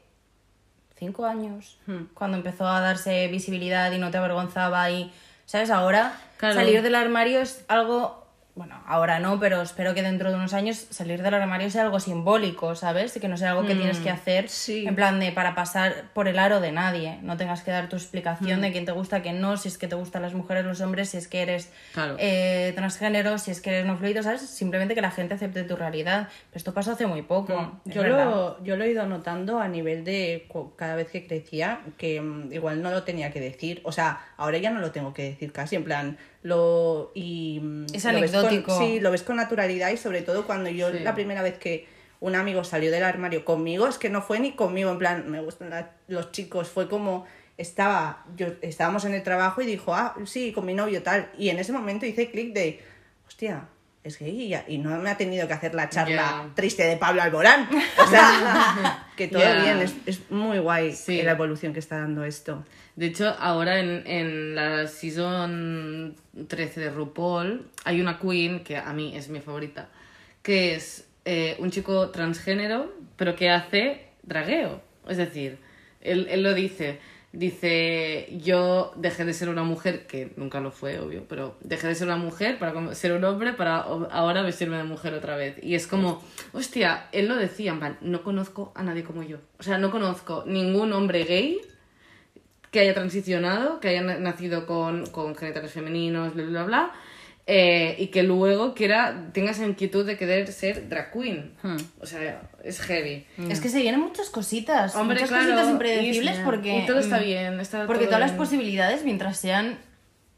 cinco 0.97 1.27
años, 1.27 1.79
Hmm. 1.87 2.05
cuando 2.15 2.37
empezó 2.37 2.67
a 2.67 2.81
darse 2.81 3.27
visibilidad 3.29 3.91
y 3.91 3.99
no 3.99 4.11
te 4.13 4.19
avergonzaba 4.19 4.89
y, 4.91 5.13
¿sabes? 5.47 5.71
Ahora 5.71 6.15
Claro. 6.51 6.55
salir 6.57 6.83
del 6.83 6.95
armario 6.97 7.41
es 7.41 7.65
algo... 7.69 8.21
Bueno, 8.55 8.79
ahora 8.87 9.19
no, 9.19 9.41
pero 9.41 9.63
espero 9.63 9.95
que 9.95 10.03
dentro 10.03 10.29
de 10.29 10.35
unos 10.37 10.53
años 10.53 10.77
salir 10.91 11.23
del 11.23 11.33
armario 11.33 11.71
sea 11.71 11.85
algo 11.85 12.01
simbólico, 12.01 12.75
¿sabes? 12.75 13.15
Que 13.19 13.27
no 13.27 13.39
sea 13.39 13.53
algo 13.53 13.65
que 13.67 13.75
tienes 13.75 13.99
que 13.99 14.11
hacer 14.11 14.51
Sí. 14.51 14.85
en 14.87 14.95
plan 14.95 15.19
de 15.21 15.33
para 15.33 15.55
pasar 15.55 16.11
por 16.13 16.29
el 16.29 16.39
aro 16.39 16.61
de 16.61 16.71
nadie. 16.71 17.19
No 17.23 17.39
tengas 17.39 17.63
que 17.63 17.71
dar 17.71 17.89
tu 17.89 17.97
explicación 17.97 18.59
Mm. 18.59 18.63
de 18.63 18.73
quién 18.73 18.85
te 18.85 18.93
gusta, 18.93 19.23
quién 19.23 19.41
no, 19.41 19.57
si 19.57 19.69
es 19.69 19.79
que 19.79 19.89
te 19.89 19.95
gustan 19.95 20.21
las 20.21 20.35
mujeres, 20.35 20.67
los 20.67 20.83
hombres, 20.83 21.09
si 21.09 21.17
es 21.17 21.29
que 21.29 21.41
eres 21.41 21.73
Claro. 21.95 22.17
eh, 22.19 22.73
transgénero, 22.75 23.39
si 23.39 23.53
es 23.53 23.63
que 23.63 23.71
eres 23.71 23.87
no 23.87 23.97
fluido, 23.97 24.23
¿sabes? 24.23 24.43
Simplemente 24.43 24.95
que 24.95 25.01
la 25.01 25.11
gente 25.13 25.33
acepte 25.33 25.63
tu 25.63 25.75
realidad. 25.75 26.29
Pero 26.51 26.59
esto 26.59 26.75
pasó 26.75 26.93
hace 26.93 27.07
muy 27.07 27.23
poco. 27.23 27.57
Mm. 27.59 27.91
Yo 27.91 28.03
verdad. 28.03 28.27
lo, 28.27 28.63
yo 28.65 28.77
lo 28.77 28.85
he 28.85 28.91
ido 28.91 29.07
notando 29.07 29.61
a 29.61 29.69
nivel 29.69 30.05
de 30.05 30.47
cada 30.77 30.95
vez 30.95 31.09
que 31.09 31.27
crecía, 31.27 31.81
que 31.97 32.21
mm, 32.21 32.53
igual 32.53 32.83
no 32.83 32.91
lo 32.91 33.03
tenía 33.05 33.31
que 33.33 33.41
decir. 33.41 33.81
O 33.85 33.93
sea, 33.93 34.21
ahora 34.37 34.59
ya 34.59 34.69
no 34.71 34.81
lo 34.81 34.91
tengo 34.91 35.15
que 35.15 35.23
decir 35.23 35.53
casi, 35.55 35.77
en 35.77 35.85
plan, 35.85 36.19
lo... 36.43 37.11
Y, 37.15 37.61
mm, 37.63 37.85
Es 37.95 38.05
lo 38.05 38.13
ves 38.21 38.31
con- 38.31 38.41
anecdótico. 38.41 38.79
sí, 38.79 39.01
lo 39.01 39.11
ves 39.11 39.23
con 39.23 39.37
naturalidad 39.37 39.91
y 39.91 39.97
sobre 39.97 40.23
todo 40.23 40.47
cuando 40.47 40.71
yo 40.71 40.91
Sí. 40.93 40.99
la 41.01 41.15
primera 41.15 41.43
vez 41.43 41.59
que 41.59 41.87
un 42.21 42.35
amigo 42.37 42.63
salió 42.65 42.91
del 42.91 43.03
armario 43.05 43.45
conmigo, 43.45 43.87
es 43.89 43.99
que 43.99 44.09
no 44.11 44.23
fue 44.23 44.39
ni 44.41 44.53
conmigo, 44.53 44.91
en 44.91 44.99
plan, 44.99 45.31
me 45.31 45.41
gustan 45.41 45.71
la- 45.71 45.93
los 46.09 46.33
chicos, 46.33 46.69
fue 46.69 46.89
como... 46.89 47.27
Estaba, 47.59 48.25
yo, 48.37 48.47
estábamos 48.63 49.05
en 49.05 49.13
el 49.15 49.23
trabajo 49.23 49.61
y 49.61 49.67
dijo, 49.67 49.95
ah, 49.95 50.17
sí, 50.25 50.53
con 50.53 50.65
mi 50.65 50.73
novio 50.75 51.03
tal. 51.03 51.31
Y 51.39 51.51
en 51.51 51.59
ese 51.59 51.73
momento 51.73 52.07
hice 52.07 52.31
clic 52.31 52.55
de, 52.55 52.81
hostia, 53.29 53.69
es 54.05 54.19
gay 54.19 54.53
y, 54.53 54.75
y 54.75 54.79
no 54.79 54.97
me 54.99 55.11
ha 55.11 55.17
tenido 55.17 55.47
que 55.47 55.55
hacer 55.55 55.75
la 55.75 55.89
charla 55.89 56.51
triste 56.55 56.83
de 56.85 56.97
Pablo 56.97 57.23
Alborán. 57.23 57.69
O 57.99 58.07
sea, 58.09 59.07
que 59.17 59.29
todo 59.29 59.41
bien, 59.63 59.79
es, 59.81 59.95
es 60.07 60.31
muy 60.31 60.59
guay 60.59 60.93
Sí. 60.93 61.23
la 61.23 61.33
evolución 61.33 61.73
que 61.73 61.79
está 61.79 61.99
dando 62.01 62.25
esto. 62.25 62.65
De 62.97 63.07
hecho, 63.07 63.29
ahora 63.39 63.79
en, 63.81 64.03
en 64.07 64.55
la 64.55 64.87
season 64.87 66.17
13 66.49 66.81
de 66.81 66.91
RuPaul 66.91 67.67
hay 67.85 68.01
una 68.01 68.19
queen 68.19 68.65
que 68.65 68.77
a 68.77 68.93
mí 68.93 69.17
es 69.17 69.29
mi 69.29 69.41
favorita, 69.41 69.89
que 70.43 70.75
es 70.75 71.07
eh, 71.25 71.57
un 71.59 71.71
chico 71.71 72.11
transgénero, 72.11 72.93
pero 73.17 73.37
que 73.37 73.51
hace 73.51 74.09
dragueo. 74.25 74.83
Es 75.09 75.17
decir, 75.17 75.59
él, 76.01 76.27
él 76.31 76.43
lo 76.43 76.55
dice. 76.55 76.99
Dice, 77.33 78.29
yo 78.43 78.93
dejé 78.97 79.25
de 79.25 79.33
ser 79.33 79.49
una 79.49 79.63
mujer, 79.63 80.07
que 80.07 80.33
nunca 80.37 80.61
lo 80.61 80.71
fue, 80.71 81.01
obvio, 81.01 81.25
pero 81.27 81.57
dejé 81.63 81.87
de 81.87 81.95
ser 81.95 82.07
una 82.07 82.19
mujer 82.19 82.59
para 82.59 82.95
ser 82.95 83.13
un 83.13 83.25
hombre 83.25 83.55
para 83.55 83.79
ahora 83.79 84.43
vestirme 84.43 84.77
de 84.77 84.85
mujer 84.85 85.15
otra 85.15 85.37
vez. 85.37 85.57
Y 85.63 85.75
es 85.75 85.87
como, 85.87 86.23
hostia, 86.53 87.09
él 87.11 87.29
lo 87.29 87.37
decía, 87.37 87.73
en 87.73 87.97
no 88.03 88.23
conozco 88.23 88.71
a 88.75 88.83
nadie 88.83 89.03
como 89.03 89.23
yo. 89.23 89.39
O 89.59 89.63
sea, 89.63 89.79
no 89.79 89.91
conozco 89.91 90.45
ningún 90.47 90.93
hombre 90.93 91.25
gay 91.25 91.59
que 92.71 92.81
haya 92.81 92.93
transicionado, 92.93 93.81
que 93.81 93.89
haya 93.89 94.03
na- 94.03 94.19
nacido 94.19 94.67
con, 94.67 95.07
con 95.07 95.35
genitales 95.35 95.73
femeninos, 95.73 96.35
bla, 96.35 96.45
bla, 96.45 96.65
bla, 96.65 96.93
eh, 97.47 97.97
y 97.99 98.07
que 98.09 98.23
luego 98.23 98.75
quiera, 98.75 99.31
tenga 99.33 99.51
esa 99.51 99.67
inquietud 99.67 100.07
de 100.07 100.17
querer 100.17 100.51
ser 100.53 100.89
drag 100.89 101.13
queen. 101.13 101.55
O 102.01 102.07
sea, 102.07 102.43
es 102.63 102.81
heavy. 102.81 103.27
Es 103.51 103.61
que 103.61 103.69
se 103.69 103.81
vienen 103.81 104.01
muchas 104.01 104.31
cositas, 104.31 104.95
Hombre, 104.95 105.17
muchas 105.17 105.29
claro, 105.31 105.45
cositas 105.47 105.67
y- 105.67 105.71
impredecibles 105.73 106.39
y 106.39 106.43
porque... 106.45 106.85
todo 106.87 106.99
está 107.01 107.19
mm, 107.19 107.25
bien, 107.25 107.61
está 107.61 107.87
Porque 107.87 108.05
todo 108.05 108.17
todas 108.17 108.21
las 108.31 108.33
posibilidades, 108.33 109.05
mientras 109.05 109.39
sean 109.39 109.79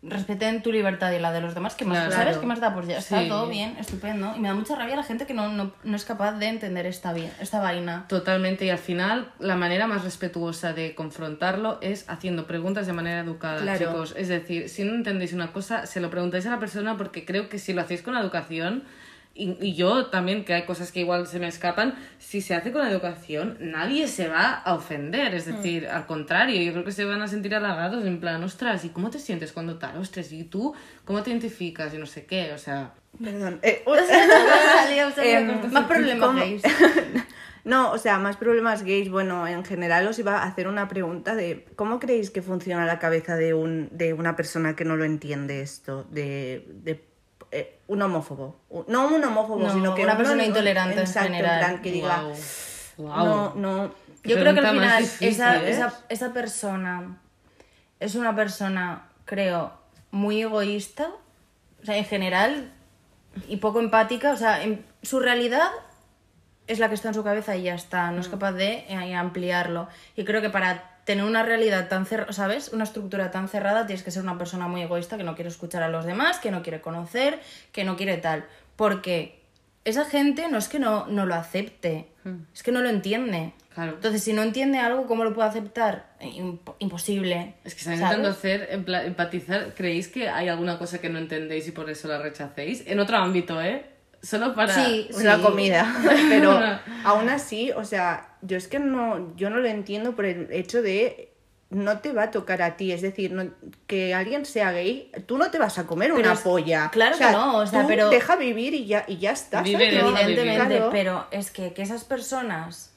respeten 0.07 0.63
tu 0.63 0.71
libertad 0.71 1.13
y 1.13 1.19
la 1.19 1.33
de 1.33 1.41
los 1.41 1.55
demás, 1.55 1.75
que 1.75 1.85
más, 1.85 1.99
Claro. 2.09 2.13
¿sabes? 2.13 2.37
¿Qué 2.39 2.47
más 2.47 2.61
da? 2.61 2.75
Pues 2.75 2.87
ya 2.87 2.99
está 2.99 3.21
Sí. 3.23 3.29
todo 3.29 3.49
bien, 3.49 3.77
estupendo. 3.79 4.35
Y 4.37 4.41
me 4.41 4.49
da 4.49 4.55
mucha 4.55 4.77
rabia 4.77 4.97
la 4.97 5.03
gente 5.03 5.27
que 5.27 5.35
no, 5.35 5.49
no, 5.49 5.73
no 5.83 5.97
es 5.97 6.05
capaz 6.05 6.33
de 6.33 6.47
entender 6.49 6.87
esta, 6.87 7.15
esta 7.41 7.61
vaina. 7.61 8.05
Totalmente, 8.09 8.65
y 8.67 8.71
al 8.71 8.79
final 8.79 9.33
la 9.39 9.57
manera 9.57 9.87
más 9.87 10.05
respetuosa 10.05 10.73
de 10.73 10.95
confrontarlo 10.95 11.79
es 11.81 12.09
haciendo 12.09 12.47
preguntas 12.47 12.87
de 12.87 12.93
manera 12.93 13.21
educada, 13.21 13.61
Claro. 13.63 13.79
chicos. 13.79 14.15
Es 14.17 14.29
decir, 14.29 14.69
si 14.69 14.85
no 14.85 14.95
entendéis 14.95 15.33
una 15.33 15.53
cosa, 15.53 15.87
se 15.87 16.01
lo 16.01 16.11
preguntáis 16.11 16.47
a 16.47 16.51
la 16.51 16.59
persona 16.59 16.97
porque 16.97 17.25
creo 17.25 17.49
que 17.49 17.59
si 17.59 17.73
lo 17.73 17.81
hacéis 17.81 18.03
con 18.03 18.17
educación, 18.17 18.85
y, 19.35 19.57
y 19.61 19.75
yo 19.75 20.07
también, 20.07 20.45
que 20.45 20.55
hay 20.55 20.65
cosas 20.65 20.93
que 20.93 21.01
igual 21.01 21.27
se 21.27 21.41
me 21.41 21.49
escapan, 21.49 21.97
si 22.19 22.41
se 22.41 22.55
hace 22.55 22.71
con 22.71 22.87
educación, 22.87 23.57
nadie 23.61 24.07
se 24.07 24.29
va 24.29 24.53
a 24.53 24.75
ofender. 24.75 25.35
Es 25.35 25.47
decir, 25.47 25.89
al 25.89 26.07
contrario, 26.07 26.63
yo 26.63 26.73
creo 26.73 26.85
que 26.85 26.93
se 26.93 27.05
van 27.05 27.21
a 27.21 27.27
sentir 27.29 27.55
halagados 27.55 28.05
en 28.05 28.21
plan, 28.21 28.43
ostras, 28.45 28.85
¿y 28.85 28.91
cómo 28.91 29.11
te 29.11 29.19
sientes 29.19 29.53
cuando 29.53 29.77
tal? 29.79 29.97
Ostras, 29.99 30.31
¿y 30.33 30.45
tú 30.45 30.73
cómo 31.05 31.23
te 31.23 31.31
identificas? 31.31 31.93
Y 31.95 31.99
no 31.99 32.07
sé 32.07 32.27
qué, 32.27 32.53
o 32.53 32.59
sea... 32.59 32.95
Perdón. 33.23 33.61
eh, 33.63 33.85
Em, 35.23 35.73
más 35.73 35.87
problemas 35.87 36.27
¿cómo? 36.27 36.39
gays. 36.41 36.63
No, 37.65 37.93
o 37.93 37.99
sea, 37.99 38.19
más 38.19 38.37
problemas 38.37 38.83
gays. 38.83 39.11
Bueno, 39.11 39.47
en 39.49 39.65
general 39.65 40.07
os 40.07 40.19
iba 40.19 40.43
a 40.43 40.45
hacer 40.45 40.69
una 40.69 40.87
pregunta 40.87 41.35
de 41.35 41.65
cómo 41.77 41.99
creéis 41.99 42.31
que 42.31 42.43
funciona 42.43 42.85
la 42.85 42.99
cabeza 42.99 43.37
de, 43.37 43.55
un, 43.55 43.89
de 43.91 44.13
una 44.13 44.37
persona 44.37 44.77
que 44.77 44.85
no 44.85 44.97
lo 44.97 45.05
entiende 45.05 45.63
esto, 45.63 46.05
de, 46.11 46.67
de 46.69 46.91
eh, 46.93 47.05
un 47.87 48.03
homófobo. 48.03 48.57
No 48.89 49.09
un 49.09 49.25
homófobo, 49.25 49.59
No, 49.59 49.73
sino 49.73 49.95
que 49.95 50.05
una 50.05 50.17
persona 50.17 50.45
intolerante 50.45 51.01
en 51.01 51.07
general. 51.07 51.59
plan, 51.59 51.83
que 51.83 51.93
diga. 51.93 52.25
Guau. 52.97 53.27
no, 53.27 53.55
no, 53.57 53.95
Yo 54.23 54.37
creo 54.37 54.55
que 54.55 54.61
al 54.61 54.75
final 54.75 55.03
difícil, 55.03 55.29
esa, 55.29 55.63
¿eh? 55.63 55.71
esa, 55.71 55.93
esa 56.09 56.33
persona 56.33 57.19
es 58.01 58.15
una 58.15 58.35
persona, 58.37 59.09
creo, 59.25 59.73
muy 60.11 60.43
egoísta, 60.43 61.11
o 61.83 61.85
sea, 61.85 61.97
en 61.97 62.05
general, 62.05 62.73
y 63.49 63.57
poco 63.57 63.81
empática, 63.81 64.33
o 64.33 64.37
sea, 64.37 64.63
en, 64.63 64.85
su 65.03 65.21
realidad 65.21 65.69
es 66.67 66.79
la 66.79 66.89
que 66.89 66.95
está 66.95 67.09
en 67.09 67.15
su 67.15 67.25
cabeza 67.25 67.57
y 67.57 67.65
ya 67.65 67.75
está, 67.75 68.11
no 68.11 68.21
es 68.21 68.29
capaz 68.29 68.53
de 68.53 68.87
eh, 68.89 69.15
ampliarlo. 69.15 69.89
Y 70.17 70.25
creo 70.25 70.41
que 70.41 70.51
para 70.51 70.94
tener 71.05 71.25
una 71.25 71.43
realidad 71.43 71.89
tan 71.89 72.07
cerrada, 72.07 72.33
¿sabes? 72.33 72.71
Una 72.73 72.85
estructura 72.85 73.31
tan 73.31 73.49
cerrada, 73.49 73.87
tienes 73.87 74.03
que 74.03 74.11
ser 74.11 74.23
una 74.23 74.39
persona 74.39 74.69
muy 74.69 74.83
egoísta 74.83 75.17
que 75.17 75.25
no 75.25 75.35
quiere 75.35 75.51
escuchar 75.51 75.83
a 75.83 75.89
los 75.89 76.05
demás, 76.07 76.39
que 76.39 76.51
no 76.51 76.63
quiere 76.63 76.81
conocer, 76.81 77.41
que 77.73 77.85
no 77.85 77.97
quiere 77.97 78.17
tal. 78.17 78.45
Porque 78.77 79.41
esa 79.85 80.05
gente 80.07 80.49
no 80.49 80.57
es 80.59 80.69
que 80.69 80.79
no, 80.79 81.07
no 81.07 81.27
lo 81.27 81.35
acepte, 81.35 82.09
es 82.55 82.63
que 82.63 82.73
no 82.73 82.81
lo 82.81 82.89
entiende. 82.89 83.53
Claro. 83.75 83.93
Entonces, 83.95 84.23
si 84.23 84.33
no 84.33 84.43
entiende 84.43 84.79
algo, 84.79 85.07
¿cómo 85.07 85.25
lo 85.25 85.35
puede 85.35 85.49
aceptar? 85.49 86.07
Eh, 86.21 86.31
imp- 86.37 86.75
imposible. 86.79 87.55
Es 87.65 87.75
que 87.75 87.81
están 87.81 87.99
¿sabes? 87.99 88.17
intentando 88.19 88.29
hacer, 88.31 88.69
empatizar. 89.07 89.75
¿Creéis 89.75 90.09
que 90.09 90.29
hay 90.29 90.49
alguna 90.49 90.79
cosa 90.79 91.01
que 91.01 91.09
no 91.11 91.19
entendéis 91.19 91.67
y 91.69 91.73
por 91.73 91.91
eso 91.91 92.07
la 92.09 92.19
rechacéis? 92.19 92.85
En 92.87 93.01
otro 93.01 93.17
ámbito, 93.19 93.61
¿eh? 93.61 93.85
Solo 94.23 94.55
para... 94.55 94.73
Sí, 94.73 95.09
la 95.23 95.37
sí. 95.37 95.43
comida. 95.43 95.93
Pero 96.31 96.59
aún 97.05 97.29
así, 97.29 97.73
o 97.73 97.85
sea, 97.85 98.29
yo 98.47 98.57
es 98.57 98.69
que 98.69 98.79
no, 98.79 99.35
yo 99.37 99.51
no 99.51 99.59
lo 99.59 99.69
entiendo 99.69 100.15
por 100.15 100.25
el 100.27 100.49
hecho 100.53 100.83
de 100.83 101.31
no 101.71 101.99
te 101.99 102.13
va 102.13 102.25
a 102.25 102.31
tocar 102.31 102.63
a 102.63 102.77
ti, 102.77 102.93
es 102.93 103.03
decir, 103.03 103.33
no- 103.33 103.51
que 103.89 104.15
alguien 104.15 104.45
sea 104.47 104.71
gay, 104.71 105.11
tú 105.27 105.39
no 105.39 105.51
te 105.51 105.59
vas 105.59 105.79
a 105.79 105.87
comer 105.87 106.11
Pero 106.13 106.21
una 106.23 106.35
es- 106.35 106.41
polla. 106.41 106.89
claro 106.93 107.17
que 107.19 107.25
no, 107.31 107.59
o 107.59 107.67
sea, 107.67 107.83
tú 107.83 107.89
pero- 107.89 108.11
deja 108.11 108.37
vivir 108.37 108.75
y 108.75 108.87
ya 108.87 109.05
y 109.09 109.17
ya 109.19 109.33
está. 109.33 109.63
Vive 109.63 109.89
Evidentemente, 109.89 110.67
claro. 110.77 110.91
pero 110.93 111.27
es 111.33 111.51
que 111.51 111.73
que 111.73 111.83
esas 111.83 112.05
personas 112.05 112.93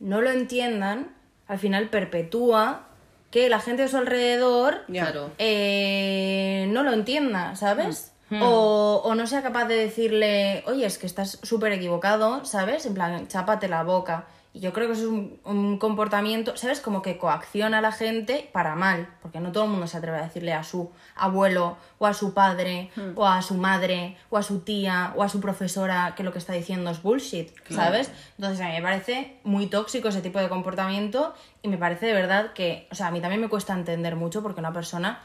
no 0.00 0.20
lo 0.20 0.30
entiendan, 0.30 1.14
al 1.46 1.58
final 1.58 1.90
perpetúa 1.90 2.86
que 3.30 3.48
la 3.50 3.60
gente 3.60 3.82
de 3.82 3.88
su 3.88 3.98
alrededor. 3.98 4.84
Claro. 4.86 5.30
eh, 5.38 6.66
no 6.70 6.82
lo 6.82 6.92
entienda, 6.92 7.54
¿sabes? 7.56 8.12
Mm. 8.30 8.42
O, 8.42 9.00
o 9.04 9.14
no 9.14 9.26
sea 9.26 9.42
capaz 9.42 9.66
de 9.66 9.76
decirle, 9.76 10.62
oye, 10.66 10.84
es 10.86 10.98
que 10.98 11.06
estás 11.06 11.38
súper 11.42 11.72
equivocado, 11.72 12.44
¿sabes? 12.44 12.84
En 12.86 12.94
plan, 12.94 13.26
chápate 13.28 13.68
la 13.68 13.82
boca. 13.84 14.26
Y 14.54 14.60
yo 14.60 14.72
creo 14.72 14.86
que 14.86 14.94
eso 14.94 15.02
es 15.02 15.08
un, 15.08 15.38
un 15.44 15.78
comportamiento, 15.78 16.56
¿sabes? 16.56 16.80
Como 16.80 17.02
que 17.02 17.18
coacciona 17.18 17.78
a 17.78 17.80
la 17.80 17.92
gente 17.92 18.48
para 18.52 18.74
mal, 18.74 19.08
porque 19.20 19.40
no 19.40 19.52
todo 19.52 19.64
el 19.64 19.70
mundo 19.70 19.86
se 19.86 19.98
atreve 19.98 20.16
a 20.18 20.22
decirle 20.22 20.54
a 20.54 20.64
su 20.64 20.90
abuelo, 21.14 21.76
o 21.98 22.06
a 22.06 22.14
su 22.14 22.32
padre, 22.34 22.90
Hmm. 22.96 23.12
o 23.14 23.26
a 23.26 23.42
su 23.42 23.54
madre, 23.54 24.16
o 24.30 24.38
a 24.38 24.42
su 24.42 24.60
tía, 24.60 25.12
o 25.16 25.22
a 25.22 25.28
su 25.28 25.40
profesora 25.40 26.14
que 26.16 26.22
lo 26.22 26.32
que 26.32 26.38
está 26.38 26.54
diciendo 26.54 26.90
es 26.90 27.02
bullshit, 27.02 27.50
¿sabes? 27.70 28.10
Entonces 28.38 28.60
a 28.64 28.68
mí 28.68 28.72
me 28.72 28.82
parece 28.82 29.36
muy 29.44 29.66
tóxico 29.66 30.08
ese 30.08 30.22
tipo 30.22 30.38
de 30.38 30.48
comportamiento 30.48 31.34
y 31.62 31.68
me 31.68 31.76
parece 31.76 32.06
de 32.06 32.14
verdad 32.14 32.52
que, 32.54 32.88
o 32.90 32.94
sea, 32.94 33.08
a 33.08 33.10
mí 33.10 33.20
también 33.20 33.40
me 33.40 33.48
cuesta 33.48 33.74
entender 33.74 34.16
mucho 34.16 34.42
porque 34.42 34.60
a 34.60 34.62
una 34.62 34.72
persona 34.72 35.20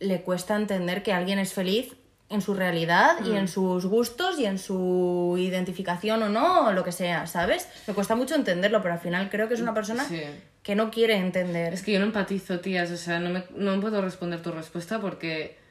le 0.00 0.20
cuesta 0.22 0.56
entender 0.56 1.02
que 1.02 1.12
alguien 1.12 1.38
es 1.38 1.54
feliz 1.54 1.94
en 2.30 2.40
su 2.40 2.54
realidad 2.54 3.16
y 3.24 3.30
Mm. 3.30 3.36
en 3.36 3.48
sus 3.48 3.86
gustos 3.86 4.38
y 4.38 4.46
en 4.46 4.58
su 4.58 5.36
identificación 5.38 6.22
o 6.22 6.28
no, 6.28 6.68
o 6.68 6.72
lo 6.72 6.82
que 6.82 6.90
sea, 6.92 7.26
¿sabes? 7.26 7.68
Me 7.86 7.94
cuesta 7.94 8.16
mucho 8.16 8.34
entenderlo, 8.34 8.80
pero 8.82 8.94
al 8.94 9.00
final 9.00 9.28
creo 9.30 9.46
que 9.48 9.54
es 9.54 9.60
una 9.60 9.74
persona 9.74 10.04
Sí. 10.04 10.22
que 10.62 10.74
no 10.74 10.90
quiere 10.90 11.16
entender. 11.16 11.74
Es 11.74 11.82
que 11.82 11.92
yo 11.92 11.98
no 12.00 12.06
empatizo, 12.06 12.60
tías. 12.60 12.90
O 12.90 12.96
sea, 12.96 13.20
no, 13.20 13.30
me, 13.30 13.44
no 13.56 13.78
puedo 13.80 14.00
responder 14.02 14.40
tu 14.42 14.50
respuesta 14.52 15.00
porque... 15.00 15.62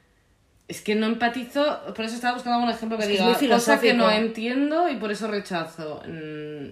Es 0.70 0.80
que 0.82 0.96
no 0.96 1.08
empatizo, 1.08 1.82
por 1.94 2.06
eso 2.06 2.16
estaba 2.16 2.36
buscando 2.36 2.56
algún 2.60 2.74
ejemplo 2.74 2.98
que 2.98 3.04
Es 3.04 3.08
que 3.10 3.14
es 3.16 3.20
diga 3.20 3.38
muy 3.38 3.48
cosa 3.50 3.82
que 3.82 3.94
no 3.94 4.10
entiendo 4.10 4.88
y 4.88 4.96
por 4.96 5.12
eso 5.12 5.28
rechazo. 5.28 6.02
Mm, 6.08 6.68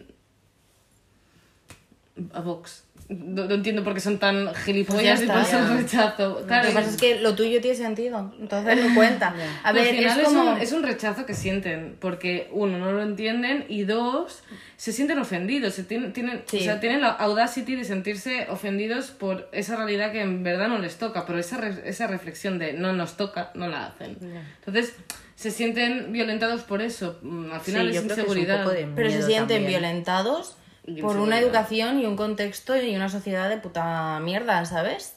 A 2.33 2.39
Vox. 2.41 2.85
No, 3.13 3.43
no 3.45 3.55
entiendo 3.55 3.83
por 3.83 3.93
qué 3.93 3.99
son 3.99 4.19
tan 4.19 4.53
gilipollas 4.55 5.19
Pues 5.19 5.49
y 5.49 5.51
ya. 5.51 5.67
rechazo. 5.75 6.45
Claro, 6.47 6.63
Lo 6.63 6.69
que 6.69 6.75
pasa 6.75 6.89
es 6.91 6.95
que 6.97 7.19
lo 7.19 7.35
tuyo 7.35 7.59
tiene 7.59 7.75
sentido, 7.75 8.33
entonces 8.39 8.77
no 8.87 8.95
cuenta. 8.95 9.35
A 9.63 9.73
ver, 9.73 9.89
al 9.89 9.95
final 9.95 10.19
es 10.21 10.25
como... 10.27 10.51
un, 10.53 10.57
es 10.61 10.71
un 10.71 10.83
rechazo 10.83 11.25
que 11.25 11.33
sienten, 11.33 11.97
porque 11.99 12.47
uno, 12.53 12.77
no 12.77 12.93
lo 12.93 13.01
entienden 13.03 13.65
y 13.67 13.83
dos, 13.83 14.43
se 14.77 14.93
sienten 14.93 15.19
ofendidos, 15.19 15.73
se 15.73 15.83
tienen, 15.83 16.13
tienen, 16.13 16.43
Sí. 16.45 16.59
o 16.59 16.61
sea, 16.61 16.79
tienen 16.79 17.01
la 17.01 17.09
audacity 17.09 17.75
de 17.75 17.83
sentirse 17.83 18.47
ofendidos 18.49 19.11
por 19.11 19.49
esa 19.51 19.75
realidad 19.75 20.13
que 20.13 20.21
en 20.21 20.41
verdad 20.43 20.69
no 20.69 20.77
les 20.79 20.95
toca, 20.97 21.25
pero 21.25 21.37
esa, 21.37 21.57
re- 21.57 21.81
esa 21.83 22.07
reflexión 22.07 22.59
de 22.59 22.71
no 22.73 22.93
nos 22.93 23.17
toca, 23.17 23.51
no 23.55 23.67
la 23.67 23.87
hacen. 23.87 24.17
Entonces, 24.59 24.95
se 25.35 25.51
sienten 25.51 26.13
violentados 26.13 26.61
por 26.61 26.81
eso, 26.81 27.19
Mm, 27.23 27.51
al 27.51 27.59
final 27.61 27.91
Sí, 27.91 27.97
es 27.97 28.03
es 28.03 28.09
inseguridad. 28.09 28.65
de 28.71 28.87
Pero 28.95 29.09
se 29.11 29.21
sienten 29.23 29.57
también. 29.63 29.67
violentados 29.81 30.55
Por 30.99 31.17
una 31.17 31.39
educación 31.39 31.99
y 31.99 32.05
un 32.05 32.15
contexto 32.17 32.75
y 32.75 32.95
una 32.95 33.09
sociedad 33.09 33.47
de 33.49 33.57
puta 33.57 34.19
mierda, 34.21 34.65
¿sabes? 34.65 35.15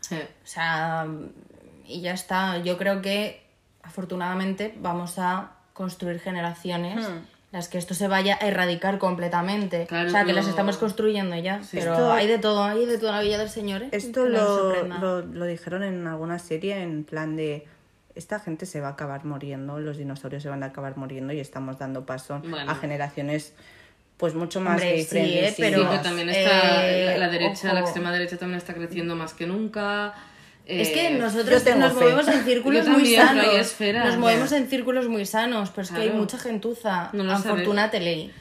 Sí. 0.00 0.16
O 0.16 0.46
sea, 0.46 1.06
y 1.86 2.00
ya 2.00 2.12
está. 2.12 2.58
Yo 2.58 2.78
creo 2.78 3.02
que 3.02 3.42
afortunadamente 3.82 4.74
vamos 4.80 5.18
a 5.18 5.52
construir 5.72 6.20
generaciones 6.20 7.06
las 7.50 7.68
que 7.68 7.78
esto 7.78 7.94
se 7.94 8.08
vaya 8.08 8.36
a 8.40 8.46
erradicar 8.46 8.98
completamente. 8.98 9.86
Claro, 9.86 10.08
o 10.08 10.10
sea, 10.10 10.24
que 10.24 10.32
las 10.34 10.46
estamos 10.46 10.76
construyendo 10.76 11.34
ya. 11.36 11.60
Pero 11.72 11.92
Esto- 11.92 12.12
hay 12.12 12.26
de 12.26 12.38
todo, 12.38 12.62
hay 12.64 12.84
de 12.84 12.98
toda 12.98 13.12
la 13.12 13.22
Villa 13.22 13.38
del 13.38 13.48
Señor. 13.48 13.82
¿eh? 13.84 13.88
Esto 13.92 14.26
lo, 14.26 14.82
lo, 14.84 15.22
lo 15.22 15.44
dijeron 15.46 15.82
en 15.82 16.06
alguna 16.06 16.38
serie 16.38 16.82
en 16.82 17.04
plan 17.04 17.36
de 17.36 17.66
esta 18.14 18.40
gente 18.40 18.66
se 18.66 18.80
va 18.80 18.88
a 18.88 18.90
acabar 18.92 19.24
muriendo, 19.24 19.78
los 19.78 19.96
dinosaurios 19.96 20.42
se 20.42 20.48
van 20.48 20.62
a 20.64 20.66
acabar 20.66 20.96
muriendo 20.96 21.32
y 21.32 21.38
estamos 21.40 21.78
dando 21.78 22.04
paso 22.04 22.40
Bueno. 22.46 22.70
a 22.70 22.74
generaciones 22.74 23.54
pues 24.18 24.34
mucho 24.34 24.60
más 24.60 24.74
Hombre, 24.74 24.90
gay 24.90 25.00
sí, 25.02 25.08
friendly, 25.08 25.38
¿eh? 25.38 25.48
sí, 25.48 25.62
Pero- 25.62 25.78
Sí, 25.80 25.86
pero 25.90 26.02
también 26.02 26.28
está 26.28 26.86
eh, 26.86 27.06
la, 27.06 27.16
la 27.18 27.28
derecha, 27.28 27.72
la 27.72 27.80
extrema 27.80 28.12
derecha 28.12 28.36
también 28.36 28.58
está 28.58 28.74
creciendo 28.74 29.16
más 29.16 29.32
que 29.32 29.46
nunca. 29.46 30.12
Es 30.66 30.90
que 30.90 31.06
Eh, 31.06 31.10
nosotros 31.18 31.64
nos 31.76 31.92
fe. 31.94 31.98
movemos 32.00 32.28
en 32.28 32.44
círculos 32.44 32.86
muy 32.88 33.14
sanos. 33.14 33.46
hay 33.46 33.56
esferas. 33.56 34.04
Nos 34.04 34.16
movemos 34.18 34.52
en 34.52 34.68
círculos 34.68 35.08
muy 35.08 35.24
sanos, 35.24 35.70
pero 35.70 35.82
es 35.82 35.90
que 35.92 36.00
hay 36.02 36.10
mucha 36.10 36.36
gentuza. 36.36 37.08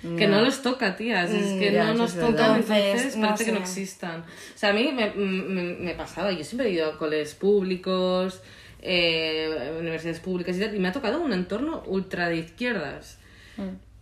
No. 0.04 0.18
Que 0.18 0.28
no 0.28 0.41
los 0.41 0.62
toca, 0.62 0.97
tías. 0.97 1.30
Es 1.30 1.54
que 1.58 1.70
Mm, 1.70 1.74
ya, 1.74 1.84
no 1.86 1.93
nos 1.93 2.16
tocan, 2.16 2.56
entonces 2.58 3.16
no 3.16 3.28
parece 3.28 3.45
que 3.45 3.51
no 3.54 3.60
existan. 3.60 4.22
O 4.22 4.58
sea, 4.58 4.72
a 4.72 4.74
mí 4.74 4.91
me, 4.93 5.12
me, 5.16 5.62
me 5.76 5.93
pasaba, 5.95 6.34
yo 6.34 6.43
siempre 6.43 6.68
he 6.68 6.72
ido 6.72 6.89
a 6.91 6.97
coles 6.97 7.34
públicos, 7.34 8.41
eh, 8.82 9.74
universidades 9.80 10.20
públicas 10.20 10.58
y 10.58 10.60
tal, 10.60 10.76
y 10.76 10.80
me 10.80 10.89
ha 10.89 10.91
tocado 10.91 11.22
un 11.22 11.32
entorno 11.32 11.84
ultra 11.88 12.28
de 12.28 12.38
izquierdas. 12.39 13.20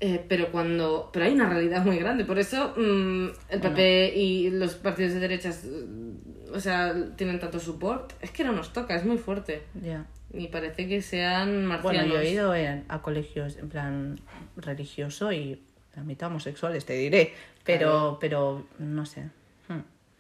Eh, 0.07 0.23
pero 0.27 0.51
cuando 0.51 1.09
pero 1.13 1.25
hay 1.25 1.33
una 1.33 1.49
realidad 1.49 1.83
muy 1.85 1.97
grande 1.97 2.25
por 2.25 2.37
eso 2.37 2.73
mm, 2.77 3.27
el 3.49 3.59
PP 3.61 4.13
y 4.15 4.49
los 4.51 4.75
partidos 4.75 5.13
de 5.13 5.19
derechas 5.19 5.63
mm, 5.65 6.53
o 6.53 6.59
sea, 6.59 6.93
tienen 7.15 7.39
tanto 7.39 7.59
support. 7.59 8.13
Es 8.21 8.31
que 8.31 8.43
no 8.43 8.51
nos 8.53 8.71
toca, 8.71 8.95
es 8.95 9.03
muy 9.05 9.17
fuerte. 9.17 9.63
Ya. 9.81 10.05
Y 10.33 10.47
parece 10.47 10.87
que 10.87 11.01
sean 11.01 11.65
marcianos. 11.65 12.01
Bueno, 12.07 12.13
yo 12.13 12.19
he 12.21 12.31
ido 12.31 12.53
en- 12.55 12.85
a 12.87 13.01
colegios 13.01 13.57
en 13.57 13.69
plan 13.69 14.19
religioso 14.55 15.31
y 15.31 15.61
la 15.95 16.03
mitad 16.03 16.29
homosexuales, 16.29 16.85
te 16.85 16.93
diré. 16.93 17.33
Pero, 17.63 18.17
pero 18.21 18.67
no 18.79 19.05
sé. 19.05 19.23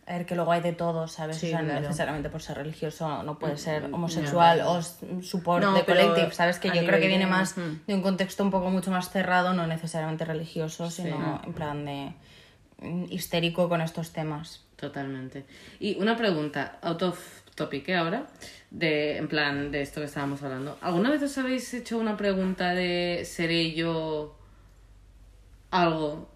A 0.07 0.13
ver, 0.17 0.25
que 0.27 0.35
luego 0.35 0.51
hay 0.51 0.61
de 0.61 0.73
todo, 0.73 1.07
¿sabes? 1.07 1.37
Sí, 1.37 1.47
o 1.47 1.49
sea, 1.49 1.63
no 1.63 1.79
necesariamente 1.79 2.29
por 2.29 2.39
ser 2.39 2.57
religioso 2.57 3.23
no 3.23 3.39
puede 3.39 3.57
ser 3.57 3.85
homosexual 3.85 4.61
o 4.61 4.79
support 5.23 5.65
de 5.65 5.83
collective, 5.83 6.31
¿sabes? 6.31 6.59
Que 6.59 6.67
yo 6.67 6.85
creo 6.85 6.99
que 6.99 7.07
viene 7.07 7.25
más 7.25 7.57
mm. 7.57 7.85
de 7.87 7.95
un 7.95 8.03
contexto 8.03 8.43
un 8.43 8.51
poco 8.51 8.69
mucho 8.69 8.91
más 8.91 9.09
cerrado, 9.09 9.53
no 9.53 9.65
necesariamente 9.65 10.23
religioso, 10.23 10.91
sino 10.91 11.41
en 11.43 11.53
plan 11.53 11.85
de 11.85 12.13
mm, 12.81 13.05
histérico 13.09 13.67
con 13.67 13.81
estos 13.81 14.11
temas. 14.11 14.63
Totalmente. 14.75 15.45
Y 15.79 15.97
una 15.99 16.15
pregunta, 16.15 16.77
out 16.83 17.01
of 17.01 17.19
topic 17.55 17.89
¿eh? 17.89 17.95
ahora, 17.95 18.27
de, 18.69 19.17
en 19.17 19.27
plan 19.27 19.71
de 19.71 19.81
esto 19.81 20.01
que 20.01 20.05
estábamos 20.05 20.43
hablando. 20.43 20.77
¿Alguna 20.81 21.09
vez 21.09 21.23
os 21.23 21.35
habéis 21.39 21.73
hecho 21.73 21.97
una 21.97 22.15
pregunta 22.15 22.75
de 22.75 23.23
¿seré 23.25 23.73
yo 23.73 24.37
algo 25.71 26.29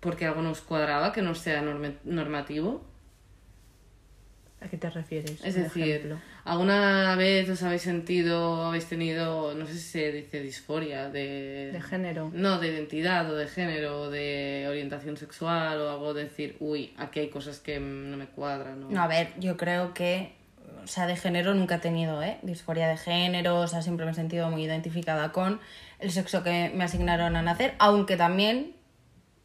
porque 0.00 0.24
algo 0.24 0.40
nos 0.40 0.62
cuadraba 0.62 1.12
que 1.12 1.20
no 1.20 1.34
sea 1.34 1.62
normativo? 2.04 2.93
¿A 4.64 4.68
qué 4.68 4.78
te 4.78 4.88
refieres? 4.88 5.44
Es 5.44 5.54
decir, 5.54 5.88
ejemplo? 5.96 6.18
¿alguna 6.44 7.14
vez 7.16 7.48
os 7.50 7.62
habéis 7.62 7.82
sentido, 7.82 8.64
habéis 8.64 8.86
tenido, 8.86 9.54
no 9.54 9.66
sé 9.66 9.74
si 9.74 9.80
se 9.80 10.12
dice 10.12 10.40
disforia 10.40 11.10
de... 11.10 11.70
De 11.72 11.82
género. 11.82 12.30
No, 12.32 12.58
de 12.58 12.68
identidad 12.68 13.30
o 13.30 13.36
de 13.36 13.46
género 13.46 14.02
o 14.02 14.10
de 14.10 14.66
orientación 14.68 15.16
sexual 15.16 15.80
o 15.80 15.90
algo 15.90 16.14
de 16.14 16.24
decir, 16.24 16.56
uy, 16.60 16.94
aquí 16.96 17.20
hay 17.20 17.28
cosas 17.28 17.60
que 17.60 17.78
no 17.78 18.16
me 18.16 18.26
cuadran. 18.26 18.84
o- 18.84 18.90
No, 18.90 19.02
a 19.02 19.06
ver, 19.06 19.28
yo 19.38 19.56
creo 19.58 19.92
que, 19.92 20.32
o 20.82 20.86
sea, 20.86 21.06
de 21.06 21.16
género 21.16 21.54
nunca 21.54 21.76
he 21.76 21.78
tenido, 21.80 22.22
¿eh? 22.22 22.38
Disforia 22.42 22.88
de 22.88 22.96
género, 22.96 23.60
o 23.60 23.66
sea, 23.66 23.82
siempre 23.82 24.06
me 24.06 24.12
he 24.12 24.14
sentido 24.14 24.48
muy 24.50 24.64
identificada 24.64 25.30
con 25.32 25.60
el 25.98 26.10
sexo 26.10 26.42
que 26.42 26.70
me 26.74 26.84
asignaron 26.84 27.36
a 27.36 27.42
nacer, 27.42 27.74
aunque 27.78 28.16
también, 28.16 28.73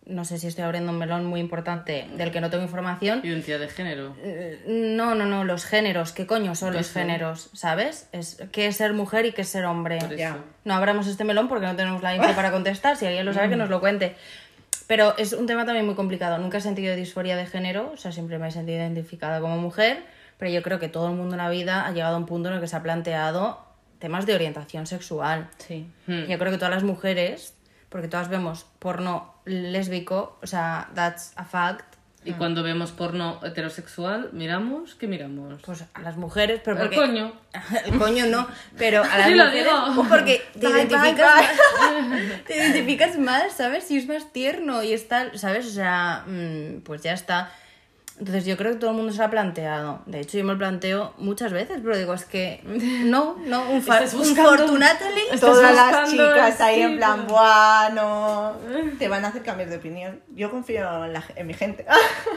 no 0.09 0.25
sé 0.25 0.37
si 0.39 0.47
estoy 0.47 0.63
abriendo 0.65 0.91
un 0.91 0.97
melón 0.97 1.25
muy 1.25 1.39
importante 1.39 2.07
del 2.15 2.31
que 2.31 2.41
no 2.41 2.49
tengo 2.49 2.63
información. 2.63 3.21
Identidad 3.23 3.59
de 3.59 3.69
género. 3.69 4.15
Eh, 4.21 4.63
No, 4.67 5.15
no, 5.15 5.25
no, 5.25 5.43
los 5.45 5.65
géneros, 5.65 6.11
¿qué 6.11 6.25
coño 6.25 6.55
son 6.55 6.73
los 6.73 6.91
géneros? 6.91 7.49
¿Sabes? 7.53 8.09
Es 8.11 8.43
qué 8.51 8.67
es 8.67 8.75
ser 8.77 8.93
mujer 8.93 9.25
y 9.25 9.31
qué 9.31 9.43
es 9.43 9.49
ser 9.49 9.65
hombre. 9.65 9.99
Ya. 10.17 10.37
No 10.65 10.73
abramos 10.73 11.07
este 11.07 11.23
melón 11.23 11.47
porque 11.47 11.65
no 11.65 11.75
tenemos 11.75 12.03
la 12.03 12.15
info 12.15 12.33
para 12.35 12.51
contestar. 12.57 12.97
Si 12.97 13.05
alguien 13.05 13.25
lo 13.25 13.33
sabe, 13.33 13.49
que 13.49 13.55
nos 13.55 13.69
lo 13.69 13.79
cuente. 13.79 14.15
Pero 14.87 15.15
es 15.17 15.33
un 15.33 15.45
tema 15.45 15.65
también 15.65 15.85
muy 15.85 15.95
complicado. 15.95 16.39
Nunca 16.39 16.57
he 16.57 16.61
sentido 16.61 16.95
disforia 16.95 17.35
de 17.37 17.45
género, 17.45 17.91
o 17.93 17.97
sea, 17.97 18.11
siempre 18.11 18.39
me 18.39 18.47
he 18.47 18.51
sentido 18.51 18.79
identificada 18.79 19.39
como 19.39 19.57
mujer, 19.57 20.03
pero 20.39 20.49
yo 20.49 20.63
creo 20.63 20.79
que 20.79 20.87
todo 20.89 21.09
el 21.09 21.15
mundo 21.15 21.35
en 21.35 21.37
la 21.37 21.49
vida 21.49 21.85
ha 21.85 21.91
llegado 21.91 22.15
a 22.15 22.17
un 22.17 22.25
punto 22.25 22.49
en 22.49 22.55
el 22.55 22.61
que 22.61 22.67
se 22.67 22.75
ha 22.75 22.81
planteado 22.81 23.63
temas 23.99 24.25
de 24.25 24.33
orientación 24.33 24.87
sexual. 24.87 25.49
Sí. 25.59 25.85
Yo 26.07 26.39
creo 26.39 26.51
que 26.51 26.57
todas 26.57 26.73
las 26.73 26.83
mujeres, 26.83 27.53
porque 27.89 28.07
todas 28.07 28.29
vemos 28.29 28.65
porno 28.79 29.35
lésbico, 29.49 30.37
o 30.41 30.47
sea, 30.47 30.89
that's 30.95 31.33
a 31.35 31.43
fact, 31.45 31.95
Y 32.25 32.33
cuando 32.33 32.63
vemos 32.63 32.91
porno 32.91 33.39
heterosexual, 33.43 34.29
miramos, 34.33 34.93
¿qué 34.95 35.07
miramos? 35.07 35.61
pues 35.61 35.85
a 35.93 36.01
las 36.01 36.17
mujeres, 36.17 36.59
pero 36.63 36.75
El 36.75 36.81
porque... 36.83 36.95
coño. 36.97 37.31
El 37.85 37.97
coño 37.97 38.25
no, 38.27 38.45
pero 38.77 39.03
a 39.03 39.17
las 39.17 39.27
Sí 39.27 39.35
lo 39.35 39.45
mujeres 39.45 39.65
digo. 39.65 40.05
porque 40.09 40.41
te 40.53 40.59
Bye, 40.67 40.69
identificas 40.83 41.15
bye, 41.15 41.23
más, 41.23 42.43
te 42.45 42.57
identificas 42.57 43.17
más, 43.17 43.53
¿sabes? 43.53 43.89
Y 43.89 43.97
es 43.97 44.07
más 44.07 44.31
tierno 44.33 44.83
y 44.83 44.91
está, 44.93 45.35
¿sabes? 45.37 45.65
O 45.65 45.71
sea, 45.71 46.23
mm, 46.27 46.81
pues 46.83 47.01
ya 47.03 47.13
está. 47.13 47.51
Entonces 48.19 48.43
yo 48.45 48.57
creo 48.57 48.73
que 48.73 48.79
todo 48.79 48.89
el 48.91 48.97
mundo 48.97 49.13
se 49.13 49.23
ha 49.23 49.29
planteado. 49.29 50.01
De 50.05 50.19
hecho, 50.19 50.37
yo 50.37 50.43
me 50.43 50.51
lo 50.51 50.59
planteo 50.59 51.13
muchas 51.19 51.53
veces, 51.53 51.79
pero 51.81 51.97
digo, 51.97 52.13
es 52.13 52.25
que 52.25 52.61
no, 53.05 53.37
no, 53.45 53.69
un, 53.71 53.81
fa- 53.81 53.99
un 54.13 54.35
Fortunately. 54.35 55.21
Todas 55.39 55.73
las 55.75 56.09
chicas 56.11 56.61
ahí 56.61 56.81
en 56.81 56.97
plan, 56.97 57.27
buah, 57.27 57.89
no. 57.93 58.53
Te 58.99 59.07
van 59.07 59.23
a 59.23 59.29
hacer 59.29 59.41
cambiar 59.41 59.69
de 59.69 59.77
opinión. 59.77 60.19
Yo 60.35 60.51
confío 60.51 61.05
en, 61.05 61.13
la- 61.13 61.23
en 61.35 61.47
mi 61.47 61.53
gente. 61.53 61.85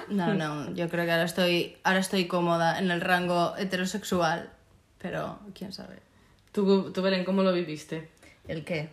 No, 0.08 0.34
no, 0.34 0.70
yo 0.74 0.88
creo 0.90 1.04
que 1.06 1.10
ahora 1.12 1.24
estoy, 1.24 1.76
ahora 1.84 1.98
estoy 2.00 2.26
cómoda 2.26 2.78
en 2.78 2.90
el 2.90 3.00
rango 3.00 3.54
heterosexual, 3.56 4.50
pero 4.98 5.38
quién 5.54 5.72
sabe. 5.72 5.96
¿Tú, 6.52 6.92
tú 6.92 7.00
Belén, 7.02 7.24
cómo 7.24 7.42
lo 7.42 7.52
viviste? 7.52 8.10
¿El 8.46 8.62
qué? 8.64 8.90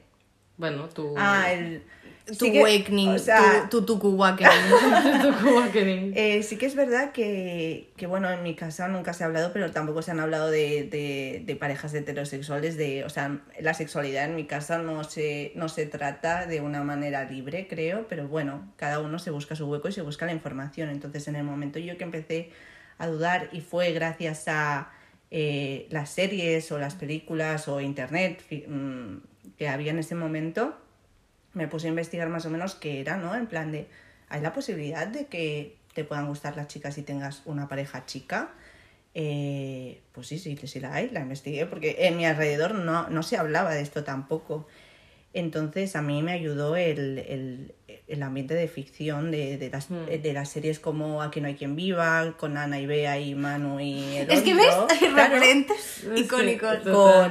Bueno, 0.59 0.89
tú... 0.89 1.15
Ah, 1.17 1.51
el. 1.53 1.81
Tu 2.27 2.35
sí 2.45 2.51
que- 2.51 2.59
awakening, 2.59 3.09
o 3.09 3.17
sea, 3.17 3.67
tu, 3.71 3.83
tu 3.85 3.97
tu 3.97 4.17
awakening. 4.19 6.13
Eh, 6.15 6.43
sí 6.43 6.57
que 6.57 6.67
es 6.67 6.75
verdad 6.75 7.11
que, 7.11 7.89
que, 7.97 8.05
bueno, 8.05 8.29
en 8.29 8.43
mi 8.43 8.53
casa 8.55 8.87
nunca 8.87 9.13
se 9.13 9.23
ha 9.23 9.27
hablado, 9.27 9.51
pero 9.51 9.71
tampoco 9.71 10.03
se 10.03 10.11
han 10.11 10.19
hablado 10.19 10.51
de, 10.51 10.83
de, 10.83 11.41
de 11.43 11.55
parejas 11.55 11.91
heterosexuales, 11.95 12.77
de, 12.77 13.03
o 13.03 13.09
sea, 13.09 13.39
la 13.59 13.73
sexualidad 13.73 14.25
en 14.25 14.35
mi 14.35 14.45
casa 14.45 14.77
no 14.77 15.03
se, 15.05 15.53
no 15.55 15.69
se 15.69 15.87
trata 15.87 16.45
de 16.45 16.61
una 16.61 16.83
manera 16.83 17.23
libre, 17.23 17.67
creo, 17.67 18.05
pero 18.07 18.27
bueno, 18.27 18.71
cada 18.75 18.99
uno 18.99 19.17
se 19.17 19.31
busca 19.31 19.55
su 19.55 19.65
hueco 19.67 19.87
y 19.87 19.93
se 19.93 20.01
busca 20.03 20.27
la 20.27 20.33
información. 20.33 20.89
Entonces, 20.89 21.27
en 21.29 21.35
el 21.35 21.45
momento 21.45 21.79
yo 21.79 21.97
que 21.97 22.03
empecé 22.03 22.51
a 22.99 23.07
dudar 23.07 23.49
y 23.53 23.61
fue 23.61 23.91
gracias 23.91 24.43
a 24.47 24.91
eh, 25.31 25.87
las 25.89 26.09
series 26.11 26.71
o 26.71 26.77
las 26.77 26.93
películas 26.95 27.67
o 27.67 27.79
internet 27.81 28.43
mm, 28.67 29.15
que 29.59 29.67
había 29.67 29.91
en 29.91 29.99
ese 29.99 30.15
momento, 30.15 30.75
me 31.53 31.67
puse 31.67 31.87
a 31.87 31.89
investigar 31.89 32.29
más 32.29 32.45
o 32.45 32.49
menos 32.49 32.75
qué 32.75 33.01
era, 33.01 33.17
¿no? 33.17 33.35
En 33.35 33.45
plan 33.45 33.73
de, 33.73 33.89
¿hay 34.29 34.39
la 34.39 34.53
posibilidad 34.53 35.05
de 35.05 35.25
que 35.25 35.75
te 35.93 36.05
puedan 36.05 36.27
gustar 36.27 36.55
las 36.55 36.67
chicas 36.69 36.95
si 36.95 37.03
tengas 37.03 37.41
una 37.45 37.67
pareja 37.67 38.05
chica? 38.05 38.51
Eh, 39.13 39.99
pues 40.13 40.27
sí, 40.27 40.39
sí, 40.39 40.55
sí 40.55 40.79
la 40.79 40.93
hay, 40.93 41.09
la 41.09 41.19
investigué, 41.19 41.65
porque 41.65 41.97
en 41.99 42.15
mi 42.15 42.25
alrededor 42.25 42.73
no, 42.73 43.09
no 43.09 43.21
se 43.21 43.35
hablaba 43.35 43.73
de 43.73 43.81
esto 43.81 44.05
tampoco. 44.05 44.65
Entonces 45.33 45.95
a 45.95 46.01
mí 46.01 46.23
me 46.23 46.31
ayudó 46.31 46.75
el, 46.75 47.19
el, 47.19 47.73
el 48.07 48.23
ambiente 48.23 48.55
de 48.55 48.67
ficción 48.67 49.29
de, 49.29 49.57
de, 49.57 49.69
las, 49.69 49.87
de 49.89 50.33
las 50.33 50.49
series 50.49 50.79
como 50.79 51.21
Aquí 51.21 51.39
no 51.39 51.47
hay 51.47 51.53
quien 51.55 51.75
viva, 51.75 52.33
con 52.37 52.57
Ana 52.57 52.79
y 52.79 52.87
Bea 52.87 53.19
y 53.19 53.35
Manu 53.35 53.79
y 53.79 54.15
el 54.17 54.31
Es 54.31 54.41
que 54.41 54.55
ves, 54.55 54.65
Claro. 54.99 55.33
referentes 55.35 56.07
icónicos. 56.15 56.79
con 56.79 57.29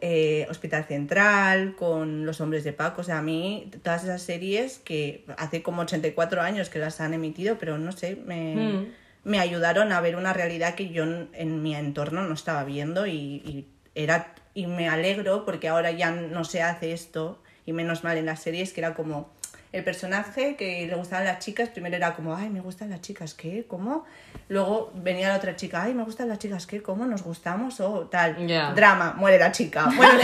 eh, 0.00 0.46
Hospital 0.48 0.84
Central, 0.86 1.74
con 1.76 2.24
Los 2.24 2.40
Hombres 2.40 2.64
de 2.64 2.72
Paco, 2.72 3.02
o 3.02 3.04
sea, 3.04 3.18
a 3.18 3.22
mí 3.22 3.70
todas 3.82 4.04
esas 4.04 4.22
series 4.22 4.78
que 4.78 5.26
hace 5.36 5.62
como 5.62 5.82
84 5.82 6.40
años 6.40 6.70
que 6.70 6.78
las 6.78 7.00
han 7.02 7.12
emitido, 7.12 7.58
pero 7.58 7.76
no 7.76 7.92
sé, 7.92 8.16
me, 8.16 8.54
Mm. 8.54 8.86
me 9.24 9.38
ayudaron 9.38 9.92
a 9.92 10.00
ver 10.00 10.16
una 10.16 10.32
realidad 10.32 10.74
que 10.76 10.88
yo 10.88 11.04
en, 11.04 11.28
en 11.34 11.62
mi 11.62 11.74
entorno 11.76 12.22
no 12.26 12.32
estaba 12.32 12.64
viendo 12.64 13.06
y, 13.06 13.12
y 13.12 13.66
era 13.94 14.34
y 14.54 14.66
me 14.66 14.88
alegro 14.88 15.44
porque 15.44 15.68
ahora 15.68 15.90
ya 15.90 16.10
no 16.10 16.44
se 16.44 16.62
hace 16.62 16.92
esto 16.92 17.42
y 17.66 17.72
menos 17.72 18.04
mal 18.04 18.16
en 18.16 18.26
las 18.26 18.40
series 18.42 18.72
que 18.72 18.80
era 18.80 18.94
como 18.94 19.28
el 19.72 19.82
personaje 19.82 20.54
que 20.54 20.86
le 20.86 20.94
gustaban 20.94 21.24
las 21.24 21.40
chicas, 21.40 21.68
primero 21.70 21.96
era 21.96 22.14
como, 22.14 22.36
ay, 22.36 22.48
me 22.48 22.60
gustan 22.60 22.90
las 22.90 23.00
chicas, 23.00 23.34
¿qué? 23.34 23.64
¿Cómo? 23.66 24.04
Luego 24.48 24.92
venía 24.94 25.28
la 25.30 25.36
otra 25.36 25.56
chica, 25.56 25.82
ay, 25.82 25.94
me 25.94 26.04
gustan 26.04 26.28
las 26.28 26.38
chicas, 26.38 26.64
¿qué? 26.68 26.80
¿Cómo? 26.80 27.06
¿Nos 27.06 27.22
gustamos? 27.24 27.80
O 27.80 28.02
tal. 28.06 28.46
Ya. 28.46 28.72
Drama, 28.72 29.14
muere 29.16 29.36
la 29.36 29.50
chica. 29.50 29.86
muere. 29.90 30.22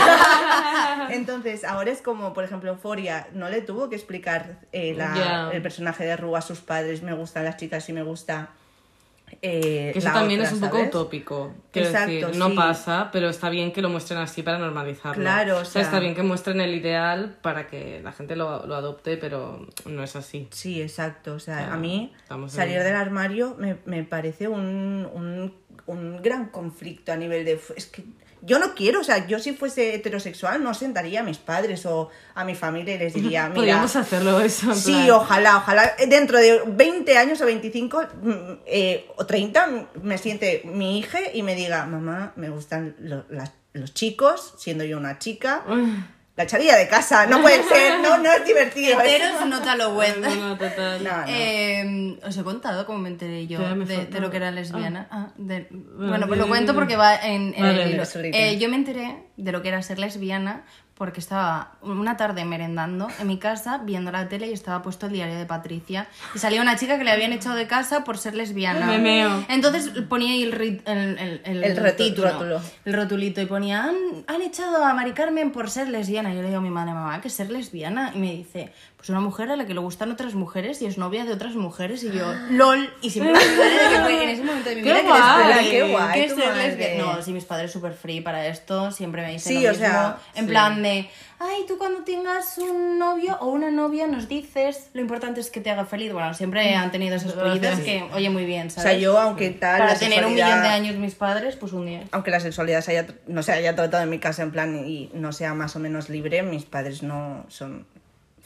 Entonces, 1.10 1.64
ahora 1.64 1.90
es 1.90 2.00
como, 2.00 2.32
por 2.32 2.44
ejemplo, 2.44 2.70
Euforia, 2.70 3.26
no 3.32 3.48
le 3.48 3.60
tuvo 3.62 3.88
que 3.88 3.96
explicar 3.96 4.60
eh, 4.72 4.94
la- 4.94 5.50
el 5.52 5.62
personaje 5.62 6.04
de 6.04 6.16
Rúa 6.16 6.38
a 6.38 6.42
sus 6.42 6.60
padres, 6.60 7.02
me 7.02 7.12
gustan 7.14 7.44
las 7.44 7.56
chicas 7.56 7.88
y 7.88 7.92
me 7.92 8.02
gusta. 8.04 8.50
Eh, 9.42 9.92
eso 9.94 10.10
también 10.12 10.40
otra, 10.40 10.48
es 10.50 10.54
un 10.54 10.60
poco 10.60 10.76
¿sabes? 10.76 10.88
utópico. 10.88 11.54
Quiero 11.72 11.88
Exacto, 11.88 12.10
decir, 12.12 12.36
no 12.36 12.48
sí. 12.50 12.56
pasa, 12.56 13.10
pero 13.12 13.28
está 13.28 13.48
bien 13.48 13.72
que 13.72 13.80
lo 13.82 13.88
muestren 13.90 14.18
así 14.20 14.42
para 14.42 14.58
normalizarlo. 14.58 15.22
Claro, 15.22 15.58
o 15.58 15.60
o 15.60 15.64
sea, 15.64 15.72
sea- 15.72 15.82
está 15.82 16.00
bien 16.00 16.14
que 16.14 16.22
muestren 16.22 16.60
el 16.60 16.74
ideal 16.74 17.36
para 17.42 17.66
que 17.66 18.00
la 18.02 18.12
gente 18.12 18.36
lo, 18.36 18.66
lo 18.66 18.74
adopte, 18.74 19.16
pero 19.16 19.66
no 19.86 20.02
es 20.02 20.16
así. 20.16 20.48
Sí, 20.50 20.82
exacto. 20.82 21.34
O 21.34 21.38
sea, 21.38 21.58
Claro, 21.58 21.72
a 21.74 21.76
mí 21.76 22.12
salir 22.48 22.82
del 22.82 22.96
armario 22.96 23.56
me, 23.58 23.76
me 23.86 24.02
parece 24.04 24.48
un, 24.48 25.08
un, 25.12 25.54
un 25.86 26.20
gran 26.22 26.46
conflicto 26.46 27.12
a 27.12 27.16
nivel 27.16 27.44
de... 27.44 27.60
Es 27.76 27.86
que 27.86 28.04
yo 28.42 28.58
no 28.58 28.74
quiero, 28.74 29.00
o 29.00 29.04
sea, 29.04 29.26
yo 29.26 29.38
si 29.38 29.52
fuese 29.52 29.94
heterosexual 29.94 30.64
no 30.64 30.72
sentaría 30.72 31.20
a 31.20 31.22
mis 31.22 31.36
padres 31.36 31.84
o 31.84 32.08
a 32.34 32.42
mi 32.44 32.54
familia 32.54 32.94
y 32.94 32.98
les 32.98 33.12
diría, 33.12 33.42
mira... 33.48 33.54
Podríamos 33.54 33.96
hacerlo 33.96 34.40
eso. 34.40 34.70
en 34.70 34.76
Sí, 34.76 34.92
plan- 34.92 35.10
ojalá, 35.10 35.56
ojalá. 35.58 35.94
Dentro 36.08 36.38
de 36.38 36.62
20 36.66 37.18
años 37.18 37.40
o 37.42 37.44
25 37.44 38.02
mm, 38.22 38.32
eh, 38.64 39.06
o 39.16 39.26
30 39.26 39.66
mm, 39.66 39.86
me 40.02 40.16
siente 40.16 40.62
mi 40.64 40.98
hija 40.98 41.18
y 41.34 41.42
me 41.42 41.54
diga, 41.54 41.84
mamá, 41.84 42.32
me 42.36 42.48
gustan 42.48 42.96
lo- 42.98 43.26
las- 43.28 43.52
los 43.74 43.92
chicos, 43.92 44.54
siendo 44.58 44.84
yo 44.84 44.96
una 44.96 45.18
chica. 45.18 45.62
La 46.40 46.44
echaría 46.44 46.74
de 46.74 46.88
casa, 46.88 47.26
no 47.26 47.42
puede 47.42 47.62
ser, 47.68 48.00
no, 48.00 48.16
no 48.16 48.32
es 48.32 48.46
divertido. 48.46 48.96
Web. 48.96 50.16
No, 50.20 50.34
no, 50.36 50.56
total. 50.56 51.04
No, 51.04 51.10
no. 51.18 51.24
Eh, 51.28 52.18
os 52.26 52.34
he 52.34 52.42
contado 52.42 52.86
cómo 52.86 52.98
me 52.98 53.10
enteré 53.10 53.46
yo 53.46 53.58
me 53.76 53.84
de, 53.84 54.20
lo 54.20 54.30
que 54.30 54.38
era 54.38 54.50
lesbiana. 54.50 55.06
Ah, 55.10 55.32
de- 55.36 55.66
Bueno, 55.70 56.26
pues 56.26 56.38
lo 56.38 56.48
cuento 56.48 56.74
porque 56.74 56.96
va 56.96 57.14
en, 57.16 57.52
en 57.54 57.62
Vale, 57.62 57.82
el 57.82 57.90
hilo. 57.90 58.04
Eh, 58.32 58.56
yo 58.58 58.70
me 58.70 58.76
enteré 58.76 59.18
de 59.36 59.52
lo 59.52 59.60
que 59.60 59.68
era 59.68 59.82
ser 59.82 59.98
lesbiana 59.98 60.64
porque 61.00 61.18
estaba 61.20 61.72
una 61.80 62.18
tarde 62.18 62.44
merendando 62.44 63.08
en 63.18 63.26
mi 63.26 63.38
casa 63.38 63.78
viendo 63.78 64.12
la 64.12 64.28
tele 64.28 64.48
y 64.48 64.52
estaba 64.52 64.82
puesto 64.82 65.06
el 65.06 65.12
diario 65.14 65.34
de 65.38 65.46
Patricia 65.46 66.06
y 66.34 66.38
salía 66.38 66.60
una 66.60 66.76
chica 66.76 66.98
que 66.98 67.04
le 67.04 67.10
habían 67.10 67.32
echado 67.32 67.56
de 67.56 67.66
casa 67.66 68.04
por 68.04 68.18
ser 68.18 68.34
lesbiana. 68.34 68.84
Me 68.84 68.98
meo. 68.98 69.42
Entonces 69.48 69.88
ponía 70.10 70.32
ahí 70.32 70.42
el, 70.42 70.52
ri- 70.52 70.82
el, 70.84 71.18
el, 71.18 71.40
el, 72.84 72.92
rotulito 72.92 73.40
y 73.40 73.46
ponía 73.46 73.84
han, 73.84 73.96
han 74.26 74.42
echado 74.42 74.84
a 74.84 74.92
Mari 74.92 75.12
Carmen 75.12 75.52
por 75.52 75.70
ser 75.70 75.88
lesbiana. 75.88 76.34
Y 76.34 76.36
yo 76.36 76.42
le 76.42 76.48
digo 76.48 76.58
a 76.58 76.62
mi 76.62 76.68
madre, 76.68 76.92
mamá, 76.92 77.18
que 77.22 77.30
ser 77.30 77.50
lesbiana. 77.50 78.12
Y 78.14 78.18
me 78.18 78.32
dice, 78.34 78.70
pues 79.00 79.08
una 79.08 79.20
mujer 79.20 79.50
a 79.50 79.56
la 79.56 79.64
que 79.66 79.72
le 79.72 79.80
gustan 79.80 80.10
otras 80.12 80.34
mujeres 80.34 80.82
y 80.82 80.84
es 80.86 80.98
novia 80.98 81.24
de 81.24 81.32
otras 81.32 81.54
mujeres. 81.54 82.04
Y 82.04 82.12
yo, 82.12 82.34
lol. 82.50 82.92
Y 83.00 83.08
siempre 83.08 83.32
que 83.40 83.98
fue 84.02 84.24
en 84.24 84.28
ese 84.28 84.42
momento 84.44 84.68
de 84.68 84.76
mi 84.76 84.82
¡Qué 84.82 84.90
vida 84.92 85.00
que 85.00 85.08
guay! 85.08 85.48
descubrí 85.48 85.70
¡Qué 85.70 85.82
guay, 85.90 86.76
que. 86.76 86.96
No, 86.98 87.22
sí, 87.22 87.32
mis 87.32 87.44
padres 87.46 87.72
súper 87.72 87.94
free 87.94 88.20
para 88.20 88.46
esto. 88.46 88.90
Siempre 88.90 89.22
me 89.22 89.32
dicen 89.32 89.56
Sí, 89.56 89.62
lo 89.64 89.70
o 89.70 89.72
mismo. 89.72 89.86
sea, 89.86 90.18
en 90.34 90.44
sí. 90.44 90.50
plan 90.50 90.82
de, 90.82 91.08
ay, 91.38 91.64
tú 91.66 91.78
cuando 91.78 92.04
tengas 92.04 92.58
un 92.58 92.98
novio 92.98 93.38
o 93.40 93.46
una 93.46 93.70
novia 93.70 94.06
nos 94.06 94.28
dices, 94.28 94.90
lo 94.92 95.00
importante 95.00 95.40
es 95.40 95.50
que 95.50 95.60
te 95.62 95.70
haga 95.70 95.86
feliz. 95.86 96.12
Bueno, 96.12 96.34
siempre 96.34 96.74
han 96.74 96.90
tenido 96.90 97.16
esas 97.16 97.32
pollitas 97.32 97.80
que, 97.80 98.04
oye, 98.12 98.28
muy 98.28 98.44
bien, 98.44 98.66
O 98.66 98.70
¿sabes? 98.70 98.90
sea, 98.90 98.98
yo, 99.00 99.18
aunque 99.18 99.48
tal. 99.48 99.78
Para 99.78 99.94
la 99.94 99.98
tener 99.98 100.26
un 100.26 100.34
millón 100.34 100.60
de 100.62 100.68
años 100.68 100.96
mis 100.96 101.14
padres, 101.14 101.56
pues 101.56 101.72
un 101.72 101.86
día. 101.86 102.02
Aunque 102.12 102.30
la 102.30 102.40
sexualidad 102.40 102.82
se 102.82 102.98
haya, 102.98 103.06
no 103.26 103.42
se 103.42 103.52
haya 103.52 103.74
tratado 103.74 104.02
en 104.02 104.10
mi 104.10 104.18
casa 104.18 104.42
en 104.42 104.50
plan 104.50 104.86
y 104.86 105.10
no 105.14 105.32
sea 105.32 105.54
más 105.54 105.74
o 105.74 105.78
menos 105.78 106.10
libre, 106.10 106.42
mis 106.42 106.64
padres 106.64 107.02
no 107.02 107.46
son. 107.48 107.86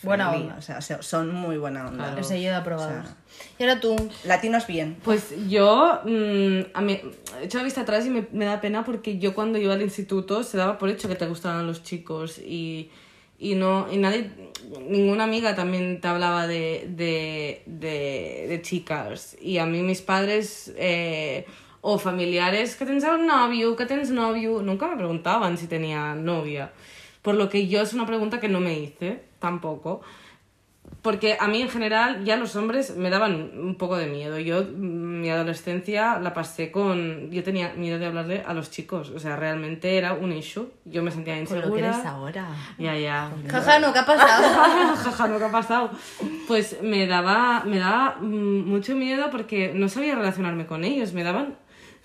Buena 0.05 0.29
friendly, 0.29 0.47
onda. 0.49 0.59
O 0.59 0.63
sea, 0.63 0.81
se- 0.81 1.03
son 1.03 1.35
muy 1.35 1.57
buena 1.59 1.87
onda. 1.89 2.05
Claro. 2.05 2.19
El 2.19 2.25
sello 2.25 2.51
de 2.51 2.55
aprobados. 2.57 3.05
O 3.05 3.07
sea, 3.07 3.17
y 3.59 3.63
ahora 3.63 3.81
tú. 3.81 3.97
Latinos 4.25 4.67
bien. 4.67 4.97
Pues 5.05 5.35
yo 5.49 6.01
mm, 6.05 6.61
a 6.75 6.81
mí, 6.81 7.01
he 7.41 7.45
hecho 7.45 7.59
la 7.59 7.65
vista 7.65 7.81
atrás 7.83 8.07
y 8.07 8.11
me, 8.11 8.27
me 8.33 8.45
da 8.45 8.61
pena 8.61 8.85
porque 8.85 9.19
yo 9.19 9.35
cuando 9.35 9.59
iba 9.59 9.75
al 9.75 9.83
instituto 9.83 10.43
se 10.43 10.57
daba 10.59 10.79
por 10.79 10.89
hecho 10.91 11.09
que 11.09 11.15
te 11.17 11.27
gustaban 11.27 11.67
los 11.67 11.83
chicos 11.83 12.39
y, 12.39 12.91
y 13.39 13.55
no 13.57 13.87
y 13.93 13.97
nadie 13.97 14.31
ninguna 14.89 15.25
amiga 15.25 15.55
también 15.55 16.01
te 16.01 16.09
hablaba 16.09 16.47
de, 16.47 16.87
de, 16.89 17.63
de, 17.67 18.47
de 18.49 18.63
chicas 18.63 19.37
y 19.41 19.59
a 19.59 19.67
mí 19.67 19.83
mis 19.83 20.01
padres 20.03 20.73
eh, 20.79 21.45
o 21.81 21.99
familiares 21.99 22.77
que 22.77 22.87
tens 22.87 23.05
novio, 23.05 23.77
que 23.77 23.85
tens 23.85 24.09
novio, 24.11 24.63
nunca 24.63 24.87
me 24.89 24.97
preguntaban 24.97 25.59
si 25.59 25.67
tenía 25.67 26.15
novia. 26.15 26.73
Por 27.21 27.35
lo 27.35 27.49
que 27.51 27.69
yo 27.69 27.83
es 27.83 27.93
una 27.95 28.07
pregunta 28.07 28.41
que 28.41 28.49
no 28.49 28.61
me 28.61 28.79
hice 28.79 29.21
tampoco. 29.45 30.01
Porque 31.03 31.37
a 31.39 31.49
mí 31.49 31.61
en 31.61 31.69
general 31.69 32.25
ya 32.25 32.37
los 32.37 32.57
hombres 32.57 32.97
me 32.97 33.11
daban 33.11 33.59
un 33.59 33.75
poco 33.75 33.97
de 33.97 34.07
miedo. 34.07 34.39
Yo 34.39 34.63
mm, 34.63 35.21
mi 35.21 35.29
adolescencia 35.29 36.19
la 36.19 36.33
pasé 36.33 36.71
con... 36.71 37.31
Yo 37.31 37.43
tenía 37.43 37.75
miedo 37.75 37.99
de 37.99 38.07
hablarle 38.07 38.43
a 38.47 38.55
los 38.55 38.71
chicos. 38.71 39.11
O 39.11 39.19
sea, 39.19 39.37
realmente 39.37 39.99
era 39.99 40.15
un 40.15 40.33
issue. 40.33 40.67
Yo 40.87 41.03
me 41.03 41.11
sentía 41.11 41.35
Con 41.35 41.43
lo 41.43 41.49
que 41.49 41.57
insegura. 41.57 41.89
eres 41.89 42.07
ahora. 42.07 42.49
Ya, 42.79 42.97
ya. 42.97 43.31
Jaja, 43.51 43.79
no, 43.81 43.93
¿qué 43.93 43.99
ha 43.99 44.07
pasado? 44.07 44.97
Jaja, 45.05 45.29
¿no? 45.29 45.39
¿Qué 45.39 45.45
ha 45.45 45.53
pasado? 45.53 45.91
Pues 46.49 46.79
me 46.83 47.07
daba, 47.07 47.65
me 47.65 47.79
daba 47.79 48.17
mm, 48.21 48.67
mucho 48.67 48.95
miedo 48.95 49.31
porque 49.31 49.73
no 49.75 49.89
sabía 49.91 50.15
relacionarme 50.15 50.65
con 50.67 50.85
ellos. 50.85 51.13
Me 51.13 51.23
daban... 51.23 51.57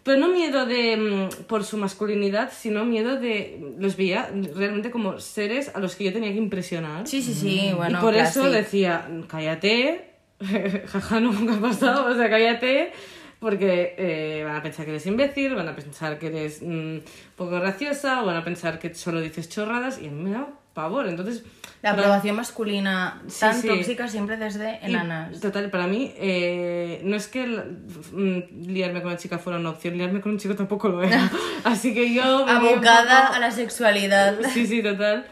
Pero 0.10 0.22
no 0.22 0.30
miedo 0.30 0.66
de 0.66 0.97
mm, 0.97 1.43
por 1.43 1.64
su 1.64 1.78
masculinidad, 1.78 2.51
sino 2.51 2.84
miedo 2.84 3.20
de... 3.20 3.76
Los 3.78 3.95
veía 3.95 4.32
realmente 4.55 4.89
como 4.89 5.20
seres 5.20 5.70
a 5.76 5.80
los 5.80 5.95
que 5.95 6.05
yo 6.05 6.12
tenía 6.12 6.32
que 6.32 6.39
impresionar. 6.39 7.07
sí, 7.07 7.22
sí, 7.22 7.36
sí, 7.36 7.72
bueno. 7.76 7.99
y 7.99 8.01
por 8.01 8.16
eso 8.16 8.49
decía, 8.49 9.07
cállate, 9.28 10.10
jaja, 10.88 11.20
nunca 11.20 11.57
ha 11.57 11.62
pasado, 11.62 12.12
o 12.12 12.16
sea, 12.16 12.28
cállate, 12.28 12.91
porque 13.38 13.93
eh, 13.99 14.41
van 14.43 14.55
a 14.55 14.64
pensar 14.64 14.86
que 14.86 14.91
eres 14.93 15.05
imbécil, 15.05 15.53
van 15.53 15.68
a 15.68 15.76
pensar 15.76 16.18
que 16.18 16.26
eres 16.26 16.64
mm, 16.64 16.97
poco 17.36 17.51
graciosa, 17.60 18.24
o 18.24 18.26
van 18.26 18.38
a 18.38 18.43
pensar 18.43 18.80
que 18.80 18.95
solo 18.95 19.22
dices 19.22 19.47
chorradas, 19.47 20.01
y 20.01 20.07
a 20.07 20.10
mí 20.10 20.24
me 20.24 20.32
da 20.32 20.47
pavor, 20.82 21.08
entonces... 21.08 21.44
La 21.82 21.92
para- 21.92 22.02
aprobación 22.04 22.36
masculina 22.36 23.22
tan 23.40 23.54
Sí, 23.56 23.62
sí. 23.62 23.68
tóxica 23.70 24.08
siempre 24.10 24.36
desde 24.36 24.80
y, 24.84 24.88
enanas. 24.90 25.40
Total, 25.40 25.70
para 25.70 25.88
mí, 25.88 26.12
eh, 26.18 27.00
no 27.06 27.16
es 27.16 27.28
que 27.30 27.46
mm, 27.48 28.68
liarme 28.68 29.02
con 29.02 29.12
una 29.12 29.18
chica 29.18 29.38
fuera 29.40 29.60
una 29.60 29.70
opción, 29.70 29.98
liarme 29.98 30.20
con 30.20 30.34
un 30.34 30.40
chico 30.40 30.56
tampoco 30.56 30.90
lo 30.90 31.02
era. 31.04 31.32
Así 31.64 31.94
que 31.94 32.14
yo... 32.14 32.24
Abocada 32.48 33.22
poco- 33.28 33.34
a 33.36 33.40
la 33.40 33.52
sexualidad. 33.52 34.40
Sí, 34.54 34.68
sí, 34.68 34.84
total. 34.84 35.26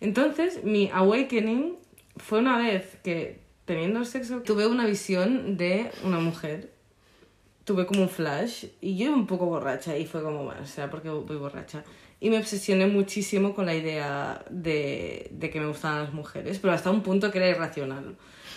Entonces, 0.00 0.64
mi 0.64 0.90
awakening 0.92 1.76
fue 2.16 2.40
una 2.40 2.58
vez 2.58 2.84
que, 3.04 3.40
teniendo 3.64 4.04
sexo, 4.04 4.40
tuve 4.42 4.66
una 4.66 4.84
visión 4.86 5.56
de 5.56 5.90
una 6.04 6.18
mujer. 6.18 6.72
Tuve 7.64 7.86
como 7.86 8.02
un 8.02 8.08
flash 8.08 8.64
y 8.80 8.96
yo 8.96 9.12
un 9.14 9.28
poco 9.28 9.46
borracha 9.46 9.96
y 9.96 10.04
fue 10.04 10.20
como, 10.24 10.42
bueno, 10.46 10.66
será 10.66 10.90
porque 10.90 11.08
voy 11.10 11.36
borracha. 11.36 11.84
Y 12.22 12.30
me 12.30 12.38
obsesioné 12.38 12.86
muchísimo 12.86 13.52
con 13.52 13.66
la 13.66 13.74
idea 13.74 14.44
de, 14.48 15.28
de 15.32 15.50
que 15.50 15.58
me 15.58 15.66
gustaban 15.66 16.04
las 16.04 16.12
mujeres, 16.12 16.60
pero 16.60 16.72
hasta 16.72 16.88
un 16.88 17.02
punto 17.02 17.32
que 17.32 17.38
era 17.38 17.48
irracional. 17.48 18.14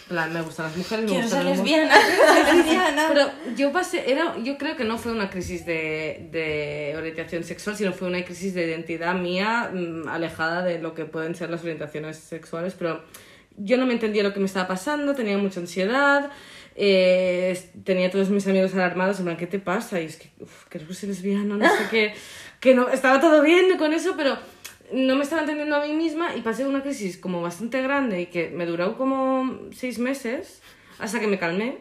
Plan, 0.08 0.32
me 0.32 0.44
gustan 0.44 0.68
las 0.68 0.78
mujeres, 0.78 1.10
me 1.10 1.20
gustan 1.20 1.46
las 1.46 1.58
lesbiana, 1.58 1.96
soy 2.46 2.58
lesbiana. 2.58 3.08
pero 3.12 3.32
yo 3.58 3.72
pasé, 3.72 4.12
era, 4.12 4.38
yo 4.38 4.60
creo 4.60 4.78
que 4.78 4.84
no 4.84 5.00
fue 5.00 5.12
una 5.14 5.32
crisis 5.32 5.66
de, 5.66 6.30
de 6.32 6.94
orientación 6.96 7.44
sexual, 7.44 7.76
sino 7.76 7.92
fue 7.92 8.08
una 8.08 8.24
crisis 8.24 8.54
de 8.54 8.68
identidad 8.68 9.16
mía 9.16 9.72
mm, 9.74 10.10
alejada 10.10 10.62
de 10.62 10.78
lo 10.78 10.94
que 10.94 11.06
pueden 11.06 11.34
ser 11.34 11.50
las 11.50 11.64
orientaciones 11.64 12.18
sexuales, 12.18 12.76
pero 12.78 13.04
yo 13.58 13.78
no 13.78 13.88
me 13.88 13.94
entendía 13.94 14.22
lo 14.22 14.32
que 14.32 14.40
me 14.40 14.46
estaba 14.46 14.68
pasando, 14.68 15.16
tenía 15.16 15.40
mucha 15.40 15.60
ansiedad, 15.60 16.30
eh, 16.76 17.58
tenía 17.84 18.12
todos 18.12 18.30
mis 18.30 18.46
amigos 18.48 18.74
alarmados, 18.74 19.20
en 19.20 19.26
plan, 19.26 19.38
¿qué 19.38 19.48
te 19.48 19.60
pasa? 19.60 20.02
Y 20.02 20.06
es 20.06 20.18
que, 20.18 20.30
uff, 20.40 20.66
que 20.66 20.78
eres 20.78 21.04
lesbiana, 21.04 21.56
no 21.56 21.66
sé 21.66 21.84
qué, 21.90 22.14
que 22.66 22.74
no, 22.76 22.90
estaba 22.90 23.20
todo 23.22 23.42
bien 23.44 23.78
con 23.78 23.94
eso, 23.94 24.16
pero 24.18 24.38
no 24.92 25.16
me 25.16 25.24
estaba 25.24 25.42
entendiendo 25.42 25.76
a 25.76 25.86
mí 25.86 25.94
misma 25.94 26.36
y 26.36 26.42
pasé 26.42 26.66
una 26.66 26.82
crisis 26.82 27.16
como 27.18 27.42
bastante 27.42 27.82
grande 27.82 28.22
y 28.22 28.26
que 28.26 28.50
me 28.50 28.66
duró 28.66 28.98
como 28.98 29.60
seis 29.72 30.00
meses 30.00 30.62
hasta 31.00 31.20
que 31.20 31.28
me 31.28 31.38
calmé. 31.38 31.78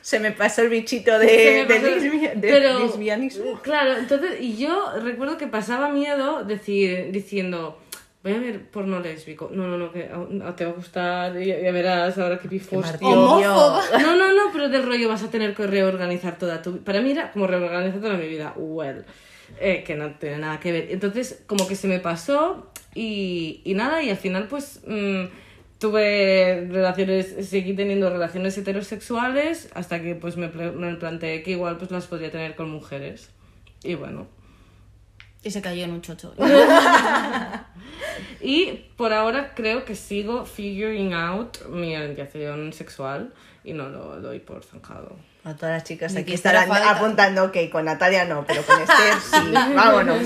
Se 0.00 0.18
me 0.20 0.30
pasó 0.32 0.62
el 0.62 0.68
bichito 0.70 1.18
de, 1.18 1.26
de, 1.68 1.80
lesbia- 1.80 2.34
de 2.34 2.48
pero, 2.48 2.78
lesbianismo. 2.78 3.60
Claro, 3.62 3.96
entonces, 3.96 4.40
y 4.40 4.56
yo 4.56 4.92
recuerdo 5.02 5.36
que 5.38 5.46
pasaba 5.48 5.88
miedo 5.88 6.44
decir, 6.44 7.10
diciendo, 7.12 7.78
voy 8.24 8.32
a 8.34 8.38
ver 8.38 8.70
porno 8.70 8.98
lésbico. 9.00 9.50
No, 9.52 9.66
no, 9.68 9.76
no, 9.78 9.92
que 9.92 10.04
a- 10.12 10.48
a- 10.48 10.54
te 10.56 10.64
va 10.64 10.70
a 10.70 10.74
gustar, 10.74 11.38
ya, 11.38 11.60
ya 11.60 11.70
verás 11.72 12.16
ahora 12.18 12.38
que 12.38 12.48
pifos. 12.48 12.84
No, 14.02 14.16
no, 14.16 14.32
no, 14.32 14.42
pero 14.52 14.68
del 14.68 14.84
rollo 14.84 15.08
vas 15.08 15.22
a 15.22 15.30
tener 15.30 15.54
que 15.54 15.66
reorganizar 15.66 16.38
toda 16.38 16.60
tu 16.62 16.78
Para 16.82 17.00
mí 17.00 17.10
era 17.12 17.30
como 17.32 17.46
reorganizar 17.46 18.00
toda 18.00 18.14
mi 18.14 18.28
vida. 18.28 18.52
Well, 18.56 19.04
eh, 19.60 19.84
que 19.84 19.94
no 19.94 20.14
tiene 20.14 20.38
nada 20.38 20.60
que 20.60 20.72
ver. 20.72 20.88
Entonces, 20.90 21.42
como 21.46 21.66
que 21.66 21.74
se 21.74 21.88
me 21.88 21.98
pasó 21.98 22.70
y, 22.94 23.60
y 23.64 23.74
nada, 23.74 24.02
y 24.02 24.10
al 24.10 24.16
final, 24.16 24.48
pues. 24.48 24.80
mm, 24.86 25.24
tuve 25.78 26.66
relaciones, 26.68 27.48
seguí 27.48 27.72
teniendo 27.72 28.10
relaciones 28.10 28.58
heterosexuales 28.58 29.68
hasta 29.74 30.02
que 30.02 30.16
pues 30.16 30.36
me 30.36 30.48
planteé 30.48 31.44
que 31.44 31.52
igual 31.52 31.78
pues 31.78 31.92
las 31.92 32.08
podría 32.08 32.32
tener 32.32 32.56
con 32.56 32.68
mujeres. 32.68 33.30
Y 33.84 33.94
bueno. 33.94 34.26
Y 35.44 35.52
se 35.52 35.62
cayó 35.62 35.84
en 35.84 35.92
un 35.92 36.02
chocho. 36.02 36.34
Y 38.40 38.84
por 38.96 39.12
ahora 39.12 39.54
creo 39.54 39.84
que 39.84 39.94
sigo 39.94 40.44
figuring 40.44 41.12
out 41.12 41.64
mi 41.68 41.96
orientación 41.96 42.72
sexual 42.72 43.32
y 43.64 43.72
no 43.72 43.88
lo 43.88 44.20
doy 44.20 44.38
por 44.40 44.64
zanjado. 44.64 45.16
A 45.48 45.54
todas 45.56 45.74
las 45.76 45.84
chicas 45.84 46.12
Ni 46.12 46.20
aquí 46.20 46.34
estarán 46.34 46.68
falta. 46.68 46.90
apuntando 46.90 47.50
que 47.52 47.70
con 47.70 47.84
Natalia 47.86 48.24
no, 48.26 48.44
pero 48.46 48.62
con 48.62 48.80
Esther 48.82 49.14
sí. 49.30 49.50
Vámonos. 49.74 50.22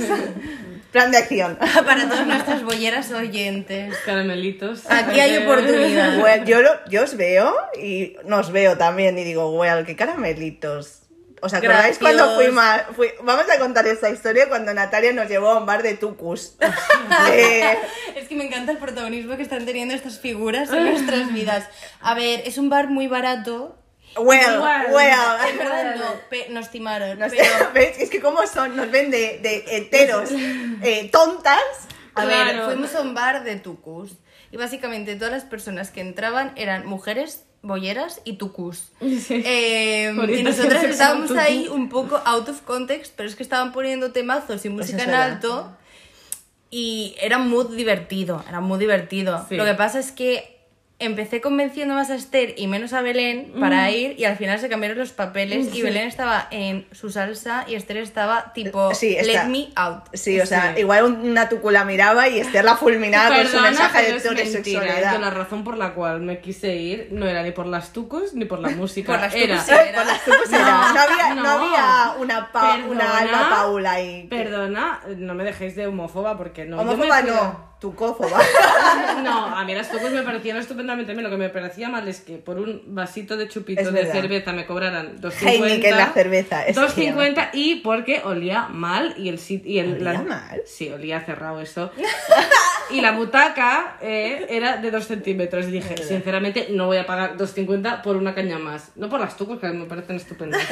Plan 0.91 1.11
de 1.11 1.19
acción. 1.19 1.57
Para 1.87 2.09
todas 2.09 2.27
nuestras 2.27 2.63
bolleras 2.65 3.11
oyentes. 3.13 3.97
Caramelitos. 4.05 4.83
Aquí 4.91 5.21
hay 5.21 5.39
oportunidad. 5.39 6.19
Well, 6.21 6.45
yo, 6.45 6.61
lo- 6.61 6.85
yo 6.91 7.05
os 7.05 7.17
veo 7.17 7.55
y 7.81 8.17
nos 8.25 8.51
veo 8.53 8.77
también 8.77 9.17
y 9.19 9.25
digo, 9.25 9.51
well, 9.59 9.87
qué 9.87 9.97
caramelitos. 9.97 10.99
¿Os 11.41 11.55
acordáis 11.55 11.99
Gracias. 11.99 11.99
cuando 11.99 12.35
fuimos? 12.37 12.65
Fui, 12.95 13.09
vamos 13.25 13.47
a 13.51 13.59
contar 13.59 13.85
esta 13.89 14.11
historia 14.11 14.49
cuando 14.49 14.73
Natalia 14.75 15.13
nos 15.13 15.29
llevó 15.29 15.51
a 15.51 15.59
un 15.59 15.67
bar 15.67 15.83
de 15.83 15.95
tucus. 15.95 16.57
Eh, 17.33 17.77
Es 18.17 18.29
que 18.29 18.37
me 18.37 18.45
encanta 18.47 18.71
el 18.73 18.79
protagonismo 18.79 19.37
que 19.37 19.43
están 19.43 19.65
teniendo 19.65 19.95
estas 19.95 20.21
figuras 20.21 20.71
en 20.71 20.85
nuestras 20.85 21.33
vidas. 21.33 21.67
A 22.01 22.15
ver, 22.15 22.43
es 22.45 22.59
un 22.59 22.69
bar 22.69 22.89
muy 22.91 23.09
barato. 23.09 23.77
Well, 24.19 24.55
Igual. 24.57 24.87
well. 24.93 25.49
En 25.51 25.59
verdad 25.59 25.97
no, 25.97 26.05
pe- 26.31 26.49
nos 26.51 26.71
timaron. 26.71 27.19
Nos- 27.19 27.33
pero 27.33 27.71
¿ves? 27.75 27.99
Es 27.99 28.11
que 28.11 28.21
como 28.21 28.47
son, 28.47 28.77
nos 28.77 28.91
ven 28.91 29.11
de, 29.11 29.39
de 29.39 29.65
heteros 29.77 30.31
eh, 30.83 31.09
tontas. 31.13 31.61
A 32.15 32.25
ver, 32.27 32.63
fuimos 32.65 32.95
a 32.95 33.01
un 33.01 33.15
bar 33.15 33.43
de 33.45 33.57
tucus. 33.57 34.13
Y 34.51 34.59
básicamente 34.59 35.17
todas 35.17 35.33
las 35.33 35.45
personas 35.45 35.91
que 35.91 36.03
entraban 36.03 36.53
eran 36.57 36.85
mujeres, 36.87 37.45
bolleras 37.63 38.21
y 38.25 38.35
tucus. 38.35 38.91
Sí. 39.01 39.43
Eh, 39.47 40.13
y 40.37 40.43
nosotras 40.43 40.85
estábamos 40.85 41.31
ahí 41.33 41.69
un 41.69 41.89
poco 41.89 42.21
out 42.27 42.49
of 42.51 42.61
context, 42.63 43.15
pero 43.17 43.31
es 43.31 43.35
que 43.35 43.43
estaban 43.43 43.73
poniendo 43.73 44.13
temazos 44.13 44.63
y 44.67 44.69
música 44.69 44.99
es 44.99 45.09
en 45.09 45.15
alto. 45.15 45.75
Y 46.71 47.15
era 47.21 47.39
muy 47.39 47.65
divertido, 47.77 48.45
era 48.49 48.61
muy 48.61 48.79
divertido. 48.79 49.45
Sí. 49.49 49.57
Lo 49.57 49.65
que 49.65 49.75
pasa 49.75 49.99
es 49.99 50.11
que 50.13 50.52
empecé 51.05 51.41
convenciendo 51.41 51.95
más 51.95 52.11
a 52.11 52.15
Esther 52.15 52.55
y 52.57 52.67
menos 52.67 52.93
a 52.93 53.03
Belén 53.03 53.53
para 53.61 53.91
ir 53.91 54.15
y 54.19 54.25
al 54.25 54.37
final 54.37 54.59
se 54.59 54.69
cambiaron 54.69 54.99
los 54.99 55.11
papeles 55.13 55.75
y 55.75 55.83
Belén 55.83 56.07
estaba 56.09 56.49
en 56.51 56.87
su 56.93 57.11
salsa 57.11 57.65
y 57.69 57.75
Esther 57.75 57.99
estaba 57.99 58.53
tipo 58.53 58.95
Sí, 58.95 59.17
está- 59.17 59.45
let 59.45 59.51
me 59.51 59.69
out. 59.77 60.05
Sí, 60.13 60.41
o 60.41 60.47
sea, 60.47 60.79
igual 60.79 61.05
una 61.05 61.49
tucu 61.49 61.71
la 61.71 61.85
miraba 61.85 62.29
y 62.29 62.39
Esther 62.41 62.65
la 62.65 62.77
fulminaba 62.77 63.37
con 63.37 63.47
su 63.47 63.61
mensaje 63.61 64.03
de 64.03 64.17
es 64.17 64.25
mentira. 64.25 64.43
heterosexualidad. 64.43 65.13
Yo 65.15 65.19
la 65.21 65.31
razón 65.31 65.65
por 65.65 65.77
la 65.77 65.95
cual 65.95 66.21
me 66.21 66.41
quise 66.41 66.75
ir 66.77 67.09
no 67.13 67.27
era 67.29 67.43
ni 67.43 67.51
por 67.53 67.67
las 67.67 67.93
tucos 67.93 68.35
ni 68.35 68.45
por 68.45 68.59
la 68.61 68.69
música. 68.77 69.13
Por 69.13 69.21
las 69.21 69.35
era... 69.35 69.57
tucos 69.63 69.67
sí. 69.79 69.85
Por 69.95 70.07
las 70.07 70.25
tucus 70.25 70.53
era. 70.53 70.93
No 70.93 71.01
había, 71.01 71.35
no 71.35 71.43
no. 71.43 71.51
había 71.51 72.13
una, 72.19 72.53
pa- 72.53 72.79
una 72.89 73.19
Alba 73.19 73.51
Paula 73.51 73.93
ahí. 73.93 74.27
Perdona, 74.29 75.01
no 75.17 75.35
me 75.35 75.45
dejéis 75.45 75.77
de 75.77 75.87
homófoba 75.87 76.37
porque 76.37 76.65
no. 76.65 76.81
Homófoba 76.81 77.23
no, 77.23 77.72
tucófoba. 77.83 78.41
No, 79.23 79.47
a 79.47 79.65
mí 79.65 79.75
las 79.75 79.89
tocos 79.91 80.11
me 80.11 80.23
parecían 80.23 80.57
estupendamente 80.57 81.13
bien. 81.13 81.23
Lo 81.25 81.31
que 81.31 81.37
me 81.37 81.49
parecía 81.49 81.89
mal 81.89 82.07
es 82.09 82.21
que 82.21 82.39
por 82.39 82.59
un 82.59 82.83
vasito 82.87 83.37
de 83.37 83.49
chupito 83.49 83.91
de 83.93 84.11
cerveza 84.11 84.53
me 84.53 84.67
cobraran 84.67 85.19
2.50. 85.21 85.47
Heineken 85.49 85.97
la 85.97 86.13
cerveza, 86.13 86.67
es 86.67 86.77
2.50 86.77 87.51
y 87.53 87.77
porque 87.77 88.21
olía 88.25 88.67
mal 88.69 89.15
y 89.19 89.29
el 89.29 89.39
sit- 89.39 89.65
y 89.65 89.79
el 89.79 89.95
¿Olía 89.95 90.13
la- 90.15 90.23
mal? 90.23 90.63
Sí, 90.67 90.89
olía 90.91 91.21
cerrado 91.21 91.61
eso. 91.61 91.91
y 92.91 93.01
la 93.01 93.13
butaca 93.13 93.97
eh, 94.01 94.47
era 94.51 94.77
de 94.79 94.91
2 94.91 95.05
centímetros. 95.07 95.67
Y 95.69 95.71
dije, 95.73 95.97
sinceramente, 95.99 96.69
no 96.71 96.87
voy 96.87 96.97
a 96.99 97.07
pagar 97.07 97.37
2.50 97.37 98.03
por 98.03 98.17
una 98.17 98.35
caña 98.35 98.59
más. 98.59 98.91
No 98.97 99.09
por 99.09 99.21
las 99.21 99.37
tucos, 99.37 99.59
que 99.61 99.69
me 99.69 99.85
parecen 99.87 100.17
estupendas. 100.17 100.63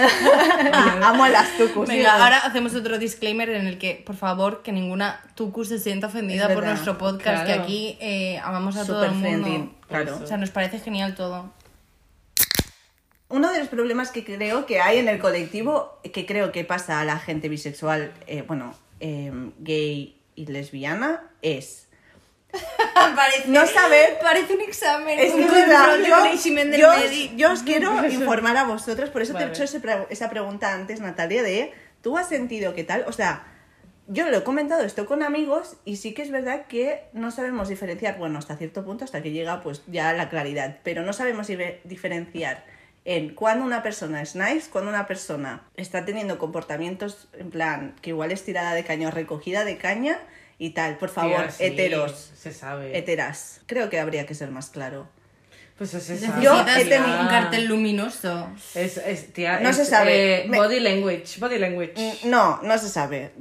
Amo 1.03 1.25
a 1.25 1.29
las 1.29 1.57
tucus. 1.57 1.89
Venga, 1.89 2.23
ahora 2.23 2.39
hacemos 2.39 2.75
otro 2.75 2.99
disclaimer 2.99 3.49
en 3.51 3.67
el 3.67 3.79
que, 3.79 4.03
por 4.05 4.17
favor, 4.17 4.63
que 4.63 4.73
ninguna 4.73 5.21
tucu 5.41 5.65
se 5.65 5.79
sienta 5.79 6.09
ofendida 6.09 6.53
por 6.53 6.63
nuestro 6.67 6.99
podcast, 6.99 7.47
que 7.47 7.53
aquí 7.55 7.97
eh, 7.99 8.39
amamos 8.45 8.77
a 8.77 8.85
todo 8.85 9.07
Súper 9.07 9.09
el 9.11 9.15
mundo. 9.39 9.47
friendly, 9.47 9.75
claro. 9.89 10.21
O 10.23 10.27
sea, 10.27 10.37
nos 10.37 10.51
parece 10.51 10.79
genial 10.81 11.15
todo. 11.15 11.51
Uno 13.31 13.51
de 13.51 13.59
los 13.61 13.69
problemas 13.69 14.11
que 14.11 14.23
creo 14.23 14.67
que 14.67 14.81
hay 14.83 14.99
en 14.99 15.09
el 15.09 15.19
colectivo, 15.19 15.99
que 16.13 16.27
creo 16.27 16.53
que 16.53 16.65
pasa 16.65 17.01
a 17.01 17.07
la 17.07 17.19
gente 17.19 17.49
bisexual, 17.49 18.13
eh, 18.27 18.43
bueno, 18.47 18.75
eh, 19.01 19.33
gay 19.61 20.21
y 20.35 20.45
lesbiana, 20.45 21.23
es 21.41 21.87
parece, 23.17 23.49
no 23.49 23.67
saber 23.67 24.19
Parece 24.21 24.53
un 24.53 24.61
examen. 24.61 25.19
Es 25.19 25.33
un 25.33 25.47
verdad, 25.51 25.97
yo, 26.07 26.17
conocimiento 26.19 26.73
del 26.73 26.81
yo- 26.83 26.93
medi. 26.93 27.33
yo 27.37 27.53
os 27.53 27.63
quiero 27.63 28.07
informar 28.11 28.59
a 28.59 28.65
vosotros, 28.65 29.09
por 29.09 29.23
eso 29.23 29.33
te 29.33 29.45
he 29.45 29.47
hecho 29.47 29.65
ese 29.65 29.81
esa 30.11 30.29
pregunta 30.29 30.75
antes, 30.75 31.01
Natalia, 31.01 31.43
de 31.43 31.73
¿tú 32.03 32.19
has 32.19 32.29
sentido 32.29 32.75
qué 32.75 32.85
tal? 32.85 33.05
O 33.07 33.13
sea, 33.13 33.47
yo 34.13 34.29
lo 34.29 34.39
he 34.39 34.43
comentado 34.43 34.83
esto 34.83 35.07
con 35.07 35.23
amigos 35.23 35.77
y 35.85 35.97
sí 35.97 36.15
que 36.15 36.23
es 36.23 36.31
verdad 36.31 36.67
que 36.67 37.05
no 37.13 37.31
sabemos 37.31 37.69
diferenciar, 37.69 38.19
bueno, 38.19 38.39
hasta 38.39 38.57
cierto 38.57 38.85
punto, 38.85 39.05
hasta 39.05 39.23
que 39.23 39.31
llega 39.31 39.61
pues 39.63 39.83
ya 39.87 40.13
la 40.13 40.29
claridad, 40.29 40.79
pero 40.83 41.03
no 41.03 41.13
sabemos 41.13 41.49
dife- 41.49 41.79
diferenciar 41.85 42.65
en 43.05 43.35
cuando 43.35 43.65
una 43.65 43.83
persona 43.83 44.21
es 44.21 44.37
nice, 44.37 44.69
cuando 44.71 44.91
una 44.91 45.07
persona 45.07 45.63
está 45.77 46.05
teniendo 46.05 46.39
comportamientos 46.39 47.29
en 47.39 47.51
plan 47.51 47.95
que 48.03 48.11
igual 48.11 48.31
es 48.33 48.45
tirada 48.45 48.75
de 48.75 48.85
caña 48.85 49.09
o 49.09 49.11
recogida 49.11 49.65
de 49.65 49.79
caña 49.79 50.19
y 50.59 50.71
tal. 50.71 50.99
Por 50.99 51.09
favor, 51.09 51.41
Tía, 51.45 51.51
sí, 51.51 51.65
heteros, 51.65 52.33
Se 52.37 52.53
sabe. 52.53 52.99
heteras. 52.99 53.63
Creo 53.67 53.89
que 53.89 53.99
habría 54.01 54.27
que 54.27 54.35
ser 54.35 54.51
más 54.51 54.69
claro. 54.71 55.09
pues 55.79 55.95
eso 55.95 56.05
se 56.05 56.19
sabe. 56.19 56.43
Yo 56.45 56.53
Necesitas 56.63 56.83
he 56.87 56.91
tenido- 57.01 57.21
un 57.23 57.29
cartel 57.29 57.65
luminoso. 57.67 58.51
Es, 58.75 58.99
es- 58.99 59.33
tía, 59.33 59.61
No 59.61 59.71
es, 59.71 59.77
se 59.77 59.87
sabe. 59.87 60.45
eh, 60.45 60.49
Body 60.55 60.79
language, 60.81 61.41
body 61.41 61.59
language. 61.59 61.95
Mm, 61.97 62.29
No, 62.29 62.61
no 62.63 62.77
se 62.77 62.89
sabe. 62.91 63.33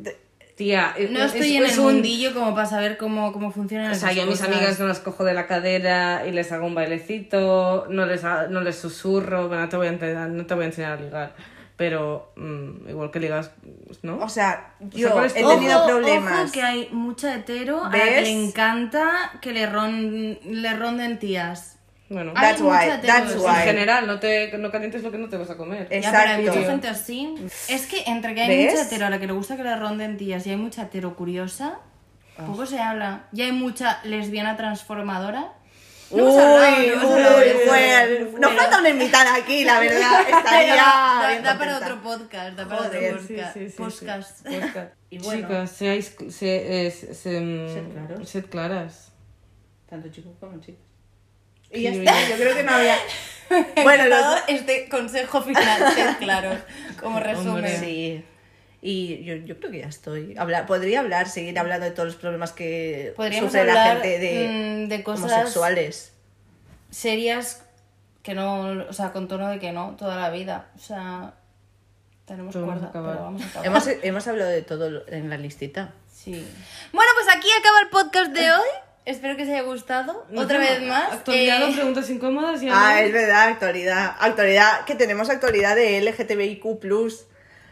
Tía, 0.60 0.93
No 1.10 1.20
es- 1.24 1.34
estoy 1.34 1.55
es- 1.55 1.62
en 1.62 1.66
es 1.68 1.74
el 1.76 1.80
un- 1.80 1.86
mundillo 1.93 2.34
como 2.34 2.53
para 2.53 2.66
saber 2.68 2.97
cómo, 2.97 3.32
cómo 3.32 3.49
funcionan 3.49 3.91
O 3.93 3.95
sea, 3.95 4.12
yo 4.12 4.24
a 4.24 4.26
mis 4.26 4.41
amigas 4.41 4.78
no 4.78 4.88
las 4.88 4.99
cojo 4.99 5.24
de 5.24 5.34
la 5.34 5.47
cadera 5.47 6.28
y 6.28 6.34
les 6.34 6.51
hago 6.51 6.68
un 6.68 6.76
bailecito, 6.76 7.88
no 7.89 8.05
les, 8.05 8.26
ha- 8.26 8.47
no 8.47 8.60
les 8.60 8.76
susurro, 8.78 9.47
bueno, 9.47 9.64
no 9.64 9.70
te 9.70 9.78
voy 9.78 9.88
a 9.88 9.91
enseñar, 9.91 10.28
no 10.30 10.45
te 10.45 10.53
voy 10.55 10.64
a 10.64 10.68
enseñar 10.68 10.91
a 10.97 11.01
ligar, 11.01 11.34
pero 11.78 12.34
mm, 12.36 12.89
igual 12.89 13.10
que 13.10 13.22
ligas, 13.22 13.51
¿no? 14.01 14.18
O 14.20 14.28
sea, 14.28 14.74
yo 14.82 15.12
¿cuál 15.14 15.28
es 15.28 15.32
he 15.38 15.45
tenido 15.45 15.78
Ojo, 15.80 15.88
problemas. 15.88 16.43
ojo, 16.43 16.51
que 16.51 16.62
hay 16.62 16.89
mucha 16.91 17.34
hetero 17.36 17.86
a 17.86 17.89
la 17.89 18.03
que 18.03 18.22
le 18.24 18.32
encanta 18.43 19.32
que 19.41 19.53
le, 19.53 19.66
ron, 19.66 20.39
le 20.43 20.74
ronden 20.76 21.20
tías. 21.20 21.79
Bueno, 22.10 22.34
Hay 22.36 22.41
That's 22.41 22.62
mucha 22.62 22.80
why, 22.95 23.01
that's 23.07 23.32
eso. 23.32 23.47
en 23.47 23.53
why. 23.55 23.62
general, 23.64 24.07
no 24.07 24.20
te 24.20 24.57
no 24.57 24.72
calientes 24.72 25.03
lo 25.03 25.12
que 25.12 25.18
no 25.18 25.30
te 25.30 25.38
vas 25.38 25.49
a 25.49 25.57
comer. 25.57 25.88
Eh, 25.91 26.01
Ya, 26.01 26.12
pero 26.12 26.24
hay 26.32 26.39
Exacto. 26.41 26.60
mucha 26.60 26.72
gente 26.72 26.88
así. 26.88 27.36
Es 27.68 27.86
que 27.86 28.03
entre 28.07 28.34
que 28.36 28.41
hay 28.41 28.47
¿Ves? 28.66 28.72
mucha 28.74 28.86
hetero 28.86 29.05
a 29.05 29.10
la 29.10 29.20
que 29.20 29.28
le 29.28 29.34
gusta 29.34 29.55
que 29.57 29.64
le 29.64 29.76
ronden 29.76 30.18
tías 30.18 30.45
y 30.47 30.49
hay 30.51 30.57
mucha 30.57 30.84
hetero 30.84 31.16
curiosa, 31.16 31.80
poco 32.47 32.66
se 32.66 32.80
habla. 32.80 33.26
Y 33.34 33.41
hay 33.43 33.51
mucha 33.51 33.99
lesbiana 34.03 34.55
transformadora. 34.57 35.53
No 36.12 36.24
uy, 36.24 36.41
hablado, 36.41 37.01
no 37.03 37.38
uy, 37.38 37.45
bueno, 37.68 38.26
nos 38.39 38.49
Pero- 38.49 38.49
falta 38.62 38.80
una 38.80 38.89
invitada 38.89 39.36
aquí, 39.36 39.64
la 39.64 39.80
verdad. 39.80 40.22
Estaría 40.28 40.76
da, 40.76 41.28
bien 41.30 41.43
da 41.43 41.55
para 41.60 41.78
otro 41.78 42.01
podcast, 42.01 42.57
da 42.57 42.68
para 42.68 42.82
Joder, 42.82 43.14
otro 43.14 43.28
Sí, 43.28 43.34
podcast. 43.36 43.53
sí, 43.53 43.60
sí, 43.66 43.70
sí. 43.70 43.78
podcast. 43.78 44.47
Podcast. 44.47 44.93
Y 45.12 45.20
bueno. 45.20 45.41
Chicas, 45.47 45.72
seáis 45.72 46.16
se, 46.30 46.88
eh, 46.88 46.91
se- 46.91 47.14
se- 47.14 47.39
mm, 47.39 47.68
Sed 47.68 47.91
claros. 47.93 48.30
sed 48.30 48.45
claras. 48.49 49.12
Tanto 49.88 50.10
chicos 50.10 50.32
como 50.39 50.60
chicas. 50.60 50.82
Y 51.72 51.84
ya 51.84 51.91
yo 51.91 51.99
está, 52.01 52.30
yo 52.30 52.36
creo 52.38 52.55
que 52.55 52.63
no 52.63 52.72
había. 52.74 52.95
Bueno, 53.84 54.05
los- 54.05 54.20
todo 54.22 54.38
este 54.47 54.88
consejo 54.89 55.41
final, 55.41 55.91
sed 55.95 56.17
claros, 56.20 56.59
como 57.01 57.20
resumen. 57.20 57.80
Sí. 57.80 58.24
Y 58.82 59.24
yo, 59.24 59.36
yo 59.38 59.57
creo 59.59 59.72
que 59.72 59.80
ya 59.80 59.88
estoy. 59.88 60.36
Habla- 60.38 60.67
podría 60.67 60.99
hablar, 60.99 61.28
seguir 61.28 61.57
hablando 61.57 61.86
de 61.86 61.91
todos 61.91 62.05
los 62.09 62.15
problemas 62.15 62.51
que 62.51 63.11
Podríamos 63.15 63.51
sufre 63.51 63.65
la 63.65 63.86
gente 63.88 64.20
de, 64.20 64.47
mm, 64.86 64.88
de 64.89 65.03
cosas- 65.03 65.32
homosexuales. 65.32 66.13
Serias 66.91 67.63
que 68.24 68.34
no, 68.36 68.86
o 68.88 68.93
sea, 68.93 69.11
con 69.11 69.28
tono 69.28 69.49
de 69.49 69.59
que 69.59 69.72
no, 69.72 69.95
toda 69.97 70.15
la 70.15 70.30
vida. 70.30 70.67
O 70.76 70.80
sea, 70.80 71.34
tenemos 72.26 72.55
cuerda, 72.55 72.86
a 72.86 72.89
acabar. 72.89 73.11
pero 73.13 73.24
vamos 73.26 73.41
a 73.41 73.45
acabar. 73.47 73.65
Hemos, 73.65 73.88
hemos 74.03 74.28
hablado 74.28 74.51
de 74.51 74.61
todo 74.61 75.07
en 75.07 75.30
la 75.30 75.38
listita. 75.38 75.93
Sí. 76.13 76.47
Bueno, 76.93 77.11
pues 77.15 77.36
aquí 77.36 77.47
acaba 77.59 77.80
el 77.82 77.89
podcast 77.89 78.32
de 78.32 78.51
hoy. 78.51 78.70
Espero 79.10 79.36
que 79.36 79.41
os 79.41 79.49
haya 79.49 79.64
gustado. 79.64 80.24
Otra 80.36 80.60
vez 80.60 80.84
más. 80.84 81.12
Actualidad 81.14 81.68
eh, 81.68 81.74
preguntas 81.74 82.07
incómodas 82.12 82.62
y 82.62 82.70
Ah, 82.72 83.01
es 83.01 83.12
verdad, 83.12 83.47
actualidad. 83.47 84.16
Actualidad, 84.20 84.86
que 84.86 84.93
tenemos 84.93 85.32
actualidad 85.32 85.76
de 85.76 85.99
LGTBIQ. 85.99 86.64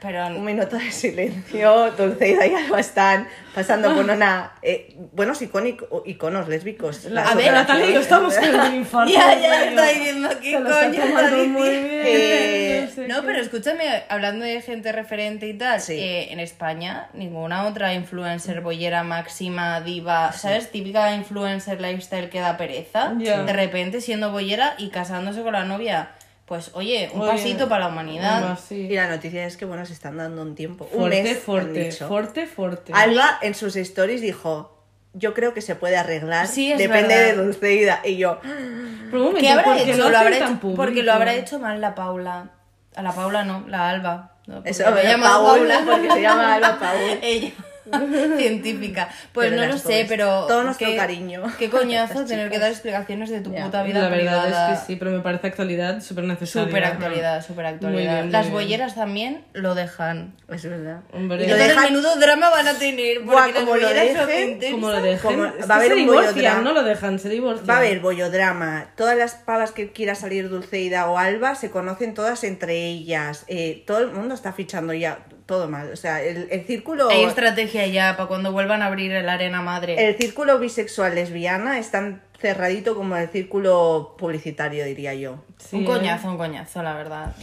Pero 0.01 0.27
Un 0.27 0.45
minuto 0.45 0.75
de 0.77 0.91
silencio. 0.91 1.91
Dulceida 1.91 2.45
y 2.45 2.53
Alba 2.53 2.79
están 2.79 3.27
pasando 3.55 3.93
por 3.95 4.05
una. 4.05 4.51
eh, 4.61 4.95
buenos 5.13 5.41
icónico, 5.41 6.03
iconos 6.05 6.47
lésbicos. 6.47 7.07
A 7.07 7.33
ver, 7.35 7.51
Natalia 7.53 7.89
y 7.89 7.93
yo 7.93 7.99
estamos 8.01 8.35
con 8.35 8.55
un 8.59 8.75
infarto. 8.75 9.11
Ya, 9.11 9.39
ya 9.39 9.65
estoy 9.65 9.99
viendo 10.03 10.29
qué 10.39 10.53
coño 10.53 10.69
está 10.69 11.29
diciendo. 11.31 11.59
Eh, 11.65 12.85
no 12.87 12.91
sé 12.93 13.07
No, 13.07 13.21
qué. 13.21 13.27
pero 13.27 13.39
escúchame, 13.41 14.03
hablando 14.09 14.45
de 14.45 14.61
gente 14.61 14.91
referente 14.91 15.47
y 15.47 15.53
tal, 15.57 15.81
Sí. 15.81 15.93
eh, 15.93 16.31
en 16.31 16.39
España 16.39 17.09
ninguna 17.13 17.65
otra 17.65 17.93
influencer 17.93 18.61
bollera 18.61 19.03
máxima, 19.03 19.81
diva, 19.81 20.31
¿sabes? 20.33 20.71
Típica 20.71 21.13
influencer 21.15 21.81
lifestyle 21.81 22.29
que 22.29 22.39
da 22.39 22.57
pereza, 22.57 23.13
de 23.15 23.53
repente 23.53 24.01
siendo 24.01 24.31
bollera 24.31 24.75
y 24.77 24.89
casándose 24.89 25.41
con 25.41 25.53
la 25.53 25.63
novia. 25.65 26.09
Pues 26.47 26.71
oye, 26.73 27.09
un 27.13 27.21
Oye, 27.23 27.31
pasito 27.31 27.67
para 27.67 27.81
la 27.85 27.87
humanidad. 27.89 28.57
Sí. 28.57 28.87
Y 28.89 28.95
la 28.95 29.07
noticia 29.07 29.45
es 29.45 29.57
que, 29.57 29.65
bueno, 29.65 29.85
se 29.85 29.91
están 29.91 30.15
dando 30.15 30.41
un 30.41 30.55
tiempo. 30.55 30.87
un 30.93 30.99
Fuerte, 31.01 31.21
mes. 31.23 31.35
han 31.37 31.41
fuerte, 31.43 31.91
fuerte, 31.91 32.47
fuerte. 32.47 32.93
Alba 32.95 33.37
en 33.41 33.53
sus 33.53 33.75
stories 33.75 34.21
dijo: 34.21 34.81
Yo 35.13 35.33
creo 35.33 35.53
que 35.53 35.59
se 35.61 35.75
puede 35.75 35.97
arreglar. 35.97 36.47
Sí, 36.47 36.71
es 36.71 36.77
Depende 36.77 37.13
verdad. 37.15 37.35
de 37.35 37.43
Dulceida. 37.43 37.99
Y 38.05 38.15
yo, 38.15 38.39
Pero 38.41 38.53
un 38.53 39.11
momento, 39.25 39.39
¿Qué 39.41 39.49
habrá 39.49 39.63
¿por 39.65 39.75
qué 39.75 39.91
hecho? 39.91 39.97
lo 40.03 40.09
Lo 40.09 40.17
habrá 40.17 40.37
hecho 40.37 40.59
público? 40.59 40.75
porque 40.83 41.03
lo 41.03 41.11
habrá 41.13 41.35
hecho 41.35 41.59
mal 41.59 41.81
la 41.81 41.93
Paula. 41.95 42.51
A 42.95 43.01
la 43.01 43.11
Paula 43.11 43.43
no, 43.43 43.65
la 43.67 43.89
Alba. 43.89 44.31
No, 44.47 44.55
porque 44.55 44.69
eso 44.69 44.89
me 44.91 45.03
llama 45.03 45.25
Paul, 45.29 45.67
porque 45.85 46.09
se 46.11 46.21
llama 46.21 46.53
Alba 46.55 46.79
Paul. 46.79 47.19
Ella. 47.21 47.51
Científica. 48.37 49.09
Pues 49.33 49.49
Pero 49.49 49.61
no 49.61 49.67
lo 49.67 49.77
sé, 49.77 50.05
pero. 50.07 50.45
Todo 50.47 50.63
nuestro 50.63 50.87
qué- 50.87 50.95
cariño. 50.95 51.43
Qué 51.57 51.69
coñazo 51.69 52.25
tener 52.25 52.49
que 52.49 52.59
dar 52.59 52.71
explicaciones 52.71 53.29
de 53.29 53.41
tu 53.41 53.53
puta 53.53 53.83
vida 53.83 54.01
La 54.01 54.09
verdad 54.09 54.43
privada. 54.45 54.73
es 54.73 54.79
que 54.79 54.85
sí, 54.85 54.95
pero 54.95 55.11
me 55.11 55.19
parece 55.19 55.47
actualidad 55.47 56.01
súper 56.01 56.25
necesaria. 56.25 56.67
Súper 56.67 56.83
actualidad, 56.85 57.45
súper 57.45 57.65
actualidad. 57.65 58.13
bien, 58.21 58.31
Las 58.31 58.43
bien. 58.45 58.53
bolleras 58.53 58.95
también 58.95 59.43
lo 59.53 59.75
dejan. 59.75 60.35
Es 60.49 60.63
verdad. 60.63 61.01
Hombre. 61.13 61.45
Y 61.45 61.47
lo 61.49 61.55
dejan- 61.55 61.83
menudo 61.85 62.15
drama 62.17 62.49
van 62.49 62.67
a 62.67 62.73
tener. 62.73 63.17
Porque 63.23 63.31
Buah, 63.31 63.53
como 63.53 63.75
lo 63.77 63.89
dejen. 63.89 64.59
Como 64.71 64.89
lo 64.91 65.01
dejen. 65.01 65.19
Como- 65.21 65.43
va 65.43 65.75
a 65.75 65.77
haber 65.77 65.87
se 65.89 65.93
un 65.93 65.99
divorcian, 65.99 66.63
no 66.63 66.73
lo 66.73 66.83
dejan, 66.83 67.19
se 67.19 67.29
divorcian. 67.29 67.69
Va 67.69 67.75
a 67.75 67.77
haber 67.77 67.99
bollodrama. 67.99 68.91
Todas 68.95 69.17
las 69.17 69.35
pavas 69.35 69.71
que 69.71 69.91
quiera 69.91 70.15
salir 70.15 70.49
Dulceida 70.49 71.09
o 71.09 71.17
Alba 71.17 71.55
se 71.55 71.69
conocen 71.71 72.13
todas 72.13 72.43
entre 72.43 72.85
ellas. 72.87 73.43
Eh, 73.47 73.83
todo 73.85 73.99
el 73.99 74.07
mundo 74.11 74.33
está 74.35 74.53
fichando 74.53 74.93
ya 74.93 75.19
todo 75.47 75.67
mal. 75.67 75.91
O 75.91 75.95
sea, 75.95 76.21
el, 76.21 76.47
el 76.51 76.65
círculo. 76.65 77.09
Hay 77.09 77.23
estrategia 77.23 77.87
ya 77.87 78.15
para 78.15 78.27
cuando 78.27 78.51
vuelvan 78.51 78.83
a 78.83 78.87
abrir 78.87 79.11
el 79.11 79.27
arena 79.27 79.61
madre. 79.63 80.07
El 80.09 80.15
círculo 80.17 80.59
bisexual 80.59 81.15
lesbiana 81.15 81.79
es 81.79 81.89
tan 81.89 82.21
cerradito 82.39 82.93
como 82.95 83.15
el 83.15 83.29
círculo 83.29 84.15
publicitario, 84.19 84.85
diría 84.85 85.15
yo. 85.15 85.43
Sí, 85.57 85.77
un 85.77 85.83
¿eh? 85.83 85.85
coñazo, 85.85 86.29
un 86.29 86.37
coñazo, 86.37 86.83
la 86.83 86.93
verdad. 86.93 87.35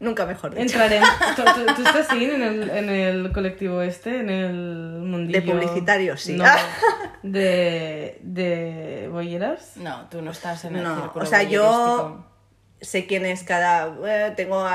Nunca 0.00 0.26
mejor 0.26 0.50
dicho. 0.50 0.62
Entraremos. 0.62 1.08
¿Tú, 1.36 1.42
tú, 1.44 1.74
tú 1.76 1.82
estás 1.82 2.10
ahí 2.10 2.24
en 2.24 2.42
el, 2.42 2.68
en 2.68 2.90
el 2.90 3.32
colectivo 3.32 3.80
este, 3.80 4.18
en 4.18 4.28
el 4.28 4.52
mundillo. 4.52 5.40
De 5.40 5.50
publicitarios, 5.50 6.20
sí. 6.20 6.34
No, 6.34 6.44
de, 7.22 8.18
de 8.22 9.08
bolleras. 9.10 9.76
No, 9.76 10.06
tú 10.10 10.20
no 10.20 10.32
estás 10.32 10.64
en 10.64 10.76
el 10.76 10.82
No, 10.82 11.00
círculo 11.00 11.24
o 11.24 11.26
sea, 11.26 11.44
yo 11.44 12.26
sé 12.80 13.06
quién 13.06 13.24
es 13.24 13.44
cada... 13.44 13.94
eh, 14.04 14.32
tengo 14.36 14.66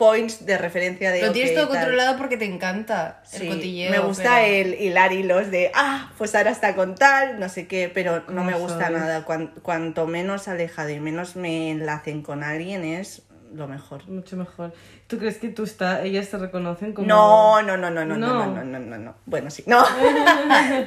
points 0.00 0.46
de 0.46 0.56
referencia 0.56 1.10
de... 1.12 1.20
Lo 1.20 1.32
tienes 1.32 1.54
todo 1.54 1.68
tal. 1.68 1.76
controlado 1.76 2.16
porque 2.16 2.36
te 2.38 2.46
encanta 2.46 3.20
el 3.34 3.40
Sí, 3.40 3.46
cotilleo. 3.48 3.90
me 3.90 3.98
gusta 3.98 4.36
pero- 4.40 4.46
el 4.70 4.74
hilar 4.80 5.12
hilos 5.12 5.50
de, 5.50 5.70
ah, 5.74 6.10
pues 6.16 6.34
ahora 6.34 6.50
está 6.50 6.74
con 6.74 6.94
tal, 6.94 7.38
no 7.38 7.50
sé 7.50 7.66
qué, 7.68 7.90
pero 7.92 8.24
no 8.28 8.42
me 8.42 8.52
¿Cómo 8.54 8.64
gusta 8.64 8.86
sois? 8.86 8.98
nada. 8.98 9.24
Cuan- 9.26 9.52
cuanto 9.62 10.06
menos 10.06 10.48
alejado 10.48 10.88
y 10.88 10.98
menos 11.00 11.36
me 11.36 11.70
enlacen 11.70 12.22
con 12.22 12.42
alguien 12.42 12.82
es 12.82 13.22
lo 13.52 13.68
mejor. 13.68 14.08
Mucho 14.08 14.36
mejor. 14.36 14.72
¿Tú 15.08 15.18
crees 15.18 15.36
que 15.38 15.48
tú 15.48 15.64
está, 15.64 16.02
ellas 16.02 16.28
te 16.30 16.38
reconocen 16.38 16.92
como.? 16.94 17.06
No, 17.08 17.60
no, 17.62 17.76
no, 17.76 17.90
no, 17.90 18.04
No. 18.04 18.16
no, 18.16 18.46
no, 18.46 18.64
no, 18.64 18.78
no, 18.78 18.96
no. 18.98 19.14
Bueno, 19.26 19.50
sí, 19.50 19.64
no. 19.66 19.82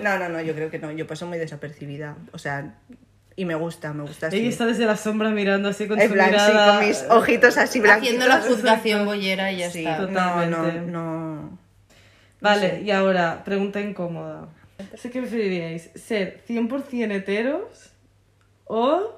No, 0.01 0.17
no, 0.17 0.29
no, 0.29 0.41
yo 0.41 0.53
creo 0.55 0.71
que 0.71 0.79
no. 0.79 0.91
Yo 0.91 1.05
paso 1.05 1.27
muy 1.27 1.37
desapercibida. 1.37 2.15
O 2.31 2.37
sea, 2.37 2.75
y 3.35 3.45
me 3.45 3.55
gusta, 3.55 3.93
me 3.93 4.03
gusta 4.03 4.27
así. 4.27 4.37
Ella 4.37 4.49
está 4.49 4.65
desde 4.65 4.85
la 4.85 4.95
sombra 4.95 5.29
mirando 5.29 5.69
así 5.69 5.87
con 5.87 5.99
En 5.99 6.07
su 6.07 6.13
plan, 6.13 6.27
sí, 6.29 6.35
mirada. 6.35 6.77
con 6.79 6.87
mis 6.87 7.03
ojitos 7.09 7.57
así 7.57 7.79
blanquitos. 7.79 8.15
Haciendo 8.15 8.27
la 8.27 8.41
juzgación 8.41 9.05
bollera 9.05 9.51
y 9.51 9.57
ya 9.57 9.69
Sí, 9.71 9.79
está. 9.85 9.99
no, 10.07 10.45
no, 10.45 10.71
no. 10.81 11.59
Vale, 12.41 12.81
y 12.83 12.91
ahora, 12.91 13.43
pregunta 13.43 13.79
incómoda. 13.81 14.49
¿Sé 14.95 15.09
qué 15.09 15.21
preferiríais? 15.21 15.89
¿Ser 15.95 16.43
100% 16.47 17.11
heteros 17.11 17.91
o, 18.65 19.15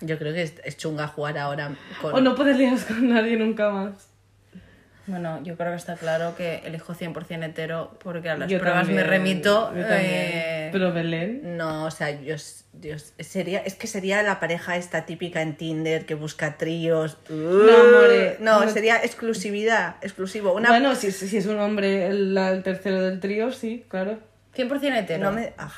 Yo 0.00 0.18
creo 0.18 0.32
que 0.34 0.42
es, 0.42 0.54
es 0.64 0.76
chunga 0.76 1.06
jugar 1.08 1.36
ahora 1.38 1.74
con... 2.00 2.14
o 2.14 2.20
no 2.20 2.34
poder 2.34 2.56
liaros 2.56 2.84
con 2.84 3.08
nadie 3.08 3.36
nunca 3.36 3.70
más? 3.70 4.05
Bueno, 5.06 5.40
yo 5.44 5.56
creo 5.56 5.70
que 5.70 5.76
está 5.76 5.94
claro 5.94 6.34
que 6.36 6.62
elijo 6.64 6.94
100% 6.94 7.44
hetero 7.44 7.96
porque 8.02 8.28
a 8.28 8.36
las 8.36 8.48
Yo 8.50 8.58
pruebas 8.58 8.88
me 8.88 9.04
remito. 9.04 9.72
yo 9.74 9.82
eh, 9.88 10.68
Pero 10.72 10.92
Belén. 10.92 11.56
No, 11.56 11.84
o 11.84 11.90
sea, 11.90 12.10
yo, 12.10 12.34
yo- 12.80 12.96
sería, 13.20 13.60
es 13.60 13.74
que 13.74 13.86
sería 13.86 14.22
la 14.24 14.40
pareja 14.40 14.76
esta 14.76 15.06
típica 15.06 15.42
en 15.42 15.56
Tinder 15.56 16.06
que 16.06 16.14
busca 16.14 16.56
tríos. 16.58 17.18
more, 17.30 18.36
no, 18.40 18.64
no- 18.64 18.70
sería 18.70 18.96
exclusividad, 19.02 19.96
exclusivo. 20.02 20.52
Una, 20.54 20.70
Bueno, 20.70 20.94
si, 20.94 21.12
si 21.12 21.36
es 21.36 21.46
un 21.46 21.58
hombre 21.60 22.06
el 22.08 22.62
tercero 22.64 23.00
del 23.02 23.20
trío, 23.20 23.52
sí, 23.52 23.84
claro. 23.88 24.18
100% 24.56 24.96
hetero. 24.98 25.22
no 25.24 25.32
me, 25.32 25.52
ah. 25.58 25.72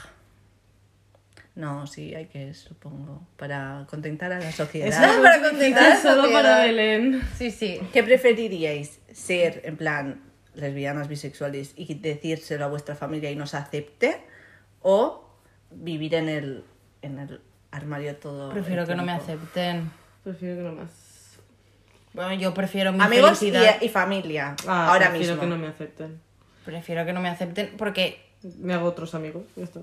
No, 1.58 1.88
sí, 1.88 2.14
hay 2.14 2.26
que, 2.26 2.54
supongo, 2.54 3.26
para 3.36 3.84
contentar 3.90 4.32
a 4.32 4.38
la 4.38 4.52
sociedad. 4.52 4.88
Eso 4.88 5.22
para 5.22 5.42
contentar 5.42 5.82
a 5.84 5.88
la 5.90 5.96
Solo 6.00 6.22
sociedad. 6.22 6.42
para 6.42 6.62
Belén. 6.64 7.20
Sí, 7.36 7.50
sí. 7.50 7.80
¿Qué 7.92 8.04
preferiríais? 8.04 9.00
¿Ser, 9.12 9.62
en 9.64 9.76
plan, 9.76 10.22
lesbianas, 10.54 11.08
bisexuales 11.08 11.72
y 11.76 11.92
decírselo 11.94 12.64
a 12.64 12.68
vuestra 12.68 12.94
familia 12.94 13.30
y 13.32 13.34
nos 13.36 13.54
acepte? 13.54 14.20
¿O 14.82 15.28
vivir 15.72 16.14
en 16.14 16.28
el, 16.28 16.64
en 17.02 17.18
el 17.18 17.40
armario 17.72 18.14
todo 18.16 18.50
Prefiero 18.52 18.82
el 18.82 18.88
que 18.88 18.94
no 18.94 19.02
me 19.04 19.12
acepten. 19.12 19.90
Prefiero 20.22 20.56
que 20.58 20.62
no 20.62 20.72
más. 20.72 20.90
Bueno, 22.14 22.34
yo 22.34 22.54
prefiero 22.54 22.92
mi 22.92 23.02
Amigos 23.02 23.42
y, 23.42 23.50
felicidad. 23.50 23.82
y 23.82 23.88
familia, 23.88 24.54
Ah, 24.66 24.88
ahora 24.92 25.10
prefiero 25.10 25.34
mismo. 25.34 25.40
que 25.42 25.46
no 25.48 25.58
me 25.58 25.66
acepten. 25.68 26.20
Prefiero 26.64 27.04
que 27.04 27.12
no 27.12 27.20
me 27.20 27.28
acepten 27.28 27.72
porque 27.76 28.24
Me 28.60 28.74
hago 28.74 28.86
otros 28.86 29.14
amigos, 29.16 29.42
ya 29.56 29.64
está. 29.64 29.80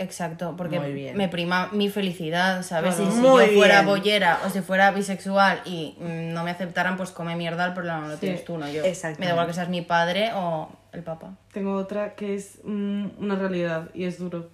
Exacto, 0.00 0.54
porque 0.56 0.80
Muy 0.80 0.92
bien. 0.92 1.14
me 1.14 1.28
prima 1.28 1.68
mi 1.72 1.90
felicidad, 1.90 2.62
¿sabes? 2.62 2.94
Claro. 2.94 3.10
Y 3.10 3.14
si 3.14 3.22
yo 3.22 3.58
fuera 3.58 3.82
bien. 3.82 3.86
bollera 3.86 4.40
o 4.46 4.48
si 4.50 4.62
fuera 4.62 4.90
bisexual 4.92 5.60
y 5.66 5.94
mm, 6.00 6.32
no 6.32 6.42
me 6.42 6.50
aceptaran, 6.50 6.96
pues 6.96 7.10
come 7.10 7.36
mierda, 7.36 7.66
el 7.66 7.74
problema 7.74 8.00
no 8.00 8.08
lo 8.08 8.14
Sí, 8.14 8.20
tienes 8.20 8.44
tú, 8.46 8.56
no 8.56 8.66
yo. 8.70 8.82
Me 9.18 9.26
da 9.26 9.32
igual 9.32 9.46
que 9.46 9.52
seas 9.52 9.68
mi 9.68 9.82
padre 9.82 10.30
o 10.34 10.70
el 10.92 11.02
papá. 11.02 11.36
Tengo 11.52 11.74
otra 11.74 12.14
que 12.14 12.34
es 12.34 12.60
mm, 12.64 13.08
una 13.18 13.36
realidad 13.36 13.90
y 13.92 14.04
es 14.04 14.18
duro. 14.18 14.48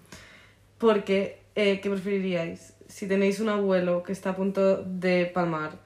Porque, 0.78 1.42
eh, 1.54 1.80
¿qué 1.80 1.90
preferiríais? 1.90 2.74
Si 2.88 3.06
tenéis 3.06 3.38
un 3.38 3.48
abuelo 3.48 4.02
que 4.02 4.12
está 4.12 4.30
a 4.30 4.36
punto 4.36 4.82
de 4.82 5.26
palmar 5.26 5.78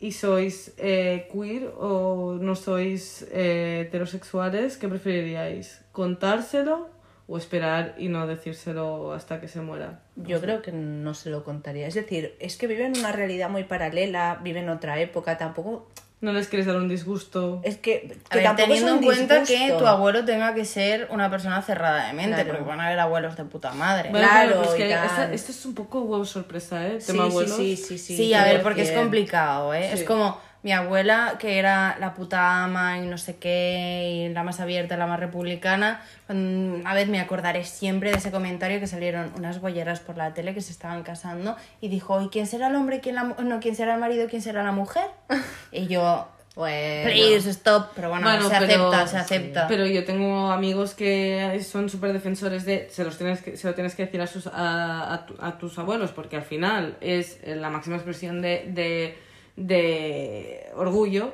y 0.00 0.12
sois 0.12 0.72
eh, 0.78 1.28
queer 1.30 1.70
o 1.78 2.38
no 2.40 2.54
sois 2.54 3.26
eh, 3.30 3.84
heterosexuales, 3.86 4.78
¿qué 4.78 4.88
preferiríais? 4.88 5.82
¿Contárselo 5.92 6.95
o 7.28 7.38
esperar 7.38 7.94
y 7.98 8.08
no 8.08 8.26
decírselo 8.26 9.12
hasta 9.12 9.40
que 9.40 9.48
se 9.48 9.60
muera? 9.60 10.00
Yo 10.16 10.40
creo 10.40 10.62
que 10.62 10.72
no 10.72 11.12
se 11.14 11.30
lo 11.30 11.42
contaría. 11.44 11.86
Es 11.88 11.94
decir, 11.94 12.36
es 12.40 12.56
que 12.56 12.66
viven 12.66 12.96
una 12.98 13.12
realidad 13.12 13.48
muy 13.50 13.64
paralela, 13.64 14.38
viven 14.42 14.68
otra 14.68 15.00
época, 15.00 15.36
tampoco... 15.36 15.88
¿No 16.20 16.32
les 16.32 16.48
queréis 16.48 16.66
dar 16.66 16.76
un 16.76 16.88
disgusto? 16.88 17.60
Es 17.62 17.76
que, 17.76 18.16
A 18.24 18.30
que 18.30 18.36
ver, 18.38 18.44
tampoco 18.44 18.62
es 18.72 18.78
teniendo 18.80 18.92
un 18.92 18.98
en 18.98 19.04
cuenta 19.04 19.42
que 19.44 19.74
tu 19.78 19.86
abuelo 19.86 20.24
tenga 20.24 20.54
que 20.54 20.64
ser 20.64 21.08
una 21.10 21.28
persona 21.30 21.60
cerrada 21.60 22.06
de 22.06 22.14
mente, 22.14 22.36
Claro. 22.42 22.48
porque 22.50 22.64
van 22.64 22.80
a 22.80 22.86
haber 22.86 22.98
abuelos 23.00 23.36
de 23.36 23.44
puta 23.44 23.72
madre. 23.72 24.08
Bueno, 24.10 24.26
Claro, 24.26 24.56
pues 24.62 24.74
y 24.74 24.76
que 24.78 24.92
esta- 24.94 25.32
esto 25.32 25.52
es 25.52 25.66
un 25.66 25.74
poco 25.74 26.00
huevo 26.02 26.24
sorpresa, 26.24 26.86
¿eh? 26.86 27.00
Sí, 27.02 27.08
Tema 27.08 27.24
sí, 27.24 27.30
abuelos. 27.30 27.56
sí, 27.56 27.76
sí, 27.76 27.98
sí. 27.98 28.16
Sí, 28.16 28.34
a 28.34 28.44
ver, 28.44 28.62
porque 28.62 28.82
es 28.82 28.88
100%. 28.92 28.94
complicado, 29.02 29.74
¿eh? 29.74 29.88
Sí. 29.92 29.98
Es 29.98 30.04
como 30.04 30.40
mi 30.66 30.72
abuela, 30.72 31.36
que 31.38 31.60
era 31.60 31.96
la 32.00 32.12
puta 32.12 32.64
ama 32.64 32.98
y 32.98 33.06
no 33.06 33.18
sé 33.18 33.36
qué, 33.36 34.26
y 34.28 34.34
la 34.34 34.42
más 34.42 34.58
abierta, 34.58 34.96
la 34.96 35.06
más 35.06 35.20
republicana. 35.20 36.02
Una 36.28 36.92
vez 36.92 37.06
me 37.08 37.20
acordaré 37.20 37.62
siempre 37.62 38.10
de 38.10 38.16
ese 38.16 38.32
comentario 38.32 38.80
que 38.80 38.88
salieron 38.88 39.30
unas 39.36 39.60
bolleras 39.60 40.00
por 40.00 40.16
la 40.16 40.34
tele 40.34 40.54
que 40.54 40.60
se 40.60 40.72
estaban 40.72 41.04
casando 41.04 41.54
y 41.80 41.86
dijo, 41.86 42.20
¿y 42.20 42.30
quién 42.30 42.48
será 42.48 42.66
el 42.66 42.74
hombre? 42.74 42.98
¿Quién 42.98 43.14
la, 43.14 43.22
no, 43.22 43.60
¿quién 43.60 43.76
será 43.76 43.94
el 43.94 44.00
marido? 44.00 44.26
¿Quién 44.28 44.42
será 44.42 44.64
la 44.64 44.72
mujer? 44.72 45.04
Y 45.70 45.86
yo, 45.86 46.26
Bueno. 46.56 47.10
please, 47.12 47.48
stop. 47.50 47.90
Pero 47.94 48.08
bueno, 48.10 48.26
Bueno, 48.28 48.48
se 48.48 48.56
pero- 48.66 48.88
acepta, 48.88 49.06
se 49.06 49.16
acepta. 49.18 49.68
Pero 49.68 49.86
yo 49.86 50.04
tengo 50.04 50.50
amigos 50.50 50.94
que 50.94 51.60
son 51.64 51.88
súper 51.88 52.12
defensores 52.12 52.64
de. 52.64 52.88
Se, 52.90 53.04
los 53.04 53.16
tienes 53.18 53.40
que, 53.40 53.56
se 53.56 53.68
lo 53.68 53.74
tienes 53.74 53.94
que 53.94 54.06
decir 54.06 54.20
a, 54.20 54.26
sus, 54.26 54.48
a, 54.48 55.14
a 55.14 55.26
tu- 55.26 55.36
a 55.40 55.58
tus 55.58 55.78
abuelos, 55.78 56.10
porque 56.10 56.34
al 56.34 56.42
final 56.42 56.96
es 57.00 57.38
la 57.46 57.70
máxima 57.70 57.94
expresión 57.96 58.42
de, 58.42 58.64
de, 58.68 59.16
de 59.56 60.66
orgullo. 60.74 61.32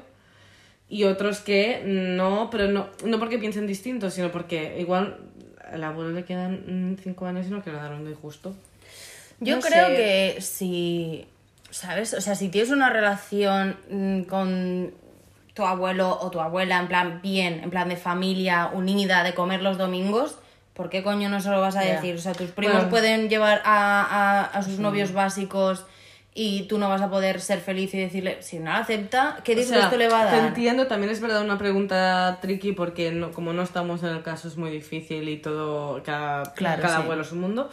Y 0.88 1.04
otros 1.04 1.40
que 1.40 1.82
no, 1.84 2.48
pero 2.50 2.68
no, 2.68 2.88
no 3.04 3.18
porque 3.18 3.38
piensen 3.38 3.66
distinto, 3.66 4.10
sino 4.10 4.30
porque 4.30 4.76
igual 4.78 5.18
al 5.72 5.82
abuelo 5.84 6.10
le 6.10 6.24
quedan 6.24 6.98
cinco 7.02 7.24
años 7.26 7.46
y 7.46 7.50
no 7.50 7.62
quiero 7.62 7.78
dar 7.78 7.92
un 7.94 8.04
disgusto. 8.06 8.54
Yo 9.40 9.56
No 9.56 9.62
creo 9.62 9.86
sé. 9.86 9.96
que 9.96 10.36
si, 10.42 11.26
¿sabes? 11.70 12.12
O 12.12 12.20
sea, 12.20 12.34
si 12.34 12.50
tienes 12.50 12.70
una 12.70 12.90
relación 12.90 13.76
mm, 13.90 14.22
con 14.24 14.92
tu 15.54 15.64
abuelo 15.64 16.18
o 16.20 16.30
tu 16.30 16.40
abuela, 16.40 16.78
en 16.78 16.88
plan 16.88 17.20
bien, 17.22 17.60
en 17.64 17.70
plan 17.70 17.88
de 17.88 17.96
familia 17.96 18.70
unida, 18.74 19.22
de 19.24 19.32
comer 19.32 19.62
los 19.62 19.78
domingos, 19.78 20.36
¿por 20.74 20.90
qué 20.90 21.02
coño 21.02 21.30
no 21.30 21.40
se 21.40 21.48
lo 21.48 21.60
vas 21.60 21.76
a 21.76 21.80
decir? 21.80 22.14
O 22.16 22.18
sea, 22.18 22.32
tus 22.34 22.50
primos 22.50 22.74
Bueno. 22.76 22.90
pueden 22.90 23.28
llevar 23.30 23.62
a, 23.64 24.02
a, 24.02 24.44
a 24.44 24.62
sus 24.62 24.78
novios 24.78 25.12
básicos 25.12 25.86
y 26.34 26.62
tú 26.62 26.78
no 26.78 26.88
vas 26.88 27.02
a 27.02 27.10
poder 27.10 27.40
ser 27.40 27.60
feliz 27.60 27.92
y 27.94 27.98
decirle, 28.00 28.38
si 28.40 28.58
no 28.58 28.72
lo 28.72 28.78
acepta, 28.78 29.38
¿qué 29.44 29.52
O 29.52 29.56
sea, 29.56 29.64
disgusto 29.76 29.96
le 29.98 30.08
va 30.08 30.22
a 30.22 30.30
Te 30.30 30.36
dar? 30.36 30.48
entiendo, 30.48 30.86
también 30.86 31.12
es 31.12 31.20
verdad 31.20 31.42
una 31.42 31.58
pregunta 31.58 32.38
tricky 32.40 32.72
porque 32.72 33.12
no, 33.12 33.32
como 33.32 33.52
no 33.52 33.62
estamos 33.62 34.02
en 34.02 34.10
el 34.10 34.22
caso 34.22 34.48
es 34.48 34.56
muy 34.56 34.70
difícil 34.70 35.28
y 35.28 35.36
todo, 35.38 36.02
cada, 36.02 36.42
Claro, 36.54 36.80
cada 36.82 36.96
sí. 36.96 37.02
abuelo 37.02 37.22
es 37.22 37.32
un 37.32 37.40
mundo. 37.40 37.70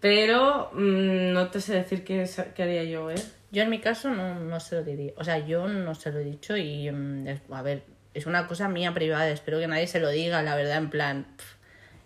Pero 0.00 0.70
mm, 0.72 1.32
no 1.32 1.48
te 1.48 1.60
sé 1.60 1.74
decir 1.74 2.02
qué, 2.04 2.28
qué 2.56 2.62
haría 2.62 2.84
yo, 2.84 3.10
¿eh? 3.10 3.22
Yo 3.52 3.62
en 3.62 3.70
mi 3.70 3.78
caso 3.80 4.10
no, 4.10 4.34
no 4.40 4.58
se 4.58 4.76
lo 4.76 4.82
diría. 4.82 5.12
O 5.16 5.22
sea, 5.24 5.38
yo 5.38 5.68
no 5.68 5.94
se 5.94 6.10
lo 6.10 6.18
he 6.18 6.24
dicho 6.24 6.56
y, 6.56 6.90
mm, 6.90 7.26
a 7.52 7.62
ver, 7.62 7.84
es 8.14 8.26
una 8.26 8.48
cosa 8.48 8.66
mía 8.68 8.92
privada. 8.94 9.28
Espero 9.30 9.60
que 9.60 9.68
nadie 9.68 9.86
se 9.86 10.00
lo 10.00 10.08
diga, 10.08 10.42
la 10.42 10.56
verdad, 10.56 10.78
en 10.78 10.90
plan... 10.90 11.26
pf, 11.36 11.61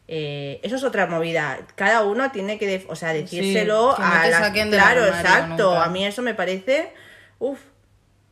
eh, 0.09 0.61
eso 0.63 0.77
es 0.77 0.85
otra 0.85 1.07
movida. 1.07 1.59
Cada 1.75 2.03
uno 2.05 2.31
tiene 2.31 2.59
que, 2.59 2.85
o 2.89 2.97
sea, 2.97 3.13
decírselo 3.13 3.95
que 3.97 4.03
no 4.03 4.09
a 4.09 4.51
del 4.51 4.69
Claro, 4.71 5.07
exacto. 5.07 5.71
nunca. 5.71 5.85
A 5.85 5.89
mí 5.91 6.05
eso 6.07 6.23
me 6.23 6.35
parece... 6.35 6.93
Uf, 7.39 7.59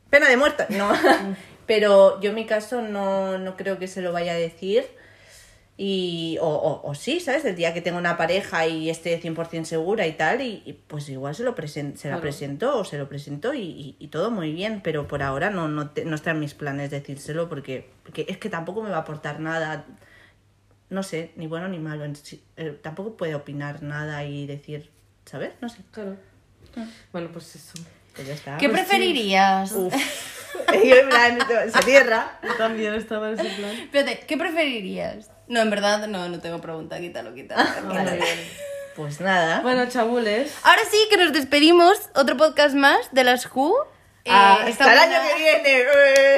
pena 0.09 0.29
de 0.29 0.37
muerte. 0.37 0.65
No. 0.69 0.91
Pero 1.65 2.19
yo 2.21 2.29
en 2.29 2.35
mi 2.35 2.45
caso 2.45 2.81
no, 2.81 3.37
no 3.37 3.57
creo 3.57 3.79
que 3.79 3.87
se 3.87 4.01
lo 4.01 4.11
vaya 4.13 4.31
a 4.33 4.35
decir. 4.35 4.85
Y, 5.77 6.37
o, 6.39 6.47
o, 6.47 6.89
o 6.89 6.95
sí, 6.95 7.19
¿sabes? 7.19 7.43
El 7.43 7.57
día 7.57 7.73
que 7.73 7.81
tenga 7.81 7.97
una 7.97 8.15
pareja 8.15 8.65
y 8.65 8.89
esté 8.89 9.19
100% 9.21 9.65
segura 9.65 10.07
y 10.07 10.13
tal, 10.13 10.39
y, 10.39 10.63
y 10.65 10.71
pues 10.71 11.09
igual 11.09 11.35
se, 11.35 11.43
lo 11.43 11.53
presen- 11.53 11.97
se 11.97 12.07
la 12.07 12.13
Claro. 12.13 12.21
presento 12.21 12.77
o 12.79 12.85
se 12.85 12.97
lo 12.97 13.09
presento 13.09 13.53
y, 13.53 13.59
y- 13.59 13.95
y 13.99 14.07
todo 14.07 14.31
muy 14.31 14.53
bien, 14.53 14.79
pero 14.81 15.05
por 15.05 15.21
ahora 15.21 15.49
no, 15.49 15.67
no, 15.67 15.89
te- 15.89 16.05
no 16.05 16.15
está 16.15 16.31
en 16.31 16.39
mis 16.39 16.53
planes 16.53 16.91
decírselo 16.91 17.49
porque, 17.49 17.89
porque 18.03 18.25
es 18.29 18.37
que 18.37 18.49
tampoco 18.49 18.83
me 18.83 18.89
va 18.89 18.97
a 18.97 18.99
aportar 19.01 19.41
nada, 19.41 19.83
no 20.95 21.03
sé, 21.03 21.31
ni 21.35 21.45
bueno 21.47 21.67
ni 21.67 21.77
malo. 21.77 22.03
en 22.05 22.15
sí- 22.15 22.43
eh, 22.57 22.77
tampoco 22.81 23.15
puede 23.17 23.35
opinar 23.35 23.83
nada 23.83 24.23
y 24.23 24.47
decir, 24.47 24.89
¿sabes? 25.25 25.51
No 25.61 25.69
sé. 25.69 25.77
Claro. 25.91 26.15
Bueno, 27.11 27.29
pues 27.31 27.55
eso. 27.55 27.73
Pues 28.15 28.27
ya 28.27 28.33
está. 28.33 28.57
¿Qué 28.57 28.67
Pues 28.69 28.81
sí. 28.81 28.87
preferirías? 28.87 29.71
Uf. 29.73 29.93
Yo 30.73 30.95
en 30.95 31.09
plan, 31.09 31.37
se 31.71 31.81
cierra. 31.83 32.39
Yo 32.41 32.55
también 32.55 32.93
estaba 32.95 33.29
en 33.29 33.39
ese 33.39 33.49
plan. 33.55 33.71
Espérate, 33.71 34.19
¿qué 34.25 34.37
preferirías? 34.37 35.29
No, 35.47 35.59
en 35.61 35.69
verdad, 35.69 36.07
no, 36.07 36.27
no 36.29 36.39
tengo 36.39 36.59
pregunta, 36.61 36.99
quítalo, 36.99 37.33
quítalo. 37.35 37.63
Vale. 37.87 38.19
Pues 38.95 39.19
nada. 39.19 39.59
Bueno, 39.61 39.87
chabules. 39.89 40.53
Ahora 40.63 40.81
sí 40.89 40.97
que 41.09 41.17
nos 41.17 41.33
despedimos. 41.33 42.09
Otro 42.15 42.37
podcast 42.37 42.73
más 42.75 42.97
de 43.11 43.25
las 43.25 43.45
Who. 43.53 43.75
Eh, 44.23 44.31
Ah, 44.31 44.59
esta 44.67 44.85
hasta 44.85 44.93
el 45.05 45.11
año 45.13 45.19
que 45.29 45.43
viene. 45.43 45.79
eh. 45.81 46.37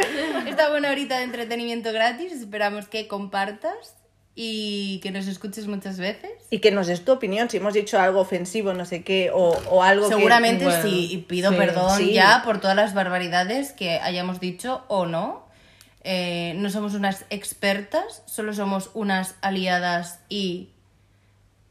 Esta 0.50 0.70
buena 0.70 0.90
horita 0.92 1.18
de 1.20 1.24
entretenimiento 1.24 1.94
gratis, 1.94 2.34
esperamos 2.34 2.88
que 2.88 3.08
compartas 3.08 3.96
y 4.40 5.00
que 5.02 5.10
nos 5.10 5.26
escuches 5.26 5.66
muchas 5.66 5.98
veces. 5.98 6.30
Y 6.52 6.60
que 6.60 6.70
nos 6.70 6.86
des 6.86 7.04
tu 7.04 7.12
opinión, 7.12 7.50
si 7.50 7.58
hemos 7.58 7.74
dicho 7.74 8.00
algo 8.00 8.20
ofensivo, 8.20 8.72
no 8.72 8.86
sé 8.86 9.04
qué, 9.04 9.32
o, 9.34 9.58
o 9.72 9.82
algo 9.82 10.08
Seguramente 10.08 10.66
bueno, 10.66 10.84
sí, 10.84 11.10
y 11.12 11.18
pido 11.18 11.50
sí, 11.50 11.58
perdón 11.58 11.98
sí. 11.98 12.14
ya 12.14 12.44
por 12.46 12.62
todas 12.62 12.76
las 12.76 12.94
barbaridades 12.94 13.72
que 13.72 14.00
hayamos 14.00 14.40
dicho 14.40 14.84
o 14.90 15.08
no. 15.08 15.48
Eh, 16.04 16.54
no 16.58 16.70
somos 16.70 16.94
unas 16.94 17.26
expertas, 17.32 18.22
solo 18.28 18.54
somos 18.54 18.92
unas 18.94 19.34
aliadas 19.42 20.20
y 20.30 20.70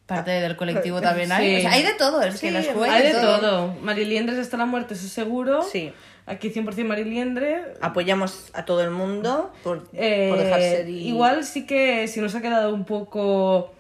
parte 0.07 0.33
del 0.33 0.57
colectivo 0.57 1.01
también 1.01 1.31
hay. 1.31 1.49
Sí. 1.49 1.57
O 1.59 1.61
sea, 1.61 1.71
hay 1.71 1.83
de 1.85 1.95
todo, 1.95 2.21
es 2.21 2.35
que 2.41 2.49
Sí, 2.49 2.51
las 2.51 2.67
hay 2.67 2.75
juegas 2.75 2.97
Hay 2.97 3.03
de 3.05 3.13
todo. 3.13 3.77
Mariliendres 3.81 4.41
hasta 4.41 4.57
la 4.57 4.67
muerte, 4.67 4.95
eso 4.95 5.07
seguro. 5.07 5.63
Sí. 5.63 5.93
Aquí 6.27 6.51
100% 6.51 6.85
Mariliendre. 6.85 7.75
apoyamos 7.81 8.51
a 8.53 8.65
todo 8.65 8.83
el 8.83 8.91
mundo 8.91 9.53
por, 9.63 9.85
Eh, 9.93 10.29
por 10.29 10.39
dejar 10.39 10.61
ser 10.61 10.89
y... 10.89 11.09
Igual 11.09 11.45
sí 11.45 11.67
que 11.67 12.09
si 12.09 12.21
nos 12.21 12.35
ha 12.35 12.43
quedado 12.43 12.75
un 12.75 12.85
poco. 12.85 13.73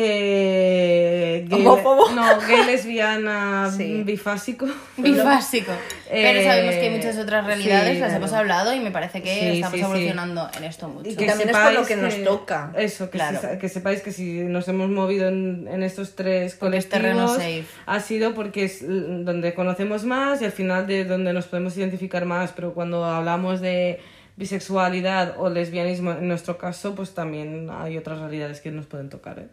Eh, 0.00 1.44
gay, 1.48 1.60
Homófobo. 1.66 2.10
No, 2.10 2.40
gay 2.46 2.64
lesbiana, 2.66 3.70
Sí. 3.76 4.02
bifásico. 4.04 4.66
Bifásico. 4.96 5.72
Pero 6.10 6.38
Eh, 6.40 6.44
sabemos 6.44 6.74
que 6.74 6.80
hay 6.80 6.90
muchas 6.90 7.18
otras 7.18 7.44
realidades, 7.46 7.94
sí, 7.94 8.00
las 8.00 8.08
claro. 8.10 8.16
hemos 8.24 8.32
hablado 8.32 8.74
y 8.74 8.80
me 8.80 8.90
parece 8.90 9.22
que 9.22 9.34
Sí, 9.34 9.46
estamos 9.56 9.72
sí, 9.72 9.78
sí. 9.78 9.84
evolucionando 9.84 10.48
en 10.56 10.64
esto 10.64 10.88
mucho. 10.88 11.10
Y 11.10 11.16
que 11.16 11.26
también 11.26 11.50
es 11.50 11.56
por 11.56 11.72
lo 11.72 11.84
que 11.86 11.96
nos 11.96 12.24
toca. 12.24 12.72
Eso, 12.76 13.10
que, 13.10 13.18
Claro. 13.18 13.40
se- 13.40 13.58
que 13.58 13.68
sepáis 13.68 14.00
que 14.02 14.12
si 14.12 14.40
nos 14.44 14.68
hemos 14.68 14.88
movido 14.88 15.28
en, 15.28 15.68
en 15.70 15.82
estos 15.82 16.14
tres 16.14 16.54
colectivos, 16.54 17.32
safe. 17.34 17.64
ha 17.86 18.00
sido 18.00 18.34
porque 18.34 18.64
es 18.64 18.84
donde 18.86 19.52
conocemos 19.54 20.04
más 20.04 20.40
y 20.42 20.44
al 20.44 20.52
final 20.52 20.86
de 20.86 21.04
donde 21.04 21.32
nos 21.32 21.46
podemos 21.46 21.76
identificar 21.76 22.24
más, 22.24 22.52
pero 22.52 22.72
cuando 22.72 23.04
hablamos 23.04 23.60
de 23.60 24.00
bisexualidad 24.36 25.34
o 25.38 25.50
lesbianismo, 25.50 26.12
en 26.12 26.28
nuestro 26.28 26.56
caso, 26.58 26.94
pues 26.94 27.12
también 27.12 27.68
hay 27.70 27.98
otras 27.98 28.20
realidades 28.20 28.60
que 28.60 28.70
nos 28.70 28.86
pueden 28.86 29.08
tocar. 29.08 29.40
¿eh? 29.40 29.48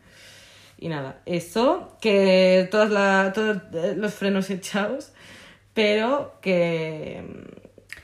Y 0.78 0.90
nada, 0.90 1.22
eso, 1.26 1.96
que 2.02 2.68
todas 2.70 2.90
la, 2.92 3.32
todos 3.34 3.58
eh, 3.74 3.94
los 3.96 4.14
frenos 4.14 4.50
echados, 4.50 5.12
pero 5.74 6.38
que... 6.42 7.24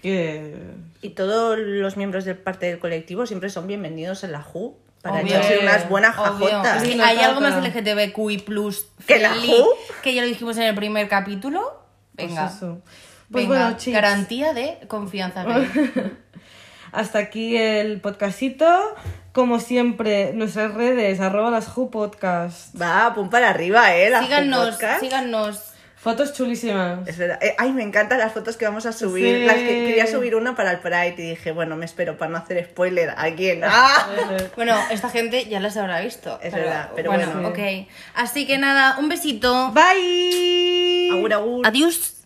que 0.01 0.55
Y 1.01 1.09
todos 1.09 1.57
los 1.59 1.97
miembros 1.97 2.25
de 2.25 2.35
parte 2.35 2.67
del 2.67 2.79
colectivo 2.79 3.25
siempre 3.25 3.49
son 3.49 3.67
bienvenidos 3.67 4.23
en 4.23 4.31
la 4.31 4.41
JU 4.41 4.77
para 5.01 5.15
Obvio. 5.15 5.27
echarse 5.27 5.59
unas 5.59 5.89
buenas 5.89 6.15
jajotas. 6.15 6.83
Hay 6.83 7.17
algo 7.17 7.41
más 7.41 7.55
LGTBQI 7.63 8.37
plus 8.39 8.85
¿Que 9.07 9.19
la 9.19 9.33
Who? 9.33 9.69
que 10.03 10.13
ya 10.13 10.21
lo 10.21 10.27
dijimos 10.27 10.57
en 10.57 10.63
el 10.63 10.75
primer 10.75 11.07
capítulo. 11.09 11.81
pues 12.15 12.27
Venga. 12.29 12.47
eso. 12.47 12.81
Pues 13.31 13.47
Venga, 13.47 13.71
bueno, 13.71 13.93
garantía 13.93 14.53
de 14.53 14.77
confianza. 14.87 15.43
Hasta 16.91 17.19
aquí 17.19 17.55
el 17.55 18.01
podcastito. 18.01 18.95
Como 19.31 19.61
siempre, 19.61 20.33
nuestras 20.33 20.73
redes, 20.73 21.21
arroba 21.21 21.49
las 21.51 21.75
Who 21.75 21.89
Podcast. 21.89 22.79
Va, 22.79 23.13
pum 23.15 23.29
para 23.29 23.49
arriba, 23.49 23.95
¿eh? 23.95 24.11
Síganos, 24.21 24.71
Podcast. 24.71 24.99
Fotos 25.95 26.27
síganos. 26.29 26.33
chulísimas. 26.33 27.07
Es 27.07 27.17
verdad. 27.17 27.39
Eh, 27.41 27.55
ay, 27.57 27.71
me 27.71 27.83
encantan 27.83 28.19
las 28.19 28.33
fotos 28.33 28.57
que 28.57 28.65
vamos 28.65 28.85
a 28.85 28.91
subir. 28.91 29.37
Sí. 29.37 29.45
Las 29.45 29.55
que 29.55 29.85
quería 29.85 30.05
subir 30.05 30.35
una 30.35 30.53
para 30.53 30.71
el 30.71 30.79
Pride 30.79 31.15
y 31.17 31.29
dije, 31.29 31.53
bueno, 31.53 31.77
me 31.77 31.85
espero 31.85 32.17
para 32.17 32.29
no 32.29 32.39
hacer 32.39 32.65
spoiler 32.65 33.11
a 33.15 33.33
quién. 33.35 33.61
¡Ah! 33.65 34.07
Bueno, 34.57 34.75
esta 34.89 35.09
gente 35.09 35.45
ya 35.45 35.61
las 35.61 35.77
habrá 35.77 36.01
visto. 36.01 36.39
Es 36.43 36.53
verdad, 36.53 36.89
pero 36.93 37.11
bueno. 37.11 37.47
ok. 37.47 37.87
Así 38.15 38.45
que 38.45 38.57
nada, 38.57 38.97
un 38.99 39.07
besito. 39.07 39.71
Bye. 39.71 41.09
Agur, 41.13 41.33
agur. 41.33 41.67
Adiós. 41.67 42.20